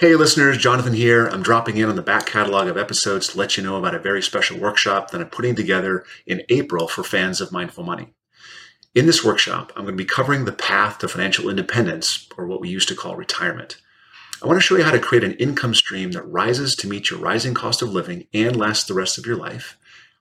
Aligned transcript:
Hey 0.00 0.16
listeners, 0.16 0.56
Jonathan 0.56 0.94
here. 0.94 1.26
I'm 1.26 1.42
dropping 1.42 1.76
in 1.76 1.90
on 1.90 1.94
the 1.94 2.00
back 2.00 2.24
catalog 2.24 2.68
of 2.68 2.78
episodes 2.78 3.28
to 3.28 3.38
let 3.38 3.58
you 3.58 3.62
know 3.62 3.76
about 3.76 3.94
a 3.94 3.98
very 3.98 4.22
special 4.22 4.58
workshop 4.58 5.10
that 5.10 5.20
I'm 5.20 5.28
putting 5.28 5.54
together 5.54 6.06
in 6.26 6.40
April 6.48 6.88
for 6.88 7.04
fans 7.04 7.42
of 7.42 7.52
Mindful 7.52 7.84
Money. 7.84 8.14
In 8.94 9.04
this 9.04 9.22
workshop, 9.22 9.72
I'm 9.76 9.82
going 9.82 9.98
to 9.98 10.02
be 10.02 10.06
covering 10.06 10.46
the 10.46 10.52
path 10.52 10.96
to 11.00 11.08
financial 11.08 11.50
independence, 11.50 12.26
or 12.38 12.46
what 12.46 12.62
we 12.62 12.70
used 12.70 12.88
to 12.88 12.94
call 12.94 13.14
retirement. 13.14 13.76
I 14.42 14.46
want 14.46 14.56
to 14.56 14.62
show 14.62 14.74
you 14.74 14.84
how 14.84 14.90
to 14.90 14.98
create 14.98 15.22
an 15.22 15.34
income 15.34 15.74
stream 15.74 16.12
that 16.12 16.22
rises 16.22 16.74
to 16.76 16.88
meet 16.88 17.10
your 17.10 17.18
rising 17.18 17.52
cost 17.52 17.82
of 17.82 17.92
living 17.92 18.26
and 18.32 18.56
lasts 18.56 18.84
the 18.84 18.94
rest 18.94 19.18
of 19.18 19.26
your 19.26 19.36
life. 19.36 19.76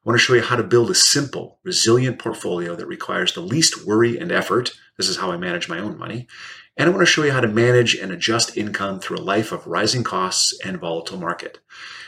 I 0.05 0.09
want 0.09 0.19
to 0.19 0.25
show 0.25 0.33
you 0.33 0.41
how 0.41 0.57
to 0.57 0.63
build 0.63 0.91
a 0.91 0.95
simple, 0.95 1.59
resilient 1.63 2.19
portfolio 2.19 2.75
that 2.75 2.85
requires 2.85 3.33
the 3.33 3.39
least 3.39 3.85
worry 3.85 4.17
and 4.17 4.29
effort. 4.29 4.73
This 4.97 5.07
is 5.07 5.15
how 5.15 5.31
I 5.31 5.37
manage 5.37 5.69
my 5.69 5.79
own 5.79 5.97
money. 5.97 6.27
And 6.79 6.87
I 6.87 6.91
want 6.93 7.01
to 7.01 7.11
show 7.11 7.23
you 7.23 7.33
how 7.33 7.41
to 7.41 7.47
manage 7.47 7.93
and 7.93 8.09
adjust 8.09 8.55
income 8.55 9.01
through 9.01 9.17
a 9.17 9.21
life 9.21 9.51
of 9.51 9.67
rising 9.67 10.01
costs 10.01 10.57
and 10.63 10.79
volatile 10.79 11.19
market. 11.19 11.59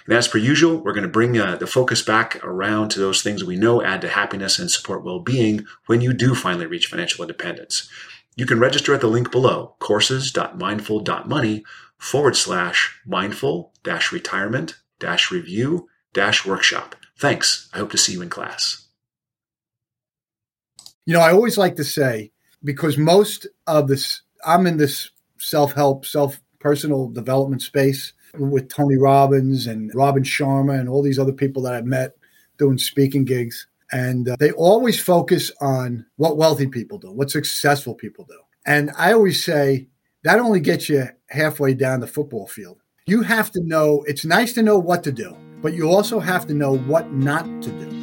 And 0.05 0.15
as 0.15 0.29
per 0.29 0.37
usual, 0.37 0.77
we're 0.77 0.93
going 0.93 1.03
to 1.03 1.09
bring 1.09 1.37
uh, 1.37 1.57
the 1.57 1.67
focus 1.67 2.01
back 2.01 2.41
around 2.41 2.87
to 2.89 2.99
those 2.99 3.21
things 3.21 3.43
we 3.43 3.57
know 3.57 3.83
add 3.83 3.99
to 4.01 4.07
happiness 4.07 4.57
and 4.57 4.71
support 4.71 5.03
well 5.03 5.19
being 5.19 5.65
when 5.87 5.99
you 5.99 6.13
do 6.13 6.33
finally 6.33 6.65
reach 6.65 6.87
financial 6.87 7.21
independence. 7.21 7.89
You 8.37 8.45
can 8.45 8.59
register 8.61 8.93
at 8.93 9.01
the 9.01 9.07
link 9.07 9.29
below 9.29 9.75
courses.mindful.money 9.79 11.63
forward 11.97 12.37
slash 12.37 12.97
mindful 13.05 13.73
dash 13.83 14.13
retirement 14.13 14.77
dash 14.99 15.31
review 15.31 15.89
dash 16.13 16.45
workshop. 16.45 16.95
Thanks. 17.19 17.69
I 17.73 17.79
hope 17.79 17.91
to 17.91 17.97
see 17.97 18.13
you 18.13 18.21
in 18.21 18.29
class. 18.29 18.87
You 21.05 21.13
know, 21.13 21.19
I 21.19 21.33
always 21.33 21.57
like 21.57 21.75
to 21.75 21.83
say, 21.83 22.31
because 22.63 22.97
most 22.97 23.47
of 23.67 23.89
this, 23.89 24.21
I'm 24.45 24.67
in 24.67 24.77
this 24.77 25.09
self 25.37 25.73
help, 25.73 26.05
self 26.05 26.39
personal 26.59 27.09
development 27.09 27.61
space 27.61 28.13
with 28.37 28.69
Tony 28.69 28.97
Robbins 28.97 29.67
and 29.67 29.91
Robin 29.93 30.23
Sharma 30.23 30.79
and 30.79 30.87
all 30.87 31.01
these 31.01 31.19
other 31.19 31.33
people 31.33 31.61
that 31.63 31.73
I've 31.73 31.85
met 31.85 32.15
doing 32.57 32.77
speaking 32.77 33.25
gigs. 33.25 33.67
And 33.91 34.29
uh, 34.29 34.37
they 34.39 34.51
always 34.51 35.01
focus 35.01 35.51
on 35.59 36.05
what 36.15 36.37
wealthy 36.37 36.67
people 36.67 36.97
do, 36.97 37.11
what 37.11 37.29
successful 37.29 37.93
people 37.93 38.25
do. 38.25 38.39
And 38.65 38.91
I 38.97 39.11
always 39.11 39.43
say 39.43 39.87
that 40.23 40.39
only 40.39 40.59
gets 40.59 40.87
you 40.87 41.09
halfway 41.29 41.73
down 41.73 41.99
the 41.99 42.07
football 42.07 42.47
field. 42.47 42.79
You 43.07 43.23
have 43.23 43.51
to 43.51 43.61
know, 43.63 44.03
it's 44.07 44.23
nice 44.23 44.53
to 44.53 44.61
know 44.61 44.77
what 44.79 45.03
to 45.03 45.11
do, 45.11 45.35
but 45.61 45.73
you 45.73 45.89
also 45.89 46.19
have 46.19 46.45
to 46.47 46.53
know 46.53 46.77
what 46.77 47.11
not 47.11 47.45
to 47.63 47.71
do. 47.71 48.00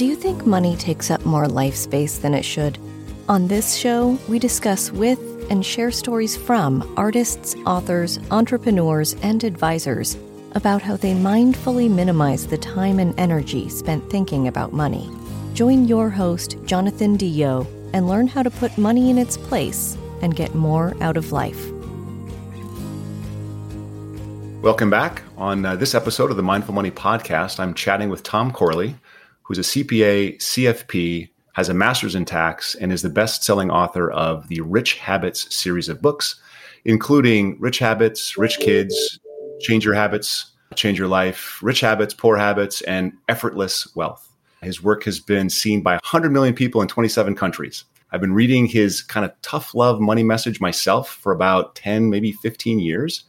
Do 0.00 0.06
you 0.06 0.16
think 0.16 0.46
money 0.46 0.76
takes 0.76 1.10
up 1.10 1.26
more 1.26 1.46
life 1.46 1.74
space 1.74 2.16
than 2.16 2.32
it 2.32 2.42
should? 2.42 2.78
On 3.28 3.48
this 3.48 3.76
show, 3.76 4.18
we 4.30 4.38
discuss 4.38 4.90
with 4.90 5.20
and 5.50 5.62
share 5.62 5.90
stories 5.90 6.38
from 6.38 6.90
artists, 6.96 7.54
authors, 7.66 8.18
entrepreneurs, 8.30 9.12
and 9.22 9.44
advisors 9.44 10.16
about 10.52 10.80
how 10.80 10.96
they 10.96 11.12
mindfully 11.12 11.90
minimize 11.90 12.46
the 12.46 12.56
time 12.56 12.98
and 12.98 13.12
energy 13.20 13.68
spent 13.68 14.08
thinking 14.08 14.48
about 14.48 14.72
money. 14.72 15.06
Join 15.52 15.86
your 15.86 16.08
host, 16.08 16.56
Jonathan 16.64 17.18
DeYoe, 17.18 17.66
and 17.92 18.08
learn 18.08 18.26
how 18.26 18.42
to 18.42 18.50
put 18.50 18.78
money 18.78 19.10
in 19.10 19.18
its 19.18 19.36
place 19.36 19.98
and 20.22 20.34
get 20.34 20.54
more 20.54 20.96
out 21.02 21.18
of 21.18 21.30
life. 21.30 21.62
Welcome 24.62 24.88
back. 24.88 25.24
On 25.36 25.64
uh, 25.66 25.76
this 25.76 25.94
episode 25.94 26.30
of 26.30 26.38
the 26.38 26.42
Mindful 26.42 26.72
Money 26.72 26.90
Podcast, 26.90 27.60
I'm 27.60 27.74
chatting 27.74 28.08
with 28.08 28.22
Tom 28.22 28.50
Corley, 28.50 28.96
who's 29.50 29.58
a 29.58 29.62
CPA, 29.62 30.36
CFP, 30.36 31.28
has 31.54 31.68
a 31.68 31.74
master's 31.74 32.14
in 32.14 32.24
tax, 32.24 32.76
and 32.76 32.92
is 32.92 33.02
the 33.02 33.10
best 33.10 33.42
selling 33.42 33.68
author 33.68 34.08
of 34.08 34.46
the 34.46 34.60
Rich 34.60 34.94
Habits 34.98 35.52
series 35.52 35.88
of 35.88 36.00
books, 36.00 36.40
including 36.84 37.58
Rich 37.58 37.80
Habits, 37.80 38.38
Rich 38.38 38.60
Kids, 38.60 39.18
Change 39.58 39.84
Your 39.84 39.94
Habits, 39.94 40.52
Change 40.76 41.00
Your 41.00 41.08
Life, 41.08 41.60
Rich 41.64 41.80
Habits, 41.80 42.14
Poor 42.14 42.36
Habits, 42.36 42.80
and 42.82 43.12
Effortless 43.28 43.92
Wealth. 43.96 44.32
His 44.62 44.84
work 44.84 45.02
has 45.02 45.18
been 45.18 45.50
seen 45.50 45.82
by 45.82 45.94
100 45.94 46.30
million 46.30 46.54
people 46.54 46.80
in 46.80 46.86
27 46.86 47.34
countries. 47.34 47.82
I've 48.12 48.20
been 48.20 48.34
reading 48.34 48.66
his 48.66 49.02
kind 49.02 49.26
of 49.26 49.32
tough 49.42 49.74
love 49.74 49.98
money 49.98 50.22
message 50.22 50.60
myself 50.60 51.08
for 51.08 51.32
about 51.32 51.74
10, 51.74 52.08
maybe 52.08 52.30
15 52.30 52.78
years. 52.78 53.24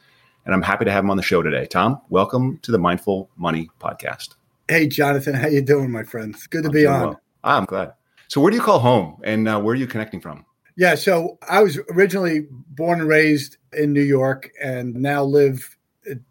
And 0.45 0.53
I'm 0.53 0.61
happy 0.61 0.85
to 0.85 0.91
have 0.91 1.03
him 1.03 1.09
on 1.09 1.17
the 1.17 1.23
show 1.23 1.41
today. 1.41 1.65
Tom, 1.65 1.99
welcome 2.09 2.59
to 2.59 2.71
the 2.71 2.77
Mindful 2.77 3.27
Money 3.37 3.71
Podcast. 3.79 4.35
Hey, 4.67 4.87
Jonathan, 4.87 5.33
how 5.33 5.47
you 5.47 5.61
doing, 5.61 5.91
my 5.91 6.03
friend? 6.03 6.35
Good 6.49 6.63
to 6.63 6.69
I'm 6.69 6.73
be 6.73 6.85
on. 6.85 7.01
Well. 7.01 7.21
I'm 7.43 7.65
glad. 7.65 7.93
So, 8.27 8.39
where 8.39 8.51
do 8.51 8.57
you 8.57 8.63
call 8.63 8.79
home, 8.79 9.19
and 9.23 9.47
uh, 9.47 9.59
where 9.59 9.73
are 9.73 9.75
you 9.75 9.87
connecting 9.87 10.21
from? 10.21 10.45
Yeah, 10.77 10.95
so 10.95 11.37
I 11.49 11.61
was 11.61 11.79
originally 11.89 12.47
born 12.49 13.01
and 13.01 13.09
raised 13.09 13.57
in 13.73 13.91
New 13.93 14.01
York, 14.01 14.49
and 14.61 14.95
now 14.95 15.23
live 15.23 15.77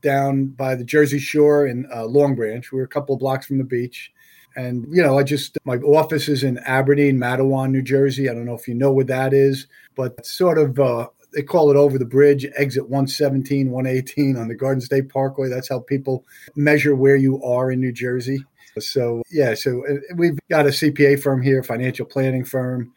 down 0.01 0.47
by 0.47 0.75
the 0.75 0.85
Jersey 0.85 1.19
Shore 1.19 1.67
in 1.67 1.87
uh, 1.95 2.05
Long 2.05 2.35
Branch. 2.35 2.71
We're 2.73 2.85
a 2.85 2.89
couple 2.89 3.15
of 3.15 3.21
blocks 3.21 3.47
from 3.47 3.59
the 3.59 3.65
beach, 3.65 4.13
and 4.57 4.87
you 4.91 5.03
know, 5.03 5.19
I 5.19 5.23
just 5.23 5.59
my 5.65 5.77
office 5.77 6.29
is 6.29 6.43
in 6.43 6.59
Aberdeen, 6.59 7.19
Matawan, 7.19 7.71
New 7.71 7.83
Jersey. 7.83 8.29
I 8.29 8.35
don't 8.35 8.47
know 8.47 8.55
if 8.55 8.67
you 8.67 8.75
know 8.75 8.93
what 8.93 9.09
that 9.09 9.35
is, 9.35 9.67
but 9.95 10.25
sort 10.25 10.59
of 10.59 10.79
uh, 10.81 11.09
they 11.33 11.43
call 11.43 11.71
it 11.71 11.77
over 11.77 11.99
the 11.99 12.05
bridge, 12.05 12.47
exit 12.57 12.85
117, 12.85 13.71
118 13.71 14.37
on 14.37 14.49
the 14.49 14.55
Garden 14.55 14.81
State 14.81 15.09
Parkway. 15.09 15.49
That's 15.49 15.69
how 15.69 15.81
people 15.81 16.25
measure 16.57 16.95
where 16.95 17.17
you 17.17 17.43
are 17.43 17.71
in 17.71 17.81
New 17.81 17.93
Jersey. 17.93 18.45
So, 18.79 19.23
yeah, 19.31 19.55
so 19.55 19.85
uh, 19.87 19.95
we've 20.17 20.39
got 20.49 20.67
a 20.67 20.71
CPA 20.71 21.21
firm 21.21 21.43
here, 21.43 21.63
financial 21.63 22.07
planning 22.07 22.45
firm, 22.45 22.93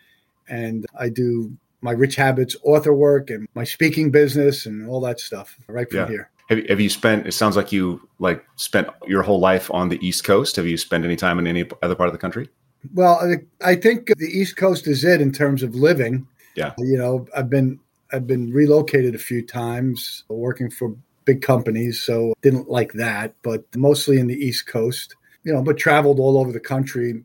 and 0.48 0.86
I 0.98 1.10
do 1.10 1.56
my 1.82 1.92
Rich 1.92 2.16
Habits 2.16 2.56
author 2.64 2.94
work 2.94 3.30
and 3.30 3.48
my 3.56 3.64
speaking 3.64 4.12
business 4.12 4.66
and 4.66 4.88
all 4.88 5.02
that 5.02 5.20
stuff 5.20 5.58
right 5.68 5.90
from 5.90 6.00
yeah. 6.00 6.08
here. 6.08 6.30
Have, 6.50 6.66
have 6.68 6.80
you 6.80 6.90
spent, 6.90 7.28
it 7.28 7.34
sounds 7.34 7.56
like 7.56 7.72
you 7.72 8.08
like 8.20 8.44
spent 8.56 8.88
your 9.08 9.24
whole 9.24 9.40
life 9.40 9.72
on 9.72 9.90
the 9.90 10.06
East 10.06 10.24
Coast. 10.24 10.56
Have 10.56 10.68
you 10.68 10.78
spent 10.78 11.04
any 11.04 11.16
time 11.16 11.40
in 11.40 11.48
any 11.48 11.66
other 11.82 11.96
part 11.96 12.08
of 12.08 12.14
the 12.14 12.20
country? 12.20 12.50
Well, 12.94 13.38
I 13.64 13.76
think 13.76 14.08
the 14.18 14.28
East 14.28 14.58
Coast 14.58 14.88
is 14.88 15.04
it 15.04 15.22
in 15.22 15.32
terms 15.32 15.64
of 15.64 15.76
living. 15.76 16.28
Yeah. 16.56 16.74
You 16.78 16.98
know, 16.98 17.28
I've 17.36 17.50
been, 17.50 17.80
I've 18.14 18.28
been 18.28 18.52
relocated 18.52 19.16
a 19.16 19.20
few 19.20 19.46
times 19.46 20.24
working 20.30 20.70
for 20.70 20.96
big 21.26 21.42
companies, 21.42 22.02
so 22.02 22.34
didn't 22.42 22.70
like 22.70 22.94
that, 22.94 23.34
but 23.44 23.64
mostly 23.76 24.20
in 24.20 24.28
the 24.28 24.36
East 24.36 24.68
Coast 24.68 25.16
you 25.44 25.54
know, 25.54 25.62
but 25.62 25.78
traveled 25.78 26.20
all 26.20 26.38
over 26.38 26.52
the 26.52 26.60
country, 26.60 27.22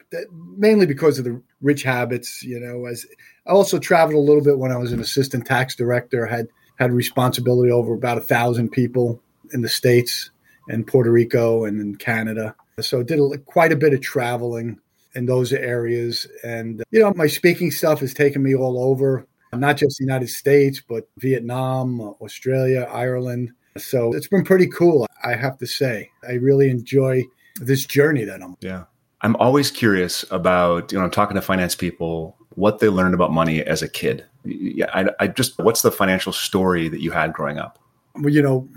mainly 0.56 0.86
because 0.86 1.18
of 1.18 1.24
the 1.24 1.40
rich 1.60 1.82
habits. 1.84 2.42
You 2.42 2.58
know, 2.58 2.86
as 2.86 3.06
I 3.46 3.50
also 3.50 3.78
traveled 3.78 4.16
a 4.16 4.26
little 4.26 4.42
bit 4.42 4.58
when 4.58 4.72
I 4.72 4.76
was 4.76 4.92
an 4.92 5.00
assistant 5.00 5.46
tax 5.46 5.74
director. 5.74 6.26
had 6.26 6.48
had 6.78 6.92
responsibility 6.92 7.72
over 7.72 7.94
about 7.94 8.18
a 8.18 8.22
thousand 8.22 8.70
people 8.70 9.20
in 9.52 9.62
the 9.62 9.68
states 9.68 10.30
and 10.68 10.86
Puerto 10.86 11.10
Rico 11.10 11.64
and 11.64 11.80
in 11.80 11.96
Canada. 11.96 12.54
So 12.80 13.02
did 13.02 13.18
a, 13.18 13.38
quite 13.38 13.72
a 13.72 13.76
bit 13.76 13.94
of 13.94 14.00
traveling 14.00 14.78
in 15.14 15.26
those 15.26 15.52
areas. 15.52 16.26
And 16.44 16.84
you 16.90 17.00
know, 17.00 17.12
my 17.14 17.26
speaking 17.26 17.70
stuff 17.72 18.00
has 18.00 18.14
taken 18.14 18.42
me 18.42 18.54
all 18.54 18.78
over, 18.78 19.26
not 19.52 19.76
just 19.76 19.98
the 19.98 20.04
United 20.04 20.28
States, 20.28 20.82
but 20.86 21.08
Vietnam, 21.18 22.00
Australia, 22.20 22.88
Ireland. 22.90 23.50
So 23.76 24.12
it's 24.12 24.28
been 24.28 24.44
pretty 24.44 24.66
cool, 24.66 25.06
I 25.24 25.34
have 25.34 25.58
to 25.58 25.66
say. 25.66 26.10
I 26.28 26.32
really 26.34 26.70
enjoy 26.70 27.24
this 27.60 27.84
journey 27.84 28.24
that 28.24 28.42
I'm. 28.42 28.56
Yeah. 28.60 28.84
I'm 29.22 29.34
always 29.36 29.70
curious 29.70 30.24
about, 30.30 30.92
you 30.92 30.98
know, 30.98 31.04
I'm 31.04 31.10
talking 31.10 31.34
to 31.34 31.42
finance 31.42 31.74
people, 31.74 32.36
what 32.50 32.78
they 32.78 32.88
learned 32.88 33.14
about 33.14 33.32
money 33.32 33.62
as 33.62 33.82
a 33.82 33.88
kid. 33.88 34.24
Yeah, 34.44 34.86
I, 34.94 35.06
I 35.18 35.26
just, 35.26 35.58
what's 35.58 35.82
the 35.82 35.90
financial 35.90 36.32
story 36.32 36.88
that 36.88 37.00
you 37.00 37.10
had 37.10 37.32
growing 37.32 37.58
up? 37.58 37.80
Well, 38.14 38.32
you 38.32 38.42
know, 38.42 38.68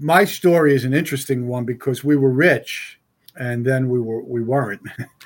my 0.00 0.24
story 0.24 0.74
is 0.74 0.84
an 0.84 0.94
interesting 0.94 1.46
one 1.46 1.64
because 1.64 2.02
we 2.02 2.16
were 2.16 2.30
rich 2.30 2.98
and 3.36 3.64
then 3.64 3.88
we 3.88 4.00
were 4.00 4.22
we 4.22 4.42
weren't. 4.42 4.82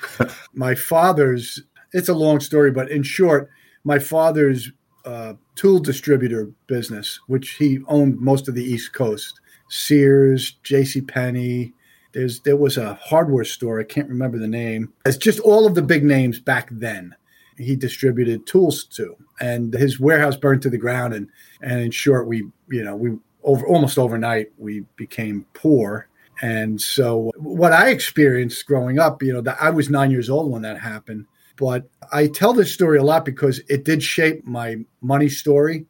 my 0.53 0.75
father's 0.75 1.61
it's 1.91 2.09
a 2.09 2.13
long 2.13 2.39
story, 2.39 2.71
but 2.71 2.89
in 2.91 3.03
short, 3.03 3.49
my 3.83 3.99
father's 3.99 4.71
uh, 5.05 5.33
tool 5.55 5.79
distributor 5.79 6.51
business, 6.67 7.19
which 7.27 7.51
he 7.51 7.79
owned 7.87 8.19
most 8.19 8.47
of 8.47 8.55
the 8.55 8.63
East 8.63 8.93
Coast, 8.93 9.39
Sears, 9.69 10.57
J.C. 10.63 11.01
Penney, 11.01 11.73
there's 12.13 12.39
there 12.41 12.57
was 12.57 12.77
a 12.77 12.95
hardware 12.95 13.43
store. 13.43 13.79
I 13.79 13.83
can't 13.83 14.09
remember 14.09 14.39
the 14.39 14.47
name. 14.47 14.93
It's 15.05 15.17
just 15.17 15.39
all 15.39 15.65
of 15.65 15.75
the 15.75 15.81
big 15.81 16.03
names 16.03 16.39
back 16.39 16.69
then. 16.71 17.15
He 17.57 17.75
distributed 17.75 18.47
tools 18.47 18.85
to, 18.95 19.17
and 19.39 19.73
his 19.73 19.99
warehouse 19.99 20.35
burned 20.35 20.61
to 20.63 20.69
the 20.69 20.77
ground. 20.77 21.13
And 21.13 21.29
and 21.61 21.81
in 21.81 21.91
short, 21.91 22.27
we 22.27 22.47
you 22.69 22.83
know 22.83 22.95
we 22.95 23.17
over 23.43 23.65
almost 23.67 23.97
overnight 23.97 24.51
we 24.57 24.85
became 24.95 25.45
poor. 25.53 26.07
And 26.41 26.81
so 26.81 27.31
what 27.35 27.73
I 27.73 27.89
experienced 27.89 28.65
growing 28.65 28.97
up, 28.97 29.21
you 29.21 29.33
know, 29.33 29.41
that 29.41 29.57
I 29.59 29.71
was 29.71 29.89
nine 29.89 30.09
years 30.09 30.29
old 30.29 30.49
when 30.49 30.61
that 30.61 30.79
happened. 30.79 31.25
But 31.59 31.89
I 32.11 32.27
tell 32.27 32.53
this 32.53 32.71
story 32.71 32.97
a 32.97 33.03
lot 33.03 33.25
because 33.25 33.59
it 33.67 33.83
did 33.83 34.01
shape 34.01 34.45
my 34.45 34.77
money 35.01 35.29
story. 35.29 35.85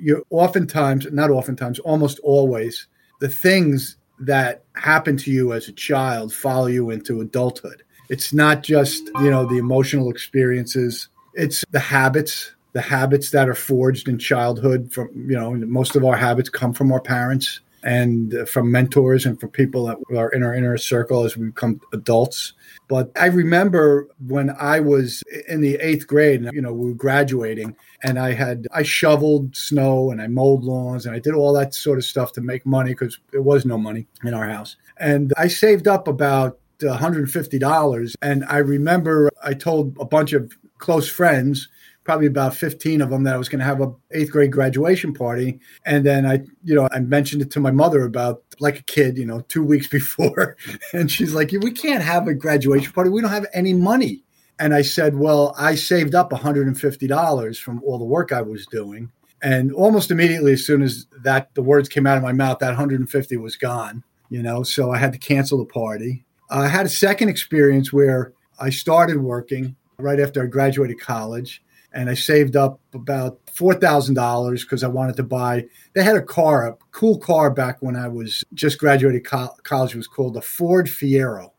You 0.00 0.24
oftentimes, 0.30 1.06
not 1.12 1.30
oftentimes, 1.30 1.78
almost 1.80 2.18
always, 2.20 2.86
the 3.20 3.28
things 3.28 3.96
that 4.20 4.64
happen 4.74 5.16
to 5.18 5.30
you 5.30 5.52
as 5.52 5.68
a 5.68 5.72
child 5.72 6.32
follow 6.32 6.66
you 6.66 6.90
into 6.90 7.20
adulthood. 7.20 7.82
It's 8.08 8.32
not 8.32 8.62
just, 8.62 9.06
you 9.20 9.30
know, 9.30 9.46
the 9.46 9.58
emotional 9.58 10.10
experiences, 10.10 11.08
it's 11.34 11.64
the 11.70 11.80
habits 11.80 12.52
the 12.72 12.80
habits 12.80 13.30
that 13.30 13.48
are 13.48 13.54
forged 13.54 14.08
in 14.08 14.18
childhood 14.18 14.92
from 14.92 15.08
you 15.14 15.36
know 15.36 15.52
most 15.54 15.96
of 15.96 16.04
our 16.04 16.16
habits 16.16 16.48
come 16.48 16.72
from 16.72 16.92
our 16.92 17.00
parents 17.00 17.60
and 17.82 18.34
from 18.48 18.70
mentors 18.70 19.26
and 19.26 19.40
from 19.40 19.50
people 19.50 19.86
that 19.86 19.96
are 20.16 20.30
in 20.30 20.42
our 20.42 20.54
inner 20.54 20.76
circle 20.76 21.24
as 21.24 21.36
we 21.36 21.46
become 21.46 21.80
adults. 21.92 22.52
But 22.88 23.10
i 23.16 23.26
remember 23.26 24.08
when 24.26 24.50
i 24.58 24.80
was 24.80 25.22
in 25.48 25.60
the 25.60 25.76
eighth 25.76 26.06
grade 26.06 26.48
you 26.52 26.60
know 26.60 26.72
we 26.72 26.88
were 26.88 26.94
graduating 26.94 27.76
and 28.02 28.18
i 28.18 28.32
had 28.32 28.66
i 28.72 28.82
shoveled 28.82 29.54
snow 29.54 30.10
and 30.10 30.20
i 30.20 30.26
mowed 30.26 30.62
lawns 30.62 31.06
and 31.06 31.14
i 31.14 31.18
did 31.18 31.34
all 31.34 31.52
that 31.52 31.74
sort 31.74 31.98
of 31.98 32.04
stuff 32.04 32.32
to 32.32 32.40
make 32.40 32.66
money 32.66 32.90
because 32.90 33.18
there 33.30 33.42
was 33.42 33.64
no 33.64 33.78
money 33.78 34.06
in 34.24 34.34
our 34.34 34.48
house. 34.48 34.76
And 34.98 35.32
i 35.36 35.46
saved 35.46 35.86
up 35.88 36.08
about 36.08 36.58
$150 36.80 38.14
and 38.22 38.44
i 38.44 38.58
remember 38.58 39.30
i 39.44 39.54
told 39.54 39.96
a 40.00 40.04
bunch 40.04 40.32
of 40.32 40.52
close 40.78 41.08
friends 41.08 41.68
probably 42.04 42.26
about 42.26 42.54
15 42.54 43.02
of 43.02 43.10
them 43.10 43.24
that 43.24 43.34
I 43.34 43.38
was 43.38 43.48
going 43.48 43.58
to 43.58 43.64
have 43.64 43.80
a 43.80 43.92
eighth 44.12 44.30
grade 44.30 44.52
graduation 44.52 45.12
party. 45.12 45.60
And 45.84 46.04
then 46.04 46.26
I, 46.26 46.40
you 46.64 46.74
know, 46.74 46.88
I 46.90 47.00
mentioned 47.00 47.42
it 47.42 47.50
to 47.52 47.60
my 47.60 47.70
mother 47.70 48.04
about 48.04 48.42
like 48.58 48.78
a 48.78 48.82
kid, 48.84 49.18
you 49.18 49.26
know, 49.26 49.40
two 49.42 49.62
weeks 49.62 49.86
before. 49.98 50.56
And 50.92 51.10
she's 51.10 51.34
like, 51.34 51.52
we 51.52 51.70
can't 51.70 52.02
have 52.02 52.26
a 52.26 52.34
graduation 52.34 52.92
party. 52.92 53.10
We 53.10 53.20
don't 53.20 53.30
have 53.30 53.46
any 53.52 53.74
money. 53.74 54.22
And 54.58 54.74
I 54.74 54.82
said, 54.82 55.16
well, 55.16 55.54
I 55.58 55.74
saved 55.74 56.14
up 56.14 56.30
$150 56.30 57.58
from 57.58 57.82
all 57.84 57.98
the 57.98 58.04
work 58.04 58.30
I 58.30 58.42
was 58.42 58.66
doing. 58.66 59.10
And 59.42 59.72
almost 59.72 60.10
immediately, 60.10 60.52
as 60.52 60.66
soon 60.66 60.82
as 60.82 61.06
that 61.22 61.54
the 61.54 61.62
words 61.62 61.88
came 61.88 62.06
out 62.06 62.18
of 62.18 62.22
my 62.22 62.32
mouth, 62.32 62.58
that 62.58 62.68
150 62.68 63.36
was 63.38 63.56
gone, 63.56 64.04
you 64.28 64.42
know, 64.42 64.62
so 64.62 64.92
I 64.92 64.98
had 64.98 65.14
to 65.14 65.18
cancel 65.18 65.56
the 65.56 65.64
party. 65.64 66.26
I 66.50 66.68
had 66.68 66.84
a 66.84 66.90
second 66.90 67.30
experience 67.30 67.90
where 67.90 68.34
I 68.58 68.68
started 68.68 69.22
working 69.22 69.76
right 69.98 70.20
after 70.20 70.42
I 70.42 70.46
graduated 70.46 71.00
college 71.00 71.62
and 71.92 72.08
I 72.08 72.14
saved 72.14 72.56
up 72.56 72.80
about 72.94 73.38
four 73.52 73.74
thousand 73.74 74.14
dollars 74.14 74.64
because 74.64 74.84
I 74.84 74.88
wanted 74.88 75.16
to 75.16 75.22
buy. 75.22 75.66
They 75.94 76.02
had 76.02 76.16
a 76.16 76.22
car, 76.22 76.68
a 76.68 76.76
cool 76.92 77.18
car 77.18 77.50
back 77.50 77.78
when 77.80 77.96
I 77.96 78.08
was 78.08 78.44
just 78.54 78.78
graduated 78.78 79.24
co- 79.24 79.54
college. 79.62 79.94
It 79.94 79.98
was 79.98 80.06
called 80.06 80.34
the 80.34 80.42
Ford 80.42 80.86
Fiero. 80.86 81.50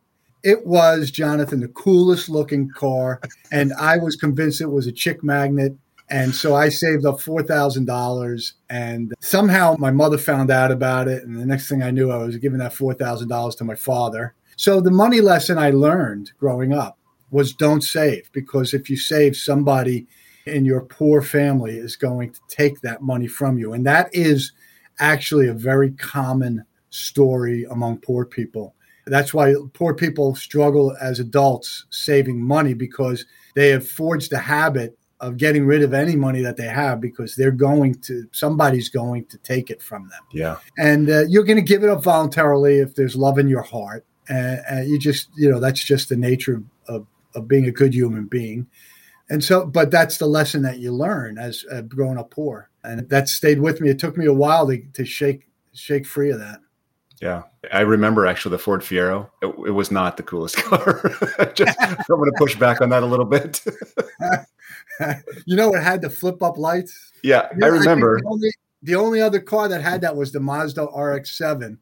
It 0.43 0.65
was 0.65 1.11
Jonathan 1.11 1.59
the 1.59 1.67
coolest 1.67 2.29
looking 2.29 2.69
car, 2.69 3.21
and 3.51 3.73
I 3.73 3.97
was 3.97 4.15
convinced 4.15 4.61
it 4.61 4.67
was 4.67 4.87
a 4.87 4.91
chick 4.91 5.23
magnet. 5.23 5.75
And 6.09 6.35
so 6.35 6.55
I 6.55 6.67
saved 6.67 7.05
up 7.05 7.21
four 7.21 7.41
thousand 7.41 7.85
dollars, 7.85 8.53
and 8.69 9.13
somehow 9.21 9.75
my 9.79 9.91
mother 9.91 10.17
found 10.17 10.51
out 10.51 10.71
about 10.71 11.07
it. 11.07 11.23
And 11.23 11.39
the 11.39 11.45
next 11.45 11.69
thing 11.69 11.83
I 11.83 11.91
knew, 11.91 12.11
I 12.11 12.17
was 12.17 12.37
giving 12.37 12.59
that 12.59 12.73
four 12.73 12.93
thousand 12.93 13.29
dollars 13.29 13.55
to 13.55 13.63
my 13.63 13.75
father. 13.75 14.33
So 14.57 14.81
the 14.81 14.91
money 14.91 15.21
lesson 15.21 15.57
I 15.57 15.71
learned 15.71 16.31
growing 16.37 16.73
up 16.73 16.97
was 17.31 17.53
don't 17.53 17.81
save 17.81 18.29
because 18.33 18.73
if 18.73 18.89
you 18.89 18.97
save, 18.97 19.35
somebody 19.35 20.05
in 20.45 20.65
your 20.65 20.81
poor 20.81 21.21
family 21.21 21.77
is 21.77 21.95
going 21.95 22.31
to 22.31 22.39
take 22.47 22.81
that 22.81 23.01
money 23.01 23.27
from 23.27 23.57
you. 23.57 23.73
And 23.73 23.85
that 23.85 24.09
is 24.13 24.51
actually 24.99 25.47
a 25.47 25.53
very 25.53 25.91
common 25.91 26.65
story 26.89 27.65
among 27.65 27.99
poor 27.99 28.25
people. 28.25 28.75
That's 29.07 29.33
why 29.33 29.55
poor 29.73 29.93
people 29.93 30.35
struggle 30.35 30.95
as 31.01 31.19
adults 31.19 31.85
saving 31.89 32.41
money 32.41 32.73
because 32.73 33.25
they 33.55 33.69
have 33.69 33.87
forged 33.87 34.31
a 34.33 34.37
habit 34.37 34.97
of 35.19 35.37
getting 35.37 35.65
rid 35.65 35.83
of 35.83 35.93
any 35.93 36.15
money 36.15 36.41
that 36.41 36.57
they 36.57 36.67
have 36.67 36.99
because 36.99 37.35
they're 37.35 37.51
going 37.51 37.95
to 37.95 38.27
somebody's 38.31 38.89
going 38.89 39.25
to 39.25 39.37
take 39.39 39.69
it 39.69 39.81
from 39.81 40.09
them. 40.09 40.21
Yeah. 40.31 40.57
And 40.77 41.09
uh, 41.09 41.25
you're 41.27 41.43
going 41.43 41.57
to 41.57 41.63
give 41.63 41.83
it 41.83 41.89
up 41.89 42.03
voluntarily 42.03 42.79
if 42.79 42.95
there's 42.95 43.15
love 43.15 43.37
in 43.37 43.47
your 43.47 43.61
heart. 43.61 44.05
And 44.29 44.89
you 44.89 44.97
just, 44.97 45.29
you 45.35 45.49
know, 45.49 45.59
that's 45.59 45.83
just 45.83 46.09
the 46.09 46.15
nature 46.15 46.55
of, 46.55 46.95
of, 46.95 47.07
of 47.35 47.47
being 47.47 47.65
a 47.65 47.71
good 47.71 47.93
human 47.93 48.25
being 48.25 48.67
and 49.31 49.41
so 49.41 49.65
but 49.65 49.89
that's 49.89 50.17
the 50.17 50.27
lesson 50.27 50.61
that 50.63 50.79
you 50.79 50.91
learn 50.91 51.37
as 51.37 51.63
uh, 51.71 51.81
growing 51.81 52.17
up 52.17 52.31
poor. 52.31 52.69
And 52.83 53.07
that 53.09 53.29
stayed 53.29 53.61
with 53.61 53.79
me. 53.79 53.89
It 53.89 53.97
took 53.97 54.17
me 54.17 54.25
a 54.25 54.33
while 54.33 54.67
to, 54.67 54.83
to 54.93 55.05
shake 55.05 55.47
shake 55.73 56.05
free 56.05 56.31
of 56.31 56.39
that. 56.39 56.59
Yeah. 57.21 57.43
I 57.71 57.81
remember 57.81 58.25
actually 58.25 58.51
the 58.51 58.59
ford 58.59 58.81
fiero. 58.81 59.29
It, 59.41 59.47
it 59.67 59.71
was 59.71 59.89
not 59.89 60.17
the 60.17 60.23
coolest 60.23 60.57
car 60.63 61.01
just 61.55 61.77
i'm 61.81 61.95
going 62.09 62.29
to 62.29 62.37
push 62.37 62.55
back 62.57 62.81
on 62.81 62.89
that 62.89 63.03
a 63.03 63.05
little 63.05 63.25
bit. 63.25 63.63
You 65.45 65.55
know 65.55 65.73
it 65.73 65.81
had 65.81 66.01
the 66.01 66.09
flip 66.09 66.43
up 66.43 66.57
lights? 66.57 67.13
Yeah 67.23 67.47
you 67.53 67.59
know, 67.59 67.67
i 67.67 67.69
remember. 67.69 68.17
I 68.17 68.21
the, 68.21 68.27
only, 68.27 68.51
the 68.83 68.95
only 68.95 69.21
other 69.21 69.39
car 69.39 69.69
that 69.69 69.81
had 69.81 70.01
that 70.01 70.17
was 70.17 70.33
the 70.33 70.41
mazda 70.41 70.87
rx-7 70.87 71.77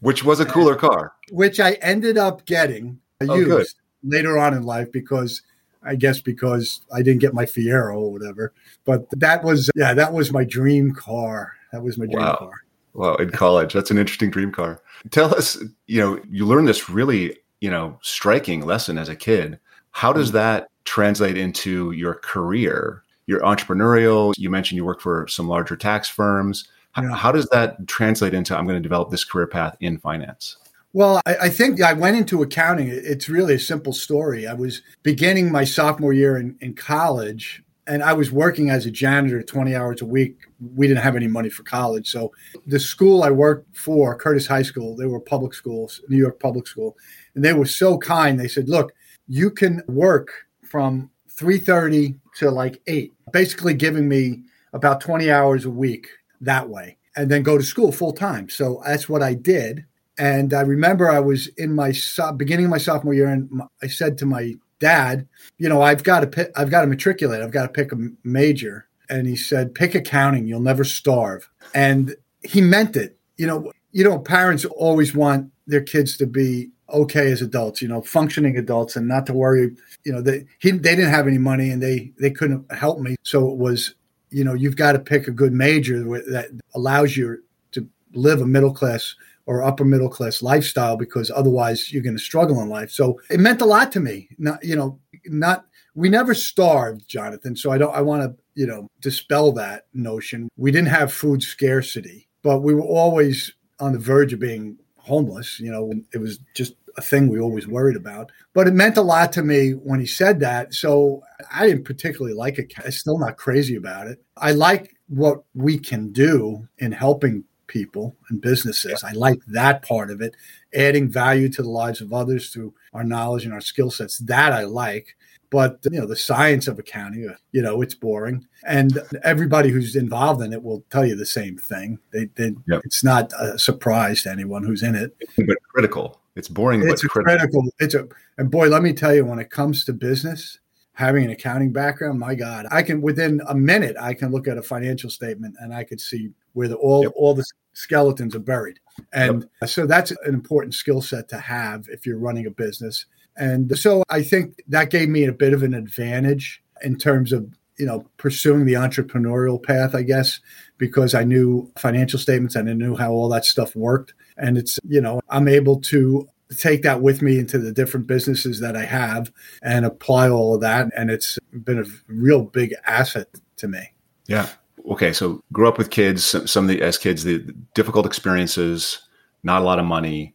which 0.00 0.22
was 0.22 0.38
a 0.38 0.44
cooler 0.44 0.76
car. 0.76 1.14
which 1.30 1.60
i 1.60 1.72
ended 1.80 2.18
up 2.18 2.44
getting 2.44 3.00
oh, 3.22 3.34
used 3.34 3.48
good. 3.48 3.66
later 4.02 4.38
on 4.38 4.52
in 4.52 4.64
life 4.64 4.92
because 4.92 5.42
I 5.82 5.94
guess 5.94 6.20
because 6.20 6.82
I 6.92 7.02
didn't 7.02 7.20
get 7.20 7.34
my 7.34 7.46
Fiero 7.46 7.96
or 7.96 8.12
whatever. 8.12 8.52
But 8.84 9.06
that 9.12 9.42
was, 9.42 9.70
yeah, 9.74 9.94
that 9.94 10.12
was 10.12 10.32
my 10.32 10.44
dream 10.44 10.92
car. 10.92 11.54
That 11.72 11.82
was 11.82 11.98
my 11.98 12.06
dream 12.06 12.18
wow. 12.18 12.36
car. 12.36 12.52
Wow, 12.92 13.14
in 13.16 13.30
college. 13.30 13.72
That's 13.72 13.90
an 13.90 13.98
interesting 13.98 14.30
dream 14.30 14.52
car. 14.52 14.82
Tell 15.10 15.34
us, 15.34 15.62
you 15.86 16.00
know, 16.00 16.20
you 16.28 16.44
learned 16.44 16.68
this 16.68 16.90
really, 16.90 17.38
you 17.60 17.70
know, 17.70 17.98
striking 18.02 18.66
lesson 18.66 18.98
as 18.98 19.08
a 19.08 19.16
kid. 19.16 19.58
How 19.92 20.12
does 20.12 20.30
mm. 20.30 20.34
that 20.34 20.68
translate 20.84 21.38
into 21.38 21.92
your 21.92 22.14
career? 22.14 23.04
You're 23.26 23.40
entrepreneurial. 23.40 24.34
You 24.36 24.50
mentioned 24.50 24.76
you 24.76 24.84
work 24.84 25.00
for 25.00 25.26
some 25.28 25.48
larger 25.48 25.76
tax 25.76 26.08
firms. 26.08 26.68
Yeah. 27.00 27.14
How 27.14 27.30
does 27.30 27.46
that 27.50 27.86
translate 27.86 28.34
into 28.34 28.56
I'm 28.58 28.66
going 28.66 28.76
to 28.76 28.82
develop 28.82 29.10
this 29.10 29.24
career 29.24 29.46
path 29.46 29.76
in 29.80 29.98
finance? 29.98 30.56
Well, 30.92 31.20
I, 31.24 31.36
I, 31.42 31.48
think 31.50 31.80
I 31.80 31.92
went 31.92 32.16
into 32.16 32.42
accounting. 32.42 32.88
It's 32.88 33.28
really 33.28 33.54
a 33.54 33.60
simple 33.60 33.92
story. 33.92 34.48
I 34.48 34.54
was 34.54 34.82
beginning 35.04 35.52
my 35.52 35.62
sophomore 35.62 36.12
year 36.12 36.36
in, 36.36 36.56
in 36.60 36.74
college, 36.74 37.62
and 37.86 38.02
I 38.02 38.12
was 38.12 38.32
working 38.32 38.70
as 38.70 38.86
a 38.86 38.90
janitor 38.90 39.40
20 39.40 39.74
hours 39.74 40.02
a 40.02 40.06
week. 40.06 40.36
We 40.74 40.88
didn't 40.88 41.04
have 41.04 41.14
any 41.14 41.28
money 41.28 41.48
for 41.48 41.62
college. 41.62 42.10
So 42.10 42.32
the 42.66 42.80
school 42.80 43.22
I 43.22 43.30
worked 43.30 43.76
for, 43.76 44.16
Curtis 44.16 44.48
High 44.48 44.62
School, 44.62 44.96
they 44.96 45.06
were 45.06 45.20
public 45.20 45.54
schools, 45.54 46.00
New 46.08 46.16
York 46.16 46.40
public 46.40 46.66
school, 46.66 46.96
and 47.36 47.44
they 47.44 47.52
were 47.52 47.66
so 47.66 47.96
kind. 47.96 48.38
They 48.38 48.48
said, 48.48 48.68
look, 48.68 48.92
you 49.28 49.50
can 49.50 49.82
work 49.86 50.30
from 50.64 51.10
3.30 51.36 52.18
to 52.38 52.50
like 52.50 52.82
8, 52.88 53.12
basically 53.32 53.74
giving 53.74 54.08
me 54.08 54.42
about 54.72 55.00
20 55.00 55.30
hours 55.30 55.64
a 55.64 55.70
week 55.70 56.08
that 56.40 56.68
way, 56.68 56.96
and 57.14 57.30
then 57.30 57.44
go 57.44 57.56
to 57.56 57.64
school 57.64 57.92
full 57.92 58.12
time. 58.12 58.48
So 58.48 58.82
that's 58.84 59.08
what 59.08 59.22
I 59.22 59.34
did 59.34 59.86
and 60.20 60.52
I 60.52 60.60
remember 60.60 61.10
I 61.10 61.18
was 61.18 61.46
in 61.56 61.74
my 61.74 61.92
so- 61.92 62.32
beginning 62.32 62.66
of 62.66 62.70
my 62.70 62.78
sophomore 62.78 63.14
year, 63.14 63.28
and 63.28 63.62
I 63.82 63.86
said 63.86 64.18
to 64.18 64.26
my 64.26 64.54
dad, 64.78 65.26
"You 65.56 65.70
know, 65.70 65.80
I've 65.80 66.04
got 66.04 66.20
to 66.20 66.26
pick, 66.26 66.52
I've 66.54 66.70
got 66.70 66.82
to 66.82 66.86
matriculate. 66.86 67.40
I've 67.40 67.50
got 67.52 67.62
to 67.62 67.72
pick 67.72 67.90
a 67.90 67.96
major." 68.22 68.86
And 69.08 69.26
he 69.26 69.34
said, 69.34 69.74
"Pick 69.74 69.94
accounting. 69.94 70.46
You'll 70.46 70.60
never 70.60 70.84
starve." 70.84 71.48
And 71.74 72.14
he 72.42 72.60
meant 72.60 72.96
it. 72.96 73.16
You 73.38 73.46
know, 73.46 73.72
you 73.92 74.04
know, 74.04 74.18
parents 74.18 74.66
always 74.66 75.14
want 75.14 75.50
their 75.66 75.80
kids 75.80 76.18
to 76.18 76.26
be 76.26 76.68
okay 76.90 77.32
as 77.32 77.40
adults. 77.40 77.80
You 77.80 77.88
know, 77.88 78.02
functioning 78.02 78.58
adults, 78.58 78.96
and 78.96 79.08
not 79.08 79.24
to 79.26 79.32
worry. 79.32 79.74
You 80.04 80.12
know, 80.12 80.20
they 80.20 80.44
he, 80.58 80.72
they 80.72 80.96
didn't 80.96 81.14
have 81.14 81.28
any 81.28 81.38
money, 81.38 81.70
and 81.70 81.82
they 81.82 82.12
they 82.20 82.30
couldn't 82.30 82.70
help 82.70 83.00
me. 83.00 83.16
So 83.22 83.50
it 83.50 83.56
was, 83.56 83.94
you 84.28 84.44
know, 84.44 84.52
you've 84.52 84.76
got 84.76 84.92
to 84.92 84.98
pick 84.98 85.28
a 85.28 85.32
good 85.32 85.54
major 85.54 85.98
that 86.04 86.50
allows 86.74 87.16
you 87.16 87.42
to 87.72 87.88
live 88.12 88.42
a 88.42 88.46
middle 88.46 88.74
class 88.74 89.14
or 89.50 89.64
upper 89.64 89.84
middle 89.84 90.08
class 90.08 90.42
lifestyle 90.42 90.96
because 90.96 91.28
otherwise 91.28 91.92
you're 91.92 92.04
going 92.04 92.16
to 92.16 92.22
struggle 92.22 92.62
in 92.62 92.68
life. 92.68 92.88
So 92.88 93.20
it 93.28 93.40
meant 93.40 93.60
a 93.60 93.64
lot 93.64 93.90
to 93.92 94.00
me. 94.00 94.28
Not, 94.38 94.64
you 94.64 94.76
know, 94.76 95.00
not 95.26 95.64
we 95.96 96.08
never 96.08 96.34
starved, 96.34 97.08
Jonathan. 97.08 97.56
So 97.56 97.72
I 97.72 97.78
don't 97.78 97.92
I 97.92 98.00
want 98.00 98.22
to, 98.22 98.42
you 98.54 98.68
know, 98.68 98.86
dispel 99.00 99.50
that 99.54 99.86
notion. 99.92 100.48
We 100.56 100.70
didn't 100.70 100.90
have 100.90 101.12
food 101.12 101.42
scarcity, 101.42 102.28
but 102.42 102.60
we 102.60 102.74
were 102.74 102.86
always 102.86 103.52
on 103.80 103.92
the 103.92 103.98
verge 103.98 104.32
of 104.32 104.38
being 104.38 104.78
homeless. 104.98 105.58
You 105.58 105.72
know, 105.72 105.92
it 106.14 106.18
was 106.18 106.38
just 106.54 106.74
a 106.96 107.02
thing 107.02 107.28
we 107.28 107.40
always 107.40 107.66
worried 107.66 107.96
about. 107.96 108.30
But 108.54 108.68
it 108.68 108.74
meant 108.74 108.98
a 108.98 109.02
lot 109.02 109.32
to 109.32 109.42
me 109.42 109.72
when 109.72 109.98
he 109.98 110.06
said 110.06 110.38
that. 110.40 110.74
So 110.74 111.22
I 111.52 111.66
didn't 111.66 111.84
particularly 111.84 112.36
like 112.36 112.60
it. 112.60 112.72
I'm 112.84 112.92
still 112.92 113.18
not 113.18 113.36
crazy 113.36 113.74
about 113.74 114.06
it. 114.06 114.22
I 114.36 114.52
like 114.52 114.94
what 115.08 115.42
we 115.54 115.76
can 115.76 116.12
do 116.12 116.68
in 116.78 116.92
helping 116.92 117.42
people 117.70 118.16
and 118.28 118.40
businesses. 118.40 119.02
I 119.02 119.12
like 119.12 119.40
that 119.46 119.82
part 119.82 120.10
of 120.10 120.20
it, 120.20 120.34
adding 120.74 121.08
value 121.08 121.48
to 121.50 121.62
the 121.62 121.70
lives 121.70 122.00
of 122.00 122.12
others 122.12 122.50
through 122.50 122.74
our 122.92 123.04
knowledge 123.04 123.44
and 123.44 123.54
our 123.54 123.60
skill 123.60 123.90
sets. 123.90 124.18
That 124.18 124.52
I 124.52 124.64
like. 124.64 125.16
But 125.50 125.80
you 125.90 125.98
know, 125.98 126.06
the 126.06 126.16
science 126.16 126.68
of 126.68 126.78
accounting, 126.78 127.28
uh, 127.28 127.34
you 127.50 127.62
know, 127.62 127.82
it's 127.82 127.94
boring, 127.94 128.46
and 128.66 129.00
everybody 129.24 129.70
who's 129.70 129.96
involved 129.96 130.42
in 130.42 130.52
it 130.52 130.62
will 130.62 130.84
tell 130.90 131.04
you 131.04 131.16
the 131.16 131.26
same 131.26 131.58
thing. 131.58 131.98
They, 132.12 132.26
they 132.36 132.54
yep. 132.68 132.82
it's 132.84 133.02
not 133.02 133.32
a 133.38 133.58
surprise 133.58 134.22
to 134.22 134.30
anyone 134.30 134.62
who's 134.62 134.82
in 134.82 134.94
it. 134.94 135.16
But 135.36 135.56
critical. 135.72 136.20
It's 136.36 136.48
boring. 136.48 136.86
It's 136.88 137.02
but 137.02 137.10
critical. 137.10 137.36
critical. 137.36 137.64
It's 137.80 137.94
a 137.94 138.06
and 138.38 138.50
boy, 138.50 138.68
let 138.68 138.82
me 138.82 138.92
tell 138.92 139.14
you, 139.14 139.24
when 139.24 139.40
it 139.40 139.50
comes 139.50 139.84
to 139.84 139.92
business, 139.92 140.58
having 141.00 141.24
an 141.24 141.30
accounting 141.30 141.72
background, 141.72 142.20
my 142.20 142.34
God, 142.34 142.66
I 142.70 142.82
can 142.82 143.00
within 143.00 143.40
a 143.48 143.54
minute 143.54 143.96
I 143.98 144.12
can 144.12 144.30
look 144.30 144.46
at 144.46 144.58
a 144.58 144.62
financial 144.62 145.08
statement 145.08 145.56
and 145.58 145.74
I 145.74 145.82
could 145.82 146.00
see 146.00 146.28
where 146.52 146.68
the, 146.68 146.76
all 146.76 147.04
yep. 147.04 147.12
all 147.16 147.34
the 147.34 147.44
skeletons 147.72 148.36
are 148.36 148.40
buried. 148.40 148.78
And 149.10 149.48
yep. 149.62 149.70
so 149.70 149.86
that's 149.86 150.10
an 150.10 150.18
important 150.26 150.74
skill 150.74 151.00
set 151.00 151.28
to 151.30 151.40
have 151.40 151.86
if 151.88 152.04
you're 152.04 152.18
running 152.18 152.44
a 152.44 152.50
business. 152.50 153.06
And 153.34 153.78
so 153.78 154.02
I 154.10 154.22
think 154.22 154.62
that 154.68 154.90
gave 154.90 155.08
me 155.08 155.24
a 155.24 155.32
bit 155.32 155.54
of 155.54 155.62
an 155.62 155.72
advantage 155.72 156.62
in 156.82 156.98
terms 156.98 157.32
of 157.32 157.48
you 157.78 157.86
know, 157.86 158.04
pursuing 158.18 158.66
the 158.66 158.74
entrepreneurial 158.74 159.60
path, 159.60 159.94
I 159.94 160.02
guess, 160.02 160.40
because 160.76 161.14
I 161.14 161.24
knew 161.24 161.72
financial 161.78 162.18
statements 162.18 162.54
and 162.54 162.68
I 162.68 162.74
knew 162.74 162.94
how 162.94 163.10
all 163.10 163.30
that 163.30 163.46
stuff 163.46 163.74
worked. 163.74 164.12
And 164.36 164.58
it's, 164.58 164.78
you 164.86 165.00
know, 165.00 165.22
I'm 165.30 165.48
able 165.48 165.80
to 165.92 166.28
take 166.58 166.82
that 166.82 167.00
with 167.02 167.22
me 167.22 167.38
into 167.38 167.58
the 167.58 167.72
different 167.72 168.06
businesses 168.06 168.60
that 168.60 168.76
I 168.76 168.84
have 168.84 169.32
and 169.62 169.84
apply 169.84 170.28
all 170.28 170.54
of 170.54 170.60
that. 170.60 170.88
And 170.96 171.10
it's 171.10 171.38
been 171.52 171.78
a 171.78 171.84
real 172.08 172.42
big 172.42 172.74
asset 172.86 173.28
to 173.56 173.68
me. 173.68 173.92
Yeah. 174.26 174.48
Okay. 174.90 175.12
So 175.12 175.42
grew 175.52 175.68
up 175.68 175.78
with 175.78 175.90
kids, 175.90 176.24
some 176.50 176.64
of 176.64 176.68
the, 176.68 176.82
as 176.82 176.98
kids, 176.98 177.24
the 177.24 177.38
difficult 177.74 178.06
experiences, 178.06 179.00
not 179.42 179.62
a 179.62 179.64
lot 179.64 179.78
of 179.78 179.84
money, 179.84 180.34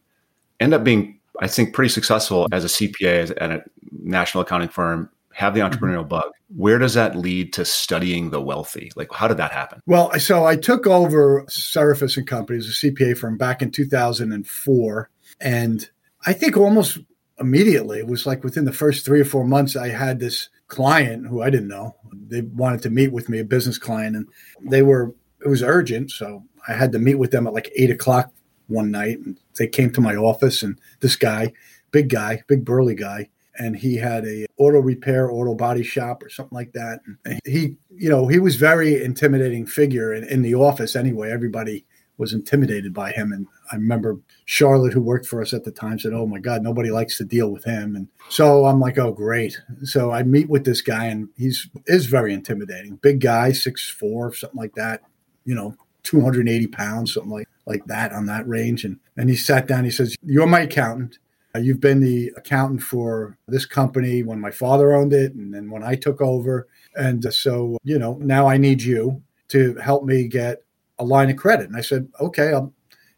end 0.60 0.74
up 0.74 0.84
being, 0.84 1.18
I 1.40 1.48
think, 1.48 1.74
pretty 1.74 1.90
successful 1.90 2.48
as 2.52 2.64
a 2.64 2.68
CPA 2.68 3.32
at 3.40 3.50
a 3.50 3.62
national 4.02 4.42
accounting 4.42 4.68
firm, 4.68 5.10
have 5.34 5.54
the 5.54 5.60
mm-hmm. 5.60 5.74
entrepreneurial 5.74 6.08
bug. 6.08 6.30
Where 6.48 6.78
does 6.78 6.94
that 6.94 7.16
lead 7.16 7.52
to 7.54 7.64
studying 7.64 8.30
the 8.30 8.40
wealthy? 8.40 8.90
Like, 8.96 9.12
how 9.12 9.28
did 9.28 9.36
that 9.36 9.52
happen? 9.52 9.80
Well, 9.86 10.16
so 10.18 10.46
I 10.46 10.56
took 10.56 10.86
over 10.86 11.44
Serapis 11.48 12.16
and 12.16 12.26
Company 12.26 12.58
as 12.58 12.68
a 12.68 12.70
CPA 12.70 13.18
firm 13.18 13.36
back 13.36 13.62
in 13.62 13.70
2004. 13.70 15.10
And 15.40 15.90
I 16.26 16.32
think 16.32 16.56
almost 16.56 16.98
immediately, 17.38 18.00
it 18.00 18.08
was 18.08 18.26
like 18.26 18.42
within 18.42 18.64
the 18.64 18.72
first 18.72 19.04
three 19.04 19.20
or 19.20 19.24
four 19.24 19.44
months, 19.44 19.76
I 19.76 19.88
had 19.88 20.18
this 20.18 20.48
client 20.66 21.26
who 21.28 21.42
I 21.42 21.50
didn't 21.50 21.68
know. 21.68 21.94
They 22.28 22.40
wanted 22.40 22.82
to 22.82 22.90
meet 22.90 23.12
with 23.12 23.28
me, 23.28 23.38
a 23.38 23.44
business 23.44 23.78
client, 23.78 24.16
and 24.16 24.26
they 24.68 24.82
were, 24.82 25.14
it 25.44 25.48
was 25.48 25.62
urgent. 25.62 26.10
So 26.10 26.42
I 26.66 26.72
had 26.72 26.90
to 26.92 26.98
meet 26.98 27.14
with 27.14 27.30
them 27.30 27.46
at 27.46 27.54
like 27.54 27.70
eight 27.76 27.90
o'clock 27.90 28.32
one 28.66 28.90
night. 28.90 29.18
And 29.20 29.38
they 29.56 29.68
came 29.68 29.92
to 29.92 30.00
my 30.00 30.16
office, 30.16 30.62
and 30.62 30.78
this 31.00 31.14
guy, 31.14 31.52
big 31.92 32.08
guy, 32.08 32.42
big 32.48 32.64
burly 32.64 32.96
guy, 32.96 33.30
and 33.58 33.76
he 33.76 33.96
had 33.96 34.24
a 34.26 34.46
auto 34.58 34.80
repair, 34.80 35.30
auto 35.30 35.54
body 35.54 35.84
shop 35.84 36.22
or 36.22 36.28
something 36.28 36.56
like 36.56 36.72
that. 36.72 37.00
And 37.24 37.40
he, 37.44 37.76
you 37.94 38.10
know, 38.10 38.26
he 38.26 38.38
was 38.38 38.56
very 38.56 39.02
intimidating 39.02 39.66
figure 39.66 40.12
in, 40.12 40.24
in 40.24 40.42
the 40.42 40.54
office 40.54 40.96
anyway. 40.96 41.30
Everybody 41.30 41.86
was 42.18 42.32
intimidated 42.32 42.92
by 42.92 43.12
him. 43.12 43.32
And 43.32 43.46
I 43.70 43.76
remember 43.76 44.18
Charlotte, 44.44 44.92
who 44.92 45.00
worked 45.00 45.26
for 45.26 45.40
us 45.42 45.52
at 45.52 45.64
the 45.64 45.70
time, 45.70 45.98
said, 45.98 46.12
"Oh 46.12 46.26
my 46.26 46.38
God, 46.38 46.62
nobody 46.62 46.90
likes 46.90 47.18
to 47.18 47.24
deal 47.24 47.50
with 47.50 47.64
him." 47.64 47.96
And 47.96 48.08
so 48.28 48.66
I'm 48.66 48.80
like, 48.80 48.98
"Oh, 48.98 49.12
great!" 49.12 49.60
So 49.84 50.10
I 50.10 50.22
meet 50.22 50.48
with 50.48 50.64
this 50.64 50.80
guy, 50.80 51.06
and 51.06 51.28
he's 51.36 51.68
is 51.86 52.06
very 52.06 52.32
intimidating. 52.32 52.96
Big 52.96 53.20
guy, 53.20 53.52
six 53.52 53.88
four, 53.90 54.32
something 54.34 54.58
like 54.58 54.74
that. 54.74 55.02
You 55.44 55.54
know, 55.54 55.76
280 56.02 56.66
pounds, 56.68 57.14
something 57.14 57.30
like 57.30 57.48
like 57.66 57.84
that 57.86 58.12
on 58.12 58.26
that 58.26 58.46
range. 58.48 58.84
And 58.84 58.98
and 59.16 59.28
he 59.30 59.36
sat 59.36 59.66
down. 59.66 59.84
He 59.84 59.90
says, 59.90 60.16
"You're 60.22 60.46
my 60.46 60.60
accountant." 60.60 61.18
Uh, 61.56 61.58
you've 61.58 61.80
been 61.80 62.00
the 62.00 62.32
accountant 62.36 62.82
for 62.82 63.38
this 63.48 63.64
company 63.64 64.22
when 64.22 64.38
my 64.38 64.50
father 64.50 64.92
owned 64.92 65.12
it 65.12 65.32
and 65.34 65.54
then 65.54 65.70
when 65.70 65.82
I 65.82 65.94
took 65.94 66.20
over. 66.20 66.68
And 66.96 67.32
so, 67.32 67.78
you 67.82 67.98
know, 67.98 68.18
now 68.20 68.46
I 68.46 68.58
need 68.58 68.82
you 68.82 69.22
to 69.48 69.74
help 69.76 70.04
me 70.04 70.28
get 70.28 70.65
a 70.98 71.04
line 71.04 71.30
of 71.30 71.36
credit. 71.36 71.68
And 71.68 71.76
I 71.76 71.80
said, 71.80 72.08
okay, 72.20 72.52
I'll, 72.52 72.72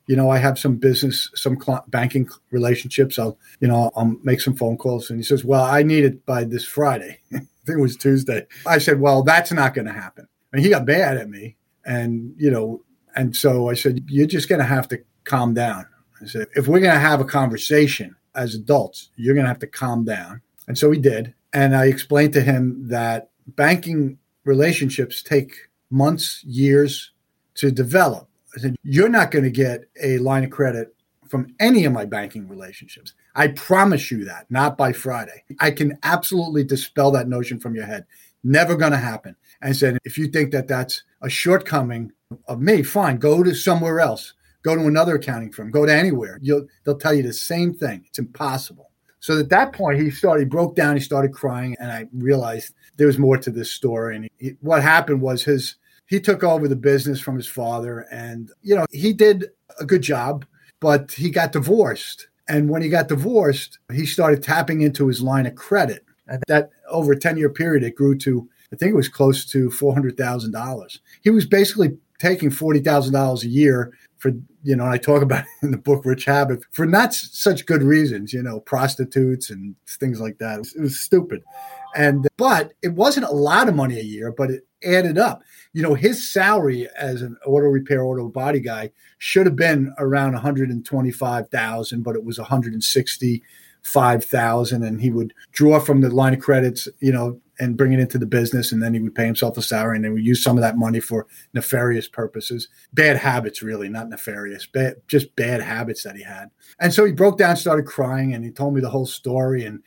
you 0.06 0.16
know, 0.16 0.30
I 0.30 0.38
have 0.38 0.58
some 0.58 0.76
business, 0.76 1.30
some 1.34 1.60
cl- 1.60 1.84
banking 1.88 2.28
relationships. 2.50 3.18
I'll, 3.18 3.38
you 3.60 3.68
know, 3.68 3.90
I'll 3.94 4.16
make 4.22 4.40
some 4.40 4.56
phone 4.56 4.76
calls. 4.76 5.10
And 5.10 5.18
he 5.18 5.22
says, 5.24 5.44
well, 5.44 5.64
I 5.64 5.82
need 5.82 6.04
it 6.04 6.24
by 6.24 6.44
this 6.44 6.64
Friday. 6.64 7.20
I 7.32 7.38
think 7.38 7.78
it 7.78 7.82
was 7.82 7.96
Tuesday. 7.96 8.46
I 8.66 8.78
said, 8.78 9.00
well, 9.00 9.22
that's 9.22 9.52
not 9.52 9.74
going 9.74 9.86
to 9.86 9.92
happen. 9.92 10.26
And 10.52 10.62
he 10.62 10.70
got 10.70 10.86
mad 10.86 11.18
at 11.18 11.28
me. 11.28 11.56
And, 11.84 12.34
you 12.38 12.50
know, 12.50 12.82
and 13.14 13.36
so 13.36 13.68
I 13.68 13.74
said, 13.74 14.04
you're 14.08 14.26
just 14.26 14.48
going 14.48 14.60
to 14.60 14.64
have 14.64 14.88
to 14.88 15.02
calm 15.24 15.52
down. 15.52 15.86
I 16.22 16.26
said, 16.26 16.48
if 16.54 16.66
we're 16.66 16.80
going 16.80 16.94
to 16.94 17.00
have 17.00 17.20
a 17.20 17.24
conversation 17.24 18.16
as 18.34 18.54
adults, 18.54 19.10
you're 19.16 19.34
going 19.34 19.44
to 19.44 19.48
have 19.48 19.58
to 19.60 19.66
calm 19.66 20.04
down. 20.04 20.40
And 20.66 20.78
so 20.78 20.90
he 20.90 20.98
did. 20.98 21.34
And 21.52 21.76
I 21.76 21.86
explained 21.86 22.32
to 22.34 22.40
him 22.40 22.88
that 22.88 23.30
banking 23.46 24.18
relationships 24.44 25.22
take 25.22 25.52
months, 25.90 26.42
years, 26.44 27.12
to 27.58 27.70
develop. 27.70 28.28
I 28.56 28.60
said, 28.60 28.76
You're 28.82 29.08
not 29.08 29.30
going 29.30 29.44
to 29.44 29.50
get 29.50 29.84
a 30.02 30.18
line 30.18 30.44
of 30.44 30.50
credit 30.50 30.94
from 31.28 31.54
any 31.60 31.84
of 31.84 31.92
my 31.92 32.04
banking 32.04 32.48
relationships. 32.48 33.12
I 33.34 33.48
promise 33.48 34.10
you 34.10 34.24
that, 34.24 34.46
not 34.50 34.76
by 34.76 34.92
Friday. 34.92 35.44
I 35.60 35.70
can 35.70 35.98
absolutely 36.02 36.64
dispel 36.64 37.10
that 37.12 37.28
notion 37.28 37.60
from 37.60 37.74
your 37.74 37.84
head. 37.84 38.06
Never 38.42 38.76
going 38.76 38.92
to 38.92 38.98
happen. 38.98 39.36
And 39.60 39.76
said, 39.76 39.98
if 40.04 40.16
you 40.16 40.28
think 40.28 40.52
that 40.52 40.68
that's 40.68 41.02
a 41.20 41.28
shortcoming 41.28 42.12
of 42.46 42.60
me, 42.60 42.82
fine, 42.82 43.18
go 43.18 43.42
to 43.42 43.54
somewhere 43.54 44.00
else. 44.00 44.34
Go 44.62 44.74
to 44.74 44.86
another 44.86 45.16
accounting 45.16 45.52
firm. 45.52 45.70
Go 45.70 45.86
to 45.86 45.94
anywhere. 45.94 46.38
You'll, 46.40 46.66
they'll 46.84 46.98
tell 46.98 47.14
you 47.14 47.22
the 47.22 47.32
same 47.32 47.74
thing. 47.74 48.04
It's 48.08 48.18
impossible. 48.18 48.90
So 49.20 49.40
at 49.40 49.48
that 49.50 49.72
point, 49.72 50.00
he 50.00 50.10
started, 50.10 50.44
he 50.44 50.48
broke 50.48 50.76
down, 50.76 50.96
he 50.96 51.02
started 51.02 51.32
crying, 51.32 51.76
and 51.80 51.90
I 51.90 52.06
realized 52.12 52.74
there 52.96 53.08
was 53.08 53.18
more 53.18 53.36
to 53.38 53.50
this 53.50 53.72
story. 53.72 54.16
And 54.16 54.28
he, 54.38 54.54
what 54.60 54.82
happened 54.82 55.20
was 55.20 55.42
his 55.42 55.76
he 56.08 56.18
took 56.18 56.42
over 56.42 56.66
the 56.66 56.76
business 56.76 57.20
from 57.20 57.36
his 57.36 57.46
father 57.46 58.06
and 58.10 58.50
you 58.62 58.74
know 58.74 58.86
he 58.90 59.12
did 59.12 59.46
a 59.78 59.84
good 59.84 60.02
job 60.02 60.44
but 60.80 61.10
he 61.10 61.28
got 61.28 61.50
divorced. 61.52 62.28
And 62.48 62.70
when 62.70 62.82
he 62.82 62.88
got 62.88 63.08
divorced 63.08 63.78
he 63.92 64.06
started 64.06 64.42
tapping 64.42 64.80
into 64.80 65.06
his 65.06 65.22
line 65.22 65.46
of 65.46 65.54
credit. 65.54 66.04
And 66.26 66.42
that 66.48 66.70
over 66.90 67.12
a 67.12 67.18
10 67.18 67.36
year 67.36 67.50
period 67.50 67.84
it 67.84 67.94
grew 67.94 68.16
to 68.18 68.48
i 68.72 68.76
think 68.76 68.92
it 68.92 68.96
was 68.96 69.08
close 69.08 69.44
to 69.46 69.70
$400000 69.70 70.98
he 71.22 71.30
was 71.30 71.46
basically 71.46 71.96
taking 72.18 72.50
$40000 72.50 73.42
a 73.42 73.48
year 73.48 73.92
for 74.18 74.32
you 74.62 74.76
know 74.76 74.86
i 74.86 74.98
talk 74.98 75.22
about 75.22 75.44
in 75.62 75.70
the 75.70 75.78
book 75.78 76.04
rich 76.04 76.24
habit 76.24 76.60
for 76.72 76.84
not 76.84 77.14
such 77.14 77.64
good 77.64 77.82
reasons 77.82 78.32
you 78.32 78.42
know 78.42 78.60
prostitutes 78.60 79.48
and 79.50 79.74
things 79.86 80.20
like 80.20 80.38
that. 80.38 80.56
It 80.56 80.58
was, 80.58 80.74
it 80.76 80.80
was 80.82 81.00
stupid. 81.00 81.42
And 81.94 82.28
but 82.36 82.74
it 82.82 82.92
wasn't 82.92 83.26
a 83.26 83.32
lot 83.32 83.68
of 83.68 83.74
money 83.74 83.98
a 83.98 84.02
year 84.02 84.32
but 84.32 84.50
it 84.50 84.67
added 84.84 85.18
up 85.18 85.42
you 85.72 85.82
know, 85.82 85.94
his 85.94 86.30
salary 86.30 86.86
as 86.96 87.22
an 87.22 87.36
auto 87.46 87.66
repair, 87.66 88.02
auto 88.02 88.28
body 88.28 88.58
guy 88.58 88.90
should 89.18 89.46
have 89.46 89.54
been 89.54 89.94
around 89.98 90.32
125,000, 90.32 92.02
but 92.02 92.16
it 92.16 92.24
was 92.24 92.38
165,000. 92.38 94.82
And 94.82 95.00
he 95.00 95.10
would 95.10 95.32
draw 95.52 95.78
from 95.78 96.00
the 96.00 96.10
line 96.10 96.34
of 96.34 96.40
credits, 96.40 96.88
you 97.00 97.12
know, 97.12 97.40
and 97.60 97.76
bring 97.76 97.92
it 97.92 98.00
into 98.00 98.18
the 98.18 98.26
business. 98.26 98.72
And 98.72 98.82
then 98.82 98.94
he 98.94 99.00
would 99.00 99.14
pay 99.14 99.26
himself 99.26 99.56
a 99.58 99.62
salary 99.62 99.96
and 99.96 100.04
then 100.04 100.14
would 100.14 100.24
use 100.24 100.42
some 100.42 100.56
of 100.56 100.62
that 100.62 100.78
money 100.78 101.00
for 101.00 101.26
nefarious 101.54 102.08
purposes. 102.08 102.68
Bad 102.92 103.18
habits, 103.18 103.62
really, 103.62 103.88
not 103.88 104.08
nefarious, 104.08 104.66
bad, 104.66 104.96
just 105.06 105.36
bad 105.36 105.60
habits 105.60 106.02
that 106.04 106.16
he 106.16 106.22
had. 106.22 106.50
And 106.80 106.94
so 106.94 107.04
he 107.04 107.12
broke 107.12 107.38
down, 107.38 107.56
started 107.56 107.86
crying, 107.86 108.34
and 108.34 108.44
he 108.44 108.50
told 108.50 108.74
me 108.74 108.80
the 108.80 108.90
whole 108.90 109.06
story. 109.06 109.64
And, 109.64 109.82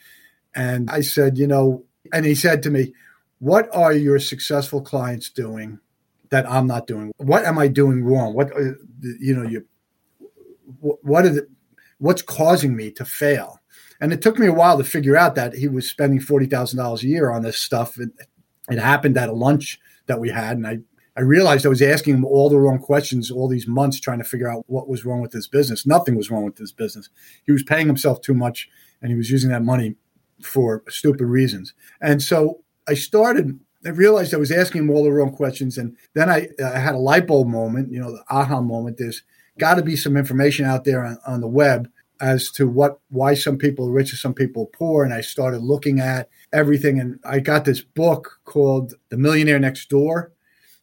and 0.53 0.89
I 0.91 1.01
said, 1.01 1.37
you 1.37 1.47
know, 1.47 1.85
and 2.13 2.25
he 2.25 2.35
said 2.35 2.61
to 2.63 2.69
me, 2.69 2.93
what 3.41 3.75
are 3.75 3.91
your 3.91 4.19
successful 4.19 4.81
clients 4.81 5.27
doing 5.31 5.79
that 6.29 6.47
I'm 6.47 6.67
not 6.67 6.85
doing? 6.85 7.11
What 7.17 7.43
am 7.43 7.57
I 7.57 7.67
doing 7.67 8.03
wrong? 8.03 8.35
What 8.35 8.55
uh, 8.55 8.73
you 9.19 9.35
know 9.35 9.49
you 9.49 9.65
what 10.79 11.25
are 11.25 11.29
the, 11.29 11.47
what's 11.97 12.21
causing 12.21 12.75
me 12.75 12.91
to 12.91 13.03
fail? 13.03 13.59
And 13.99 14.13
it 14.13 14.21
took 14.21 14.37
me 14.37 14.45
a 14.45 14.53
while 14.53 14.77
to 14.77 14.83
figure 14.83 15.17
out 15.17 15.33
that 15.35 15.55
he 15.55 15.67
was 15.67 15.89
spending 15.89 16.19
forty 16.19 16.45
thousand 16.45 16.77
dollars 16.77 17.01
a 17.01 17.07
year 17.07 17.31
on 17.31 17.41
this 17.41 17.57
stuff. 17.57 17.99
It, 17.99 18.11
it 18.69 18.77
happened 18.77 19.17
at 19.17 19.27
a 19.27 19.33
lunch 19.33 19.79
that 20.05 20.19
we 20.19 20.29
had, 20.29 20.57
and 20.57 20.67
I 20.67 20.79
I 21.17 21.21
realized 21.21 21.65
I 21.65 21.69
was 21.69 21.81
asking 21.81 22.13
him 22.13 22.25
all 22.25 22.47
the 22.47 22.59
wrong 22.59 22.77
questions 22.77 23.31
all 23.31 23.47
these 23.47 23.67
months 23.67 23.99
trying 23.99 24.19
to 24.19 24.23
figure 24.23 24.51
out 24.51 24.65
what 24.67 24.87
was 24.87 25.03
wrong 25.03 25.19
with 25.19 25.33
his 25.33 25.47
business. 25.47 25.87
Nothing 25.87 26.15
was 26.15 26.29
wrong 26.29 26.45
with 26.45 26.59
his 26.59 26.71
business. 26.71 27.09
He 27.43 27.51
was 27.51 27.63
paying 27.63 27.87
himself 27.87 28.21
too 28.21 28.35
much 28.35 28.69
and 29.01 29.09
he 29.09 29.17
was 29.17 29.31
using 29.31 29.49
that 29.49 29.63
money 29.63 29.95
for 30.43 30.83
stupid 30.89 31.25
reasons. 31.25 31.73
And 32.01 32.21
so 32.21 32.60
I 32.87 32.93
started, 32.93 33.59
I 33.85 33.89
realized 33.89 34.33
I 34.33 34.37
was 34.37 34.51
asking 34.51 34.83
him 34.83 34.89
all 34.89 35.03
the 35.03 35.11
wrong 35.11 35.31
questions. 35.31 35.77
And 35.77 35.95
then 36.13 36.29
I, 36.29 36.47
I 36.63 36.79
had 36.79 36.95
a 36.95 36.99
light 36.99 37.27
bulb 37.27 37.47
moment, 37.47 37.91
you 37.91 37.99
know, 37.99 38.11
the 38.11 38.23
aha 38.29 38.61
moment. 38.61 38.97
There's 38.97 39.23
got 39.59 39.75
to 39.75 39.83
be 39.83 39.95
some 39.95 40.17
information 40.17 40.65
out 40.65 40.83
there 40.85 41.05
on, 41.05 41.17
on 41.25 41.41
the 41.41 41.47
web 41.47 41.89
as 42.21 42.51
to 42.51 42.67
what 42.67 42.99
why 43.09 43.33
some 43.33 43.57
people 43.57 43.87
are 43.87 43.91
rich 43.91 44.11
and 44.11 44.19
some 44.19 44.33
people 44.33 44.63
are 44.63 44.77
poor 44.77 45.03
and 45.03 45.13
i 45.13 45.19
started 45.19 45.61
looking 45.61 45.99
at 45.99 46.29
everything 46.53 46.99
and 46.99 47.19
i 47.25 47.39
got 47.39 47.65
this 47.65 47.81
book 47.81 48.39
called 48.45 48.93
the 49.09 49.17
millionaire 49.17 49.59
next 49.59 49.89
door 49.89 50.31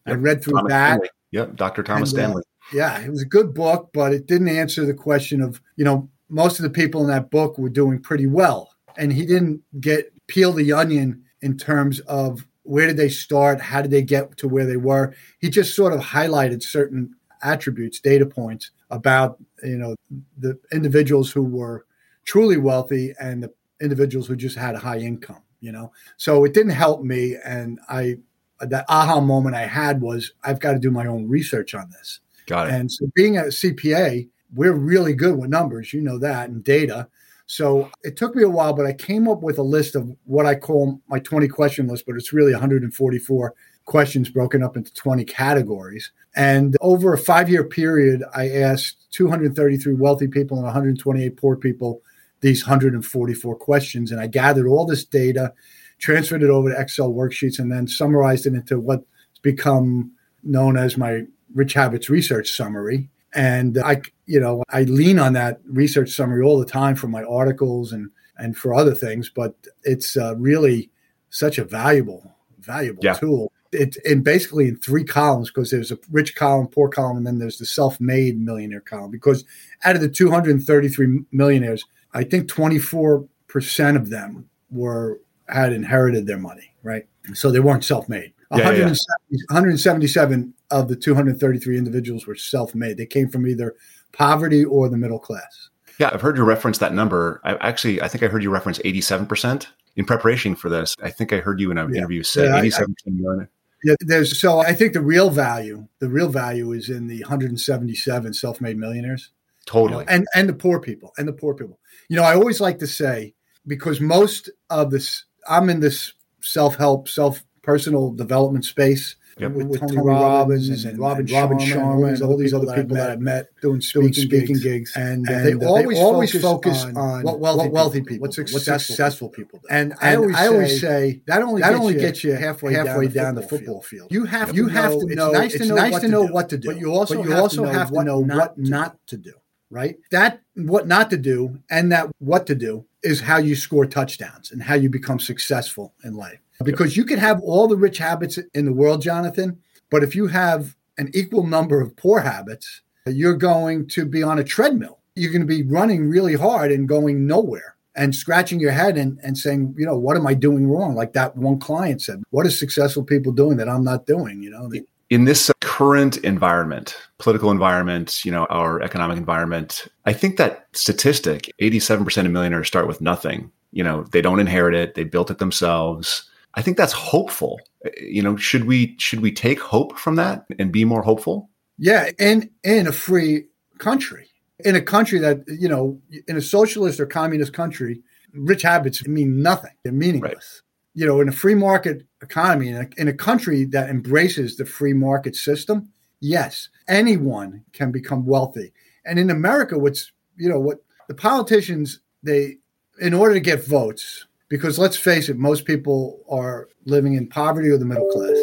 yep. 0.05 0.17
i 0.17 0.19
read 0.19 0.43
through 0.43 0.53
thomas 0.53 0.69
that 0.69 0.89
stanley. 0.89 1.09
yep 1.31 1.55
dr 1.55 1.83
thomas 1.83 2.11
and, 2.11 2.19
uh, 2.19 2.23
stanley 2.23 2.41
uh, 2.41 2.75
yeah 2.75 3.01
it 3.01 3.09
was 3.09 3.21
a 3.21 3.25
good 3.25 3.53
book 3.53 3.89
but 3.93 4.13
it 4.13 4.27
didn't 4.27 4.49
answer 4.49 4.85
the 4.85 4.93
question 4.93 5.41
of 5.41 5.61
you 5.77 5.85
know 5.85 6.09
most 6.29 6.59
of 6.59 6.63
the 6.63 6.69
people 6.69 7.01
in 7.01 7.07
that 7.07 7.31
book 7.31 7.57
were 7.57 7.69
doing 7.69 7.99
pretty 7.99 8.27
well 8.27 8.75
and 8.97 9.13
he 9.13 9.25
didn't 9.25 9.61
get 9.79 10.11
peel 10.27 10.51
the 10.51 10.71
onion 10.73 11.23
in 11.41 11.57
terms 11.57 11.99
of 12.01 12.45
where 12.63 12.87
did 12.87 12.97
they 12.97 13.09
start, 13.09 13.59
how 13.59 13.81
did 13.81 13.91
they 13.91 14.01
get 14.01 14.37
to 14.37 14.47
where 14.47 14.65
they 14.65 14.77
were. 14.77 15.13
He 15.39 15.49
just 15.49 15.75
sort 15.75 15.93
of 15.93 15.99
highlighted 15.99 16.61
certain 16.61 17.15
attributes, 17.41 17.99
data 17.99 18.25
points 18.25 18.71
about 18.91 19.37
you 19.63 19.77
know 19.77 19.95
the 20.37 20.59
individuals 20.71 21.31
who 21.31 21.43
were 21.43 21.85
truly 22.25 22.57
wealthy 22.57 23.13
and 23.19 23.43
the 23.43 23.51
individuals 23.81 24.27
who 24.27 24.35
just 24.35 24.57
had 24.57 24.75
a 24.75 24.79
high 24.79 24.99
income. 24.99 25.41
You 25.61 25.71
know, 25.73 25.91
so 26.17 26.45
it 26.45 26.53
didn't 26.53 26.71
help 26.71 27.03
me, 27.03 27.35
and 27.43 27.79
I 27.89 28.17
that 28.61 28.85
aha 28.87 29.19
moment 29.19 29.55
I 29.55 29.65
had 29.65 30.01
was 30.01 30.33
I've 30.43 30.59
got 30.59 30.73
to 30.73 30.79
do 30.79 30.91
my 30.91 31.05
own 31.05 31.27
research 31.27 31.73
on 31.73 31.89
this. 31.89 32.19
Got 32.45 32.67
it. 32.67 32.73
And 32.73 32.91
so 32.91 33.09
being 33.13 33.37
a 33.37 33.43
CPA, 33.43 34.27
we're 34.53 34.73
really 34.73 35.13
good 35.13 35.37
with 35.37 35.49
numbers, 35.49 35.93
you 35.93 36.01
know 36.01 36.17
that, 36.19 36.49
and 36.49 36.63
data. 36.63 37.07
So 37.49 37.89
it 38.03 38.15
took 38.15 38.35
me 38.35 38.43
a 38.43 38.49
while, 38.49 38.73
but 38.73 38.85
I 38.85 38.93
came 38.93 39.27
up 39.27 39.41
with 39.41 39.57
a 39.57 39.63
list 39.63 39.95
of 39.95 40.15
what 40.25 40.45
I 40.45 40.53
call 40.53 41.01
my 41.07 41.17
20 41.17 41.47
question 41.47 41.87
list, 41.87 42.05
but 42.05 42.15
it's 42.15 42.31
really 42.31 42.51
144 42.51 43.55
questions 43.85 44.29
broken 44.29 44.61
up 44.61 44.77
into 44.77 44.93
20 44.93 45.25
categories. 45.25 46.11
And 46.35 46.77
over 46.79 47.11
a 47.11 47.17
five 47.17 47.49
year 47.49 47.63
period, 47.63 48.23
I 48.35 48.49
asked 48.49 48.97
233 49.13 49.95
wealthy 49.95 50.27
people 50.27 50.57
and 50.57 50.65
128 50.65 51.37
poor 51.37 51.55
people 51.55 52.03
these 52.41 52.67
144 52.67 53.55
questions. 53.55 54.11
And 54.11 54.21
I 54.21 54.27
gathered 54.27 54.67
all 54.67 54.85
this 54.85 55.03
data, 55.03 55.51
transferred 55.97 56.43
it 56.43 56.51
over 56.51 56.69
to 56.69 56.79
Excel 56.79 57.09
worksheets, 57.09 57.57
and 57.57 57.71
then 57.71 57.87
summarized 57.87 58.45
it 58.45 58.53
into 58.53 58.79
what's 58.79 59.07
become 59.41 60.11
known 60.43 60.77
as 60.77 60.97
my 60.97 61.23
Rich 61.55 61.73
Habits 61.73 62.11
Research 62.11 62.51
Summary. 62.51 63.09
And 63.33 63.77
I, 63.77 64.01
you 64.25 64.39
know, 64.39 64.63
I 64.69 64.83
lean 64.83 65.19
on 65.19 65.33
that 65.33 65.59
research 65.65 66.11
summary 66.11 66.43
all 66.43 66.59
the 66.59 66.65
time 66.65 66.95
for 66.95 67.07
my 67.07 67.23
articles 67.23 67.91
and 67.91 68.09
and 68.37 68.57
for 68.57 68.73
other 68.73 68.95
things. 68.95 69.29
But 69.29 69.55
it's 69.83 70.17
uh, 70.17 70.35
really 70.37 70.89
such 71.29 71.57
a 71.57 71.63
valuable, 71.63 72.35
valuable 72.59 73.03
yeah. 73.03 73.13
tool. 73.13 73.51
It's 73.71 73.97
and 74.03 74.23
basically 74.23 74.67
in 74.67 74.77
three 74.77 75.03
columns 75.03 75.49
because 75.49 75.69
there's 75.69 75.91
a 75.91 75.99
rich 76.11 76.35
column, 76.35 76.67
poor 76.67 76.89
column, 76.89 77.17
and 77.17 77.27
then 77.27 77.37
there's 77.37 77.59
the 77.59 77.65
self-made 77.65 78.39
millionaire 78.39 78.81
column. 78.81 79.11
Because 79.11 79.45
out 79.83 79.95
of 79.95 80.01
the 80.01 80.09
233 80.09 81.25
millionaires, 81.31 81.85
I 82.13 82.23
think 82.23 82.47
24 82.47 83.27
percent 83.47 83.97
of 83.97 84.09
them 84.09 84.49
were 84.71 85.19
had 85.47 85.73
inherited 85.73 86.25
their 86.25 86.37
money, 86.37 86.73
right? 86.83 87.07
So 87.33 87.51
they 87.51 87.59
weren't 87.59 87.83
self-made. 87.83 88.33
Yeah, 88.51 88.65
170, 88.65 88.97
yeah. 89.29 89.37
177 89.49 90.53
of 90.71 90.87
the 90.87 90.95
233 90.95 91.77
individuals 91.77 92.25
were 92.25 92.35
self-made. 92.35 92.97
They 92.97 93.05
came 93.05 93.29
from 93.29 93.47
either 93.47 93.75
poverty 94.11 94.65
or 94.65 94.89
the 94.89 94.97
middle 94.97 95.19
class. 95.19 95.69
Yeah, 95.99 96.09
I've 96.13 96.21
heard 96.21 96.37
you 96.37 96.43
reference 96.43 96.79
that 96.79 96.93
number. 96.93 97.41
I 97.43 97.55
actually, 97.55 98.01
I 98.01 98.07
think 98.07 98.23
I 98.23 98.27
heard 98.27 98.41
you 98.41 98.49
reference 98.49 98.79
87% 98.79 99.67
in 99.97 100.05
preparation 100.05 100.55
for 100.55 100.69
this. 100.69 100.95
I 101.03 101.11
think 101.11 101.33
I 101.33 101.39
heard 101.39 101.59
you 101.59 101.71
in 101.71 101.77
an 101.77 101.93
yeah. 101.93 101.99
interview 101.99 102.23
say 102.23 102.45
yeah, 102.45 102.61
87% 102.61 102.87
I, 103.07 103.43
I, 103.43 103.47
yeah, 103.83 103.95
there's 104.01 104.39
so 104.39 104.59
I 104.59 104.73
think 104.73 104.93
the 104.93 105.01
real 105.01 105.29
value, 105.29 105.87
the 105.99 106.09
real 106.09 106.29
value 106.29 106.73
is 106.73 106.89
in 106.89 107.07
the 107.07 107.21
177 107.21 108.33
self-made 108.33 108.77
millionaires. 108.77 109.31
Totally. 109.65 110.03
You 110.03 110.05
know, 110.05 110.05
and 110.09 110.27
and 110.35 110.49
the 110.49 110.53
poor 110.53 110.79
people, 110.79 111.13
and 111.17 111.27
the 111.27 111.33
poor 111.33 111.53
people. 111.53 111.79
You 112.09 112.17
know, 112.17 112.23
I 112.23 112.35
always 112.35 112.59
like 112.59 112.79
to 112.79 112.87
say 112.87 113.33
because 113.67 114.01
most 114.01 114.49
of 114.69 114.91
this 114.91 115.25
I'm 115.47 115.69
in 115.69 115.79
this 115.79 116.13
self-help, 116.41 117.07
self 117.07 117.43
personal 117.69 118.11
development 118.11 118.65
space 118.65 119.15
yep. 119.37 119.51
with, 119.51 119.67
with, 119.67 119.79
Tony, 119.79 119.95
Tony 119.97 120.07
Robbins, 120.07 120.69
Robbins 120.69 120.85
and, 120.85 120.93
and, 120.93 120.99
Robin, 120.99 121.25
Robin 121.27 121.57
Sharma 121.59 122.13
and 122.13 122.21
all 122.23 122.35
these 122.35 122.51
other 122.51 122.73
people 122.73 122.95
that 122.95 123.11
I've 123.11 123.21
met 123.21 123.49
doing 123.61 123.79
speaking, 123.79 124.13
speaking 124.13 124.55
gigs. 124.55 124.63
gigs. 124.63 124.95
And, 124.95 125.29
and, 125.29 125.45
they, 125.45 125.65
always, 125.65 125.97
they 125.97 126.03
always 126.03 126.31
focus, 126.31 126.83
focus 126.83 126.97
on, 126.97 127.21
what 127.21 127.39
wealthy, 127.39 127.57
what 127.59 127.71
wealthy 127.71 128.01
people, 128.01 128.21
what 128.21 128.33
successful, 128.33 128.73
what 128.73 128.81
successful 128.81 129.29
people. 129.29 129.59
Do. 129.59 129.67
And, 129.69 129.93
and 130.01 130.01
I, 130.01 130.15
always 130.15 130.35
I 130.35 130.47
always 130.47 130.81
say 130.81 131.21
that 131.27 131.43
only 131.43 131.61
that 131.61 131.75
only 131.75 131.93
gets 131.93 132.23
you 132.23 132.33
halfway 132.33 132.73
halfway 132.73 133.07
down 133.07 133.35
the 133.35 133.43
football 133.43 133.83
field. 133.83 134.11
You 134.11 134.25
have 134.25 134.55
you 134.55 134.67
have 134.67 134.91
to 134.91 135.15
know. 135.15 135.31
It's 135.33 135.59
nice 135.59 135.99
to 135.99 136.07
know 136.07 136.25
what 136.25 136.49
to 136.49 136.57
do, 136.57 136.69
but 136.69 136.79
you 136.79 136.91
also 136.91 137.21
you 137.23 137.35
also 137.35 137.65
have 137.65 137.91
to 137.91 138.03
know 138.03 138.19
what 138.19 138.57
not 138.57 138.97
to 139.07 139.17
do 139.17 139.33
right? 139.71 139.97
That 140.09 140.41
what 140.55 140.87
not 140.87 141.11
to 141.11 141.17
do 141.17 141.59
and 141.69 141.91
that 141.91 142.09
what 142.17 142.47
to 142.47 142.55
do 142.55 142.85
is 143.03 143.21
how 143.21 143.37
you 143.37 143.55
score 143.55 143.85
touchdowns 143.85 144.51
and 144.51 144.63
how 144.63 144.73
you 144.73 144.89
become 144.89 145.19
successful 145.19 145.93
in 146.03 146.15
life. 146.15 146.39
Because 146.63 146.97
you 146.97 147.05
can 147.05 147.19
have 147.19 147.41
all 147.41 147.67
the 147.67 147.77
rich 147.77 147.97
habits 147.97 148.37
in 148.53 148.65
the 148.65 148.73
world, 148.73 149.01
Jonathan, 149.01 149.59
but 149.89 150.03
if 150.03 150.15
you 150.15 150.27
have 150.27 150.75
an 150.97 151.09
equal 151.13 151.47
number 151.47 151.81
of 151.81 151.95
poor 151.95 152.19
habits, 152.19 152.81
you're 153.05 153.37
going 153.37 153.87
to 153.87 154.05
be 154.05 154.21
on 154.21 154.39
a 154.39 154.43
treadmill. 154.43 154.99
You're 155.15 155.31
going 155.31 155.41
to 155.41 155.47
be 155.47 155.63
running 155.63 156.09
really 156.09 156.35
hard 156.35 156.71
and 156.71 156.87
going 156.87 157.25
nowhere 157.25 157.75
and 157.95 158.13
scratching 158.13 158.59
your 158.59 158.71
head 158.71 158.97
and, 158.97 159.19
and 159.23 159.37
saying, 159.37 159.75
you 159.77 159.85
know, 159.85 159.97
what 159.97 160.15
am 160.15 160.27
I 160.27 160.33
doing 160.33 160.67
wrong? 160.67 160.95
Like 160.95 161.13
that 161.13 161.35
one 161.35 161.59
client 161.59 162.01
said, 162.01 162.23
what 162.29 162.45
are 162.45 162.51
successful 162.51 163.03
people 163.03 163.31
doing 163.31 163.57
that 163.57 163.69
I'm 163.69 163.83
not 163.83 164.05
doing? 164.05 164.43
You 164.43 164.51
know, 164.51 164.71
in 165.09 165.25
this 165.25 165.51
current 165.61 166.17
environment, 166.17 166.95
political 167.17 167.51
environment, 167.51 168.23
you 168.23 168.31
know, 168.31 168.45
our 168.45 168.81
economic 168.81 169.17
environment, 169.17 169.87
I 170.05 170.13
think 170.13 170.37
that 170.37 170.67
statistic, 170.73 171.51
87% 171.61 172.25
of 172.25 172.31
millionaires 172.31 172.67
start 172.67 172.87
with 172.87 173.01
nothing. 173.01 173.51
You 173.71 173.83
know, 173.83 174.03
they 174.03 174.21
don't 174.21 174.39
inherit 174.39 174.75
it, 174.75 174.95
they 174.95 175.03
built 175.03 175.31
it 175.31 175.39
themselves. 175.39 176.28
I 176.55 176.61
think 176.61 176.77
that's 176.77 176.93
hopeful. 176.93 177.59
You 178.01 178.21
know, 178.21 178.35
should 178.35 178.65
we 178.65 178.95
should 178.99 179.21
we 179.21 179.31
take 179.31 179.59
hope 179.59 179.97
from 179.97 180.15
that 180.15 180.45
and 180.57 180.71
be 180.71 180.85
more 180.85 181.01
hopeful? 181.01 181.49
Yeah, 181.77 182.11
and 182.19 182.49
in 182.63 182.87
a 182.87 182.91
free 182.91 183.45
country, 183.77 184.27
in 184.65 184.75
a 184.75 184.81
country 184.81 185.19
that 185.19 185.43
you 185.47 185.69
know, 185.69 186.01
in 186.27 186.35
a 186.37 186.41
socialist 186.41 186.99
or 186.99 187.05
communist 187.05 187.53
country, 187.53 188.01
rich 188.33 188.63
habits 188.63 189.05
mean 189.07 189.41
nothing. 189.41 189.71
They're 189.83 189.93
meaningless. 189.93 190.33
Right. 190.33 191.01
You 191.01 191.05
know, 191.05 191.21
in 191.21 191.29
a 191.29 191.33
free 191.33 191.55
market 191.55 192.05
economy, 192.21 192.69
in 192.69 192.75
a, 192.75 192.89
in 192.97 193.07
a 193.07 193.13
country 193.13 193.63
that 193.65 193.89
embraces 193.89 194.57
the 194.57 194.65
free 194.65 194.93
market 194.93 195.35
system, 195.35 195.89
yes, 196.19 196.67
anyone 196.87 197.63
can 197.73 197.91
become 197.91 198.25
wealthy. 198.25 198.73
And 199.05 199.19
in 199.19 199.29
America, 199.29 199.77
what's 199.77 200.11
you 200.35 200.49
know 200.49 200.59
what 200.59 200.79
the 201.07 201.15
politicians 201.15 201.99
they 202.23 202.57
in 202.99 203.13
order 203.13 203.33
to 203.33 203.39
get 203.39 203.65
votes 203.65 204.25
because 204.49 204.79
let's 204.79 204.97
face 204.97 205.29
it, 205.29 205.37
most 205.37 205.65
people 205.65 206.21
are 206.29 206.67
living 206.85 207.13
in 207.13 207.27
poverty 207.27 207.69
or 207.69 207.77
the 207.77 207.85
middle 207.85 208.07
class. 208.07 208.37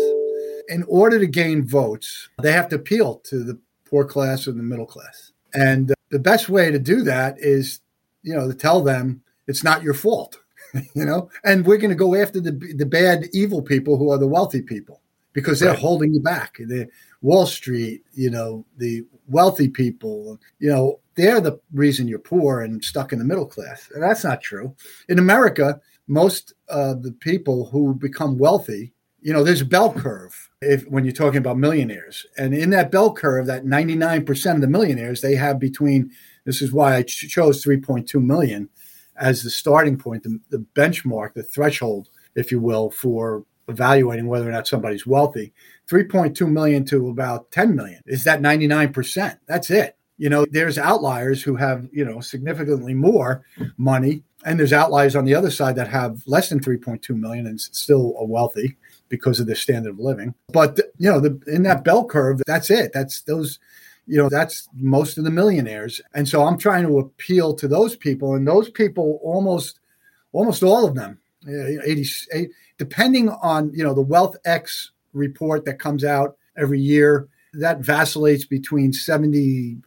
In 0.69 0.85
order 0.89 1.19
to 1.19 1.27
gain 1.27 1.67
votes, 1.67 2.29
they 2.43 2.53
have 2.53 2.69
to 2.71 2.77
appeal 2.77 3.17
to 3.27 3.43
the 3.45 3.59
poor 3.85 4.05
class 4.05 4.49
or 4.49 4.53
the 4.53 4.63
middle 4.63 4.87
class. 4.87 5.33
And 5.53 5.91
uh, 5.91 5.95
the 6.11 6.19
best 6.19 6.49
way 6.49 6.71
to 6.71 6.79
do 6.79 7.03
that 7.03 7.37
is, 7.39 7.81
you 8.23 8.35
know, 8.35 8.49
to 8.49 8.55
tell 8.55 8.83
them 8.83 9.23
it's 9.47 9.65
not 9.65 9.83
your 9.83 9.95
fault, 9.95 10.39
you 10.95 11.05
know, 11.05 11.31
and 11.45 11.67
we're 11.67 11.77
going 11.77 11.91
to 11.91 11.97
go 11.97 12.15
after 12.15 12.41
the, 12.41 12.53
the 12.77 12.87
bad, 12.87 13.27
evil 13.33 13.63
people 13.63 13.97
who 13.97 14.11
are 14.11 14.19
the 14.19 14.27
wealthy 14.27 14.63
people 14.63 15.01
because 15.33 15.61
they're 15.61 15.71
right. 15.71 15.79
holding 15.79 16.15
you 16.15 16.21
back. 16.21 16.57
The 16.59 16.89
Wall 17.23 17.47
Street, 17.47 18.03
you 18.15 18.31
know, 18.31 18.65
the 18.79 19.05
wealthy 19.29 19.69
people, 19.69 20.41
you 20.59 20.69
know, 20.69 21.01
they're 21.15 21.41
the 21.41 21.61
reason 21.73 22.09
you're 22.09 22.19
poor 22.19 22.61
and 22.61 22.85
stuck 22.85 23.13
in 23.13 23.19
the 23.19 23.25
middle 23.25 23.47
class. 23.47 23.91
And 23.95 24.03
that's 24.03 24.25
not 24.25 24.41
true. 24.41 24.75
In 25.09 25.19
America, 25.19 25.81
most 26.09 26.55
of 26.69 27.03
the 27.03 27.13
people 27.13 27.67
who 27.67 27.95
become 27.95 28.39
wealthy, 28.39 28.93
you 29.21 29.33
know, 29.33 29.43
there's 29.43 29.61
a 29.61 29.67
bell 29.67 29.93
curve 29.93 30.51
if 30.61 30.85
when 30.85 31.05
you're 31.05 31.13
talking 31.13 31.39
about 31.39 31.59
millionaires. 31.59 32.27
And 32.39 32.55
in 32.55 32.71
that 32.71 32.91
bell 32.91 33.13
curve, 33.13 33.47
that 33.47 33.65
99% 33.65 34.55
of 34.55 34.61
the 34.61 34.69
millionaires, 34.69 35.21
they 35.21 35.35
have 35.35 35.59
between 35.59 36.11
this 36.45 36.63
is 36.63 36.73
why 36.73 36.97
I 36.97 37.03
ch- 37.03 37.29
chose 37.29 37.65
3.2 37.65 38.23
million 38.23 38.69
as 39.17 39.43
the 39.43 39.51
starting 39.51 39.97
point, 39.99 40.23
the, 40.23 40.39
the 40.51 40.65
benchmark, 40.75 41.35
the 41.35 41.43
threshold, 41.43 42.09
if 42.35 42.53
you 42.53 42.61
will, 42.61 42.91
for 42.91 43.45
evaluating 43.69 44.29
whether 44.29 44.49
or 44.49 44.53
not 44.53 44.69
somebody's 44.69 45.07
wealthy. 45.07 45.53
3.2 45.89 46.49
million 46.49 46.85
to 46.85 47.09
about 47.09 47.51
10 47.51 47.75
million 47.75 48.01
is 48.07 48.25
that 48.25 48.41
99%. 48.41 49.39
That's 49.47 49.71
it. 49.71 49.97
You 50.19 50.31
know, 50.31 50.47
there's 50.51 50.79
outliers 50.79 51.43
who 51.43 51.57
have, 51.57 51.89
you 51.93 52.05
know, 52.05 52.21
significantly 52.21 52.95
more 52.95 53.45
money 53.77 54.23
and 54.45 54.59
there's 54.59 54.73
outliers 54.73 55.17
on 55.17 55.25
the 55.25 55.35
other 55.35 55.51
side 55.51 55.77
that 55.77 55.89
have 55.89 56.23
less 56.27 56.49
than 56.49 56.61
3.2 56.61 57.11
million 57.11 57.47
and 57.47 57.61
still 57.61 58.15
are 58.19 58.27
wealthy 58.27 58.77
because 59.09 59.41
of 59.41 59.47
their 59.47 59.57
standard 59.57 59.91
of 59.91 59.99
living. 59.99 60.35
But 60.53 60.79
you 60.99 61.11
know, 61.11 61.21
the, 61.21 61.41
in 61.47 61.63
that 61.65 61.85
bell 61.85 62.05
curve, 62.05 62.43
that's 62.47 62.71
it. 62.71 62.93
That's 62.93 63.23
those, 63.23 63.59
you 64.07 64.17
know, 64.17 64.29
that's 64.29 64.69
most 64.75 65.19
of 65.19 65.25
the 65.25 65.31
millionaires. 65.31 66.01
And 66.15 66.29
so 66.29 66.45
I'm 66.45 66.59
trying 66.59 66.87
to 66.87 66.99
appeal 66.99 67.55
to 67.55 67.69
those 67.69 67.97
people, 67.97 68.35
and 68.35 68.47
those 68.47 68.71
people 68.71 69.21
almost, 69.23 69.81
almost 70.33 70.63
all 70.63 70.87
of 70.87 70.95
them, 70.95 71.19
88, 71.49 72.51
depending 72.79 73.29
on 73.29 73.73
you 73.73 73.85
know 73.85 73.95
the 73.95 74.03
Wealth 74.03 74.37
X 74.45 74.91
report 75.13 75.65
that 75.65 75.79
comes 75.79 76.05
out 76.05 76.37
every 76.57 76.81
year. 76.81 77.29
That 77.59 77.79
vacillates 77.79 78.45
between 78.45 78.93
78% 78.93 79.81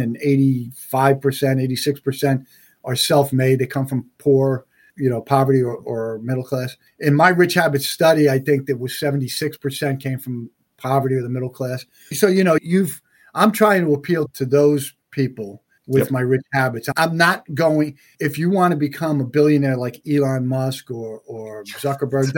and 0.00 0.16
85%, 0.16 0.72
86% 0.72 2.46
are 2.84 2.96
self-made. 2.96 3.58
They 3.58 3.66
come 3.66 3.86
from 3.86 4.06
poor, 4.18 4.66
you 4.96 5.10
know, 5.10 5.20
poverty 5.20 5.62
or, 5.62 5.76
or 5.76 6.18
middle 6.20 6.44
class. 6.44 6.76
In 7.00 7.14
my 7.14 7.30
rich 7.30 7.54
habits 7.54 7.88
study, 7.88 8.28
I 8.28 8.38
think 8.38 8.66
that 8.66 8.78
was 8.78 8.92
76% 8.92 10.00
came 10.00 10.18
from 10.18 10.50
poverty 10.76 11.16
or 11.16 11.22
the 11.22 11.28
middle 11.28 11.50
class. 11.50 11.84
So, 12.12 12.28
you 12.28 12.44
know, 12.44 12.58
you've 12.62 13.00
I'm 13.34 13.50
trying 13.50 13.84
to 13.84 13.94
appeal 13.94 14.28
to 14.28 14.46
those 14.46 14.94
people 15.10 15.62
with 15.86 16.04
yep. 16.04 16.10
my 16.10 16.20
rich 16.20 16.44
habits. 16.52 16.88
I'm 16.96 17.16
not 17.16 17.42
going 17.54 17.98
if 18.20 18.38
you 18.38 18.50
want 18.50 18.72
to 18.72 18.76
become 18.76 19.20
a 19.20 19.24
billionaire 19.24 19.76
like 19.76 20.00
Elon 20.08 20.46
Musk 20.46 20.90
or 20.90 21.20
or 21.26 21.64
Zuckerberg, 21.64 22.32